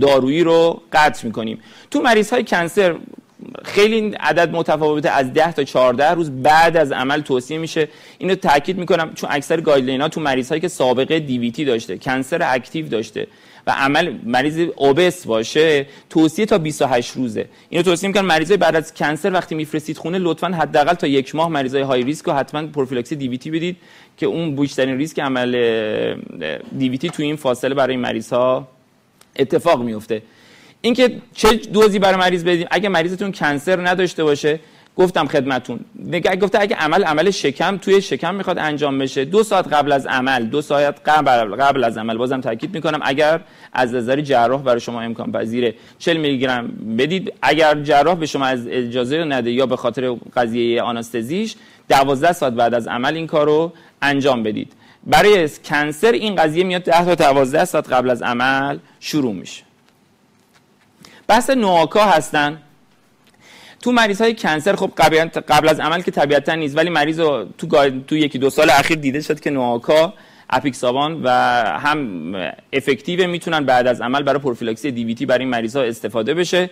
[0.00, 1.58] دارویی رو قطع می‌کنیم.
[1.90, 2.94] تو مریض های cancer
[3.64, 7.88] خیلی عدد متفاوته از 10 تا 14 روز بعد از عمل توصیه میشه.
[8.18, 12.54] اینو تاکید می‌کنم چون اکثر guideline ها تو مریض هایی که سابقه DVT داشته cancer
[12.54, 13.26] active داشته
[13.66, 17.48] و عمل مریض obese باشه توصیه تا 28 روزه.
[17.68, 21.48] اینو توصیه می‌کنم مریضای بعد از cancer وقتی میفرستید خونه لطفا حداقل تا یک ماه
[21.48, 23.76] مریضای high risk رو حتما پروفیلاکسی DVT بدید
[24.16, 25.56] که اون بیشترین ریسک عمل
[26.78, 28.68] DVT تو این فاصله برای مریض ها
[29.36, 30.22] اتفاق میفته
[30.80, 34.60] اینکه چه دوزی برای مریض بدیم؟ اگه مریضتون کنسر نداشته باشه
[34.96, 35.80] گفتم خدمتون.
[36.04, 39.24] نگه گفته اگه عمل عمل شکم توی شکم می‌خواد انجام بشه.
[39.24, 43.40] دو ساعت قبل از عمل دو ساعت قبل قبل از عمل بازم تاکید می‌کنم اگر
[43.72, 45.74] از نظر جراح برای شما امکان پذیره.
[45.98, 46.68] 40 میلی گرم
[46.98, 47.32] بدید.
[47.42, 51.54] اگر جراح به شما از اجازه نده یا به خاطر قضیه آناستزیش
[51.88, 53.72] 12 ساعت بعد از عمل این کارو
[54.02, 54.72] انجام بدید.
[55.06, 59.62] برای cancer این قضیه میاد 10 تا 12 ساعت قبل از عمل شروع میشه.
[61.26, 62.58] بحث NOAC ا هستن.
[63.84, 64.90] تو مریض های cancer خب
[65.48, 67.20] قبل از عمل که طبیعتا نیست ولی مریض
[67.58, 70.14] تو, تو یکی دو سال اخیر دیده شد که NOAC ا
[70.50, 71.28] اپیکسابان و
[71.78, 72.34] هم
[72.72, 76.70] effective می‌تونن بعد از عمل برای پروفیلاکسی DVT برای این مریض ها استفاده بشه.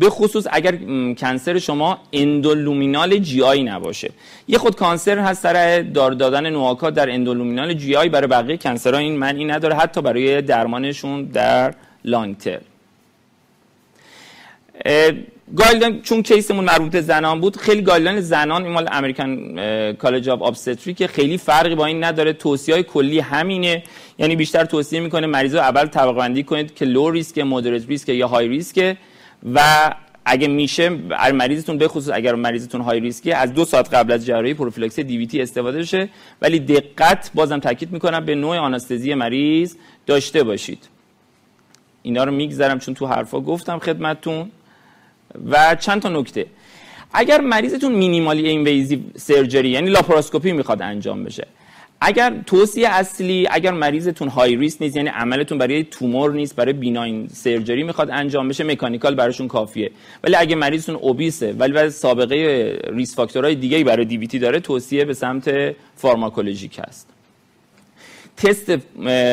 [0.00, 0.76] به خصوص اگر
[1.14, 4.10] cancer شما endoluminal GI نباشه.
[4.48, 8.92] یه خود cancer هست سر دار دادن NOAC ها در endoluminal GI برای بقیه cancer
[8.92, 12.60] ها این معنی نداره حتی برای درمانشون در long term
[15.56, 20.42] guideline چون case مون مربوط زنان بود خیلی guideline زنان این مال American College of
[20.42, 22.32] Obstetric خیلی فرقی با این نداره.
[22.32, 23.82] توصیه های کلی همینه.
[24.18, 28.28] یعنی بیشتر توصیه می‌کنه مریض اول طبقه بندی کنید که low risk moderate risk یا
[28.28, 28.96] high risk
[29.54, 29.60] و
[30.24, 30.88] اگه میشه
[31.34, 35.02] مریضتون به خصوص اگر مریضتون high risk ی از دو ساعت قبل از جراحی پروفیلاکسی
[35.02, 36.08] DVT استفاده بشه.
[36.42, 40.88] ولی دقت بازم تاکید می‌کنم به نوع آناستزی مریض داشته باشید.
[42.02, 44.50] اینا رو میگذرم چون تو حرفا گفتم خدمتتون.
[45.50, 46.46] و چند تا نکته.
[47.14, 51.46] اگر مریضتون minimally invasive surgery یعنی لاپاراسکوپی می‌خواد انجام بشه
[52.00, 57.28] اگر توصیه اصلی اگر مریضتون high risk نیست یعنی عملتون برای تومور نیست برای benign
[57.32, 59.90] surgery می‌خواد انجام بشه mechanical براشون کافیه.
[60.24, 65.14] ولی اگر مریضتون اوبیسه ولی بعد سابقه ریس فاکتورهای دیگه برای دیویتی داره توصیه به
[65.14, 67.08] سمت فارماکولوژیک است
[68.36, 68.72] تست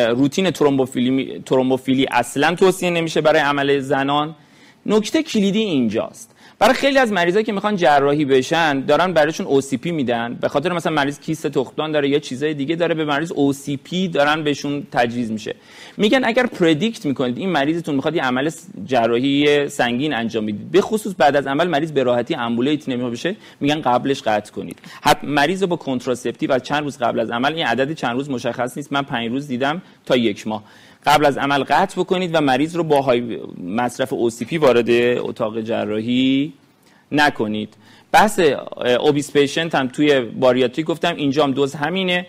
[0.10, 4.36] روتین ترومبوفیلی ترومبوفیلی اصلا توصیه نمیشه برای عمل زنان.
[4.85, 6.35] نکته کلیدی اینجاست.
[6.60, 10.38] برای خیلی از مریضایی که می‌خوان جراحی بشن دارن برایشون OCP میدن.
[10.41, 14.43] به خاطر مثلا مریض کیست تخمدان داره یا چیزای دیگه داره به مریض OCP دارن
[14.43, 15.56] بهشون تجویز میشه.
[15.97, 18.49] میگن اگر predict می‌کنید این مریضتون می‌خواد یه عمل
[18.85, 20.72] جراحی سنگین انجام بدید.
[20.72, 24.80] به خصوص بعد از عمل مریض به راحتی ambulate نمیشه میگن قبلش قطع کنید.
[25.01, 28.77] حتی مریض با contraceptive از چند روز قبل از عمل این عدد چند روز مشخص
[28.77, 28.93] نیست.
[28.93, 30.64] من 5 روز دیدم تا یک ماه.
[31.06, 34.90] قبل از عمل قطع بکنید و مریض رو با های مصرف OCP وارد
[35.20, 36.54] اتاق جراحی
[37.12, 37.74] نکنید.
[38.12, 38.40] بحث
[38.99, 42.28] obese patient هم توی باریاتری گفتم اینجا هم دوز همینه.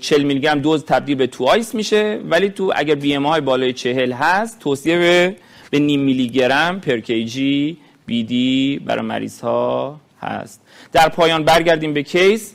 [0.00, 4.12] 40 میلی گرم دوز تبدیل به twice میشه ولی تو اگر BMI های بالای 40
[4.12, 5.36] هست توصیه به
[5.70, 10.60] به نیم میلی گرم per kg BID برای مریض ها هست.
[10.92, 12.54] در پایان برگردیم به case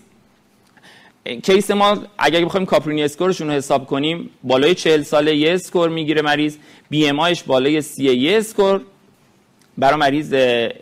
[1.43, 5.89] case ما اگر بخوایم Caprini score شون رو حساب کنیم بالای 40 ساله یه score
[5.89, 6.57] می‌گیره مریض
[6.89, 8.81] BMI بالای 30 یه score.
[9.77, 10.33] برای مریض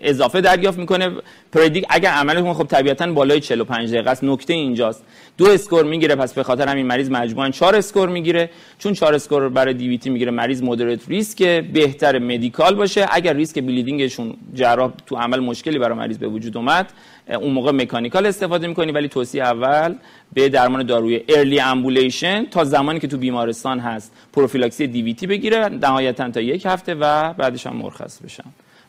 [0.01, 1.11] اضافه دریافت می‌کنه.
[1.51, 5.03] predict اگر عمل خب طبیعتا بالای 45 دقیقه است نکته اینجاست.
[5.37, 8.49] دو score می‌گیره پس به خاطر همین مریض مجموعا 4 score می‌گیره.
[8.79, 11.43] چون 4 score برای DVT می‌گیره مریض moderate risk
[11.73, 13.07] بهتر medical باشه.
[13.11, 16.93] اگر risk bleeding شون جراح تو عمل مشکلی برای مریض به وجود اومد
[17.29, 18.91] اون موقع mechanical استفاده می‌کنی.
[18.91, 19.95] ولی توصیه اول
[20.33, 26.29] به درمان داروی early ambulation تا زمانی که تو بیمارستان هست پروفیلاکسی DVT بگیره نهایتا
[26.29, 28.43] تا یک هفته و بعدش هم مرخص بشن.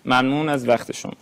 [0.04, 1.12] ممنون از وقت شما.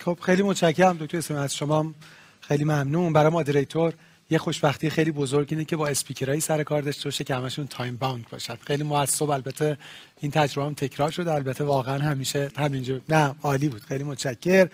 [0.00, 1.94] خب خیلی متشکرم دکتر اسم از شما
[2.40, 3.12] خیلی ممنون.
[3.12, 3.94] برای moderator
[4.30, 7.96] یه خوشبختی خیلی بزرگ اینه که با اسپیکرایی سر کار داشته باشه که همشون time
[7.96, 9.78] bound باشد خیلی معصب البته
[10.20, 11.32] این تجربه هم تکرار شده.
[11.32, 13.00] البته واقعا همیشه همینجور.
[13.08, 13.82] نه عالی بود.
[13.82, 14.68] خیلی متشکر.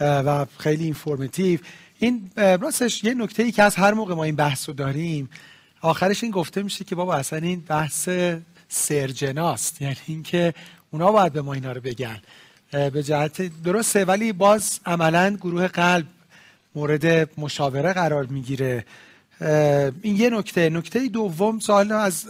[0.00, 1.60] و خیلی informative
[1.98, 5.30] این راستش یه نکته ای که از هر موقع ما این بحث رو داریم
[5.80, 8.08] آخرش این گفته میشه که بابا اصلا این بحث
[8.68, 9.82] سرجناست.
[9.82, 10.54] یعنی اینکه
[10.90, 12.18] اونا باید به ما اینا رو بگن.
[12.70, 16.06] به جهت درسته ولی باز عملا گروه قلب
[16.76, 18.84] مورد مشاوره قرار می‌گیره.
[20.02, 20.70] این یه نکته.
[20.70, 22.28] نکته دوم سوال از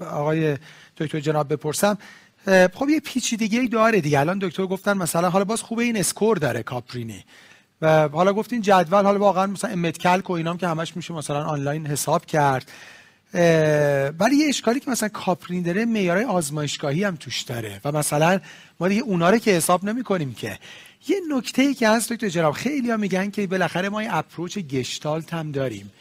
[0.00, 0.58] آقای
[0.96, 1.98] دکتر جناب بپرسم.
[2.74, 4.20] خب یه پیچیدگی داره دیگه.
[4.20, 7.24] الان دکتر گفتن مثلا حالا باز خوبه این اسکور داره کاپرینی.
[7.82, 11.86] و حالا گفتین جدول حالا واقعا مثلا امتکلک و اینام که همش میشه مثلا آنلاین
[11.86, 12.70] حساب کرد.
[14.18, 17.80] ولی یه اشکالی که مثلا کاپرین داره معیارهای آزمایشگاهی هم توش داره.
[17.84, 18.40] و مثلا
[18.80, 20.58] ما دیگه اونا رو که حساب نمی کنیم که.
[21.08, 24.58] یه نکته ای که هست دکتر جناب خیلی ها میگن که بالاخره ما یه اپروچ
[24.58, 25.92] گشتالت هم داریم.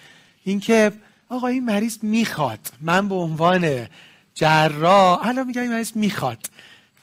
[0.43, 0.91] اینکه
[1.30, 2.59] آقا این مریض می‌خواد.
[2.81, 3.88] من به عنوان
[4.34, 6.49] جراح الان میگم این مریض می‌خواد.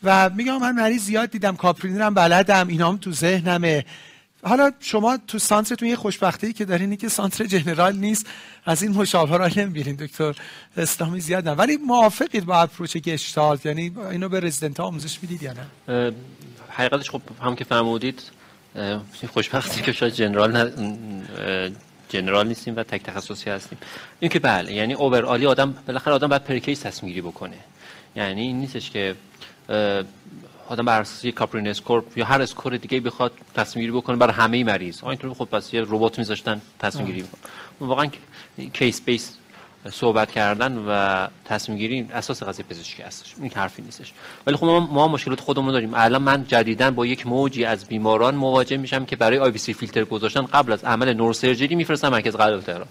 [0.02, 3.84] و میگم من مریض زیاد دیدم کاپرین هم بلدم اینام تو ذهنمه.
[4.44, 8.26] حالا شما تو سانترتون یه خوشبختی که دارین که سانتر جنرال نیست.
[8.64, 10.36] از این مشاوره را نمی‌بینین دکتر.
[10.76, 11.54] اسلامی زیاد نه.
[11.54, 16.12] ولی موافقید با approach gestalt؟ یعنی اینو به رزیدنت ها آموزش می‌دید یا نه؟
[16.74, 18.22] حقیقتش خب هم که فرمودید
[19.32, 20.72] خوشبختی که شاید general ن...
[22.08, 23.78] general نیستیم و تک تخصصی هستیم.
[24.20, 27.56] این که بله یعنی overally آدم بالاخره آدم باید per case تصمیم گیری بکنه.
[28.16, 29.14] یعنی این نیستش که
[30.68, 34.34] آدم بر اساس یک Caprini score یا هر score دیگه بخواد تصمیم گیری بکنه برای
[34.34, 35.04] همه مریض.
[35.04, 37.24] اینطور خب پس یه ربات میذاشتن تصمیم گیری.
[37.80, 38.10] واقعا
[38.72, 39.36] case base
[39.90, 43.34] صحبت کردن و تصمیم گیری اساس قضیه پزشکی هستش.
[43.40, 44.12] این حرفی نیستش.
[44.46, 45.94] ولی خب ما, ما مشکلات خودمون داریم.
[45.94, 50.42] الان من جدیدا با یک موجی از بیماران مواجه میشم که برای IVC filter گذاشتن
[50.42, 52.86] قبل از عمل neurosurgery میفرستن مرکز قلب تهران.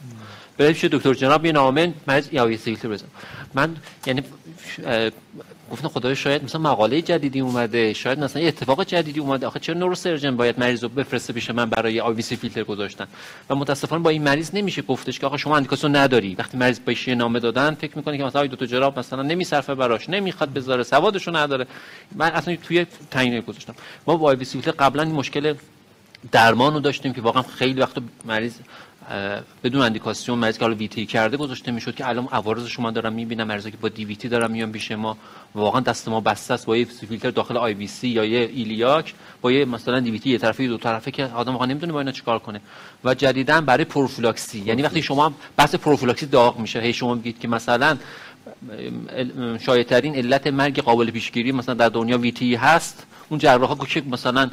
[0.57, 3.07] بهش دکتر جناب یه نامه مریض یا فیلتر بزن.
[3.53, 3.75] من
[4.05, 4.21] یعنی
[5.71, 9.47] گفتم خدایا شاید مثلا مقاله جدیدی اومده شاید مثلا یه اتفاق جدیدی اومده.
[9.47, 13.07] آخه چرا neurosurgeon باید مریض رو بفرسته پیش من برای IVC filter گذاشتن؟
[13.49, 16.35] و متاسفانه با این مریض نمیشه گفتش که آقا شما اندیکاسیون نداری.
[16.35, 20.09] وقتی مریض بهش یه نامه دادن فکر می‌کنه که مثلا دو جراب مثلا نمیصرفه براش
[20.09, 21.67] نمی‌خواد بذاره سوادشو نداره.
[22.15, 23.75] من اصلا توی تعیین گذاشتم.
[24.07, 25.53] ما با IVC filter قبلا مشکل
[26.31, 28.53] درمان رو داشتیم که واقعا خیلی وقت مریض
[29.63, 33.47] بدون اندیکاسیون مریض که حالا VTE کرده گذاشته می‌شد که الان عوارض شما دارم می‌بینم
[33.47, 35.17] مریضی که با DVT دارم میان پیش ما.
[35.55, 39.65] واقعا دست ما بسته است با یه فیلتر داخل IVC یا یه iliac با یه
[39.65, 42.61] مثلا DVT یه طرفه دو طرفه که آدم واقعا نمی‌دونه با اینا چیکار کنه.
[43.03, 47.47] و جدیدا برای پروفیلاکسی یعنی وقتی شما بحث پروفیلاکسی داغ میشه هی شما میگید که
[47.47, 47.97] مثلا
[49.59, 53.07] شایع علت مرگ قابل پیشگیری مثلا در دنیا VTE هست.
[53.31, 54.49] اون جراحا که مثلا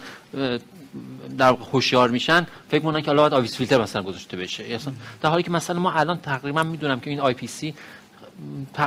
[1.39, 4.65] در هوشیار میشن فکر می‌کنن که باید IVC filter مثلا گذاشته بشه.
[4.65, 4.93] اصلا
[5.23, 7.75] در حالی که مثلا ما الان تقریبا می‌دونم که این IPC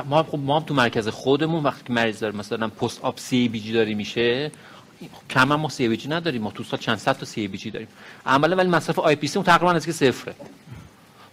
[0.08, 3.72] ما خب ما هم تو مرکز خودمون وقتی که مریض داره مثلا post op CABG
[3.72, 4.50] داری میشه
[5.30, 7.88] کم ما CABG نداریم ما تو سال چند صد تا CABG داریم.
[8.26, 10.34] عملا ولی مصرف IPC اون تقریبا از که صفره.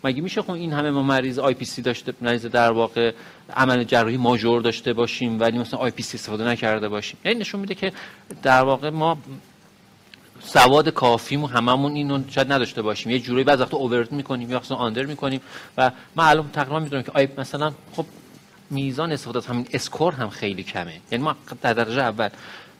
[0.04, 3.14] مگه میشه خب این همه ما مریض IPC داشته مریض در واقع
[3.56, 7.92] عمل جراحی ماژور داشته باشیم ولی مثلا IPC استفاده نکرده باشیم؟ یعنی نشون میده که
[8.44, 9.18] در واقع ما
[10.44, 13.12] سواد کافیمو هممون اینو شاید نداشته باشیم.
[13.12, 15.42] یه جوری بعضی وقتا overtreat می‌کنیم یا اصلا under می‌کنیم
[15.78, 18.06] و من الان تقریبا می‌دونم که آی مثلا خب
[18.70, 20.94] میزان استفاده از همین score هم خیلی کمه.
[21.12, 22.30] یعنی ما در درجه اول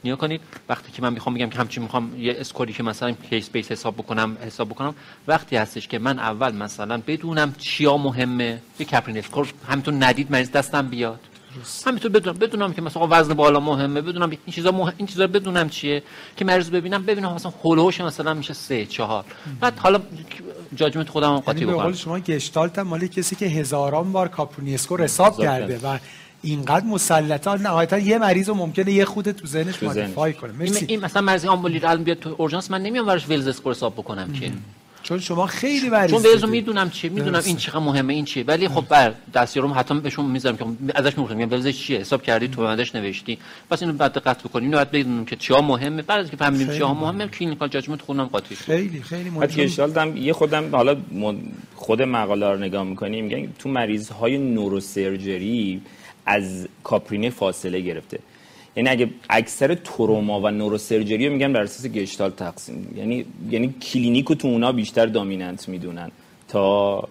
[0.04, 3.12] نگاه کنید وقتی که من می‌خوام بگم که همچین می‌خوام یه score ی که مثلا
[3.12, 4.96] case base حساب بکنم حساب بکنم
[5.28, 10.52] وقتی هستش که من اول مثلا بدونم چیا مهمه یه Caprini score همینطور ندید مریض
[10.52, 11.20] دستم بیاد.
[11.86, 14.94] همینطور بدونم بدونم که مثلا وزن بالا مهمه بدونم این چیزا مهم...
[14.98, 16.04] این چیزا بدونم چیه
[16.38, 19.26] که مریض ببینم ببینم مثلا هولوش مثلا میشه سه چهار.
[19.60, 20.00] بعد حالا
[20.76, 21.94] judgment خودم قاطی یعنی بکنم.
[21.94, 25.98] شما gestalt مال کسی که هزاران بار Caprini score حساب کرده و
[26.42, 30.52] اینقدر مسلطا نهایتا یه مریض رو ممکنه یه خود تو ذهنش modify کنه.
[30.52, 30.86] مرسی.
[30.86, 34.34] این, مثلا مریض آمبولی الان بیاد تو اورژانس من نمیام براش Wells score حساب بکنم
[34.34, 34.52] که.
[35.04, 38.44] چون شما خیلی مریض چون Wells می‌دونم چیه می‌دونم این چقدر مهمه این چیه.
[38.44, 42.24] ولی خب بر دستیارم حتما بهشون می‌ذارم که ازش میگم میگم Wells ش چیه؟ حساب
[42.24, 43.38] کردی تو بندش نوشتی.
[43.70, 44.66] پس اینو بعد دقت بکنیم.
[44.66, 46.02] اینو بعد بدونیم که چیا مهمه.
[46.02, 47.28] بعد از که فهمیدیم چیا مهمه.
[47.28, 50.98] clinical judgment خونم قاطی خیلی خیلی مهمه یه خودم حالا
[51.76, 55.82] خود مقاله رو نگاه می‌کنیم میگن تو مریض های نوروسرجری
[56.30, 58.20] از کاپرینه فاصله گرفته.
[58.76, 62.94] یعنی اگه اکثر تروما و نوروسرجری رو میگن بر اساس گشتال تقسیم.
[62.98, 66.12] یعنی یعنی کلینیک تو اونا بیشتر دامیننت می‌دونن
[66.48, 67.04] تا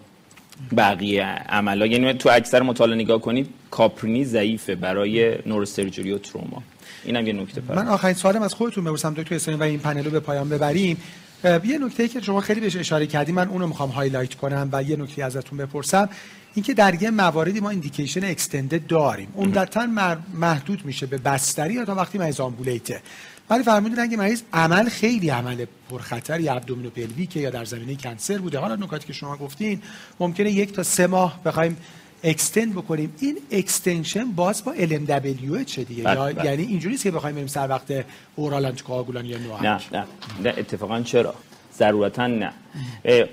[0.77, 1.85] بقیه عملا.
[1.85, 6.63] یعنی تو اکثر مطالعه نگاه کنید کاپرینی ضعیفه برای نوروسرجری و تروما.
[7.05, 10.11] اینم یه نکته من آخرین سوالم از خودتون بپرسم دکتر اسلامی و این پنل رو
[10.11, 10.97] به پایان ببریم.
[11.43, 14.95] یه نکته که شما خیلی بهش اشاره کردیم من اونو می‌خوام highlight کنم و یه
[14.95, 16.09] نکته ازتون بپرسم.
[16.53, 19.27] اینکه در یه مواردی ما indication extended داریم.
[19.37, 19.87] عمدتا
[20.33, 23.01] محدود میشه به بستری یا تا وقتی مریض ambulate ه
[23.49, 26.59] ولی فرمودن اگه مریض عمل خیلی عمل پرخطر یا
[26.95, 28.59] pelvic ه یا در زمینه cancer بوده.
[28.59, 29.81] حالا نکاتی که شما گفتین
[30.19, 31.77] ممکنه یک تا سه ماه بخوایم
[32.23, 33.13] extend بکنیم.
[33.19, 36.45] این extension باز با LMWH ه دیگه؟ بله، یا بله.
[36.45, 38.05] یعنی اینجوری که بخوایم بریم سر وقت
[38.35, 40.05] oral anticoagulant یا NOAC نه نه.
[40.43, 41.35] نه اتفاقا چرا؟
[41.79, 42.51] ضرورتا نه.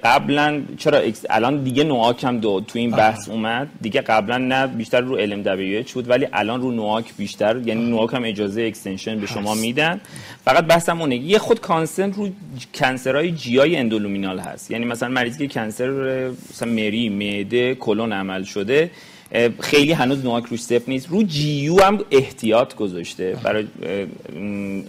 [0.05, 3.69] قبلا چرا الان دیگه NOAC هم دو تو این بحث اومد.
[3.81, 8.25] دیگه قبلا نه بیشتر رو LMWH بود ولی الان رو NOAC بیشتر یعنی NOAC هم
[8.25, 10.01] اجازه extension به شما میدن.
[10.45, 12.29] فقط بحثم اونه یه خود concern رو
[12.75, 14.71] cancer های GI endoluminal هست.
[14.71, 15.91] یعنی مثلا مریضی که cancer
[16.51, 18.91] مثلا مری معده کلون عمل شده
[19.61, 21.09] خیلی هنوز NOAC روش safe نیست.
[21.09, 23.67] رو GU هم احتیاط گذاشته برای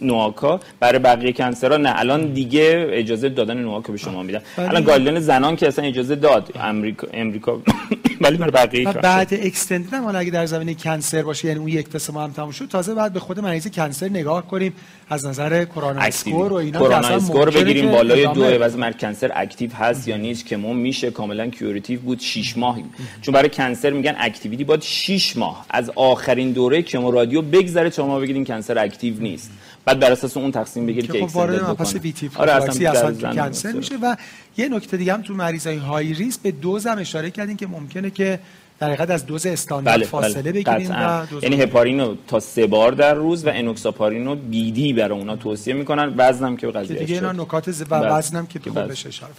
[0.02, 0.60] NOAC ا.
[0.80, 1.94] برای بقیه cancer ها نه.
[1.96, 4.42] الان دیگه اجازه دادن NOAC ا به شما میدن.
[4.58, 7.62] الان guideline زنان که اصلا اجازه داد امریکا امریکا
[8.22, 12.14] ولی برای بقیه بعد extended هم اگه در زمینه cancer باشه یعنی اون یک تا
[12.14, 14.74] ما هم تموم شد تازه بعد به خود مریض cancer نگاه کنیم.
[15.10, 19.74] از نظر Khorana score و اینا Khorana score بگیریم بالای دو از مرد cancer active
[19.74, 22.80] هست یا نیست که مون میشه کاملا curative بود 6 ماه.
[23.22, 25.66] چون برای cancer میگن activity باید 6 ماه.
[25.70, 29.52] از آخرین دوره chemo radio بگذره شما بگیرین cancer active نیست.
[29.86, 33.72] بعد بر اساس اون تقسیم بگیرید که خب وارد پس وی تی آره اصلا کنسر
[33.72, 33.96] میشه.
[34.02, 34.16] و
[34.58, 38.10] یه نکته دیگه هم تو مریضای های ریسک به دوز هم اشاره کردین که ممکنه
[38.10, 38.40] که
[38.80, 40.52] در حقیقت از دوز استاندارد بله، فاصله بله.
[40.52, 45.74] بگیریم و یعنی هپارینو تا سه بار در روز و انوکساپارینو بیدی برای اونا توصیه
[45.74, 46.14] می‌کنن.
[46.18, 47.82] وزنم که قضیه دیگه اینا نکات ز...
[47.82, 48.12] و بله.
[48.12, 49.32] وزنم که خوب بشه اشاره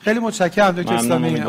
[0.00, 1.40] خیلی متشکرم دکتر اسلامی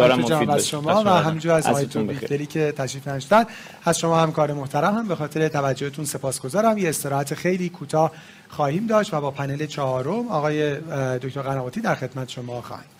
[0.51, 3.45] از شما و همینجور از آیتون بیختری که تشریف نشدن
[3.85, 6.77] از شما همکار محترم هم به خاطر توجهتون سپاسگزارم.
[6.77, 8.11] یه استراحت خیلی کوتاه
[8.49, 10.76] خواهیم داشت و با پنل چهارم آقای
[11.18, 12.96] دکتر قنواتی در خدمت شما خواهیم.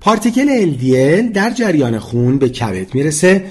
[0.00, 3.44] particle LDL در جریان خون به کبد می‌رسه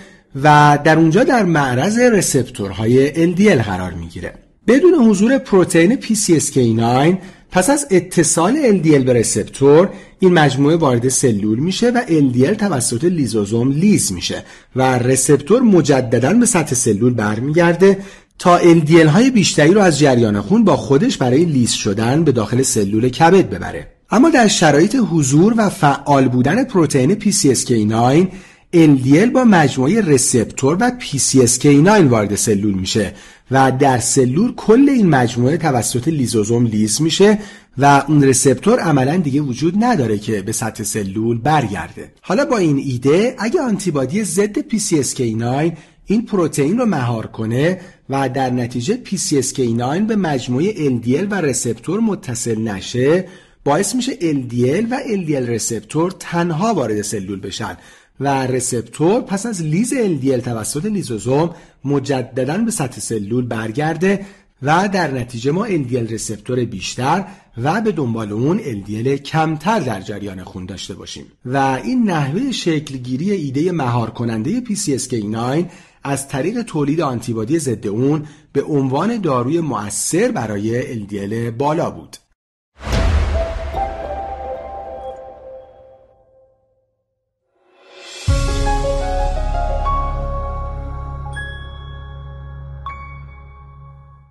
[0.44, 4.34] و در اونجا در معرض receptor های LDL قرار می‌گیره.
[4.68, 7.18] بدون حضور پروتئین PCSK9
[7.52, 9.90] پس از اتصال LDL به receptor
[10.20, 14.44] این مجموعه وارد سلول میشه و LDL توسط لیزوزوم لیز میشه
[14.76, 17.98] و receptor مجددا به سطح سلول برمیگرده
[18.40, 22.62] تا LDL های بیشتری رو از جریان خون با خودش برای لیز شدن به داخل
[22.62, 23.99] سلول کبد ببره.
[24.12, 28.28] اما در شرایط حضور و فعال بودن پروتئین PCSK9
[28.76, 33.14] LDL با مجموعه رسپتور و PCSK9 وارد سلول میشه
[33.52, 37.40] و در سلول کل این مجموعه توسط لیزوزوم لیز میشه
[37.78, 42.12] و اون رسپتور عملا دیگه وجود نداره که به سطح سلول برگرده.
[42.22, 45.72] حالا با این ایده اگه آنتیبادی ضد PCSK9
[46.06, 47.80] این پروتئین رو مهار کنه
[48.10, 53.26] و در نتیجه PCSK9 به مجموعه LDL و رسپتور متصل نشه
[53.70, 57.78] باعث میشه LDL و LDL رسپتور تنها وارد سلول بشن
[58.20, 61.56] و رسپتور پس از لیز LDL توسط لیزوزوم
[61.86, 64.26] مجددا به سطح سلول برگرده
[64.62, 67.26] و در نتیجه ما LDL رسپتور بیشتر
[67.58, 71.26] و به دنبال اون LDL کمتر در جریان خون داشته باشیم.
[71.46, 75.66] و این نحوه شکلگیری ایده مهار کننده PCSK9
[76.04, 82.18] از طریق تولید آنتیبادی ضد اون به عنوان داروی مؤثر برای LDL بالا بود.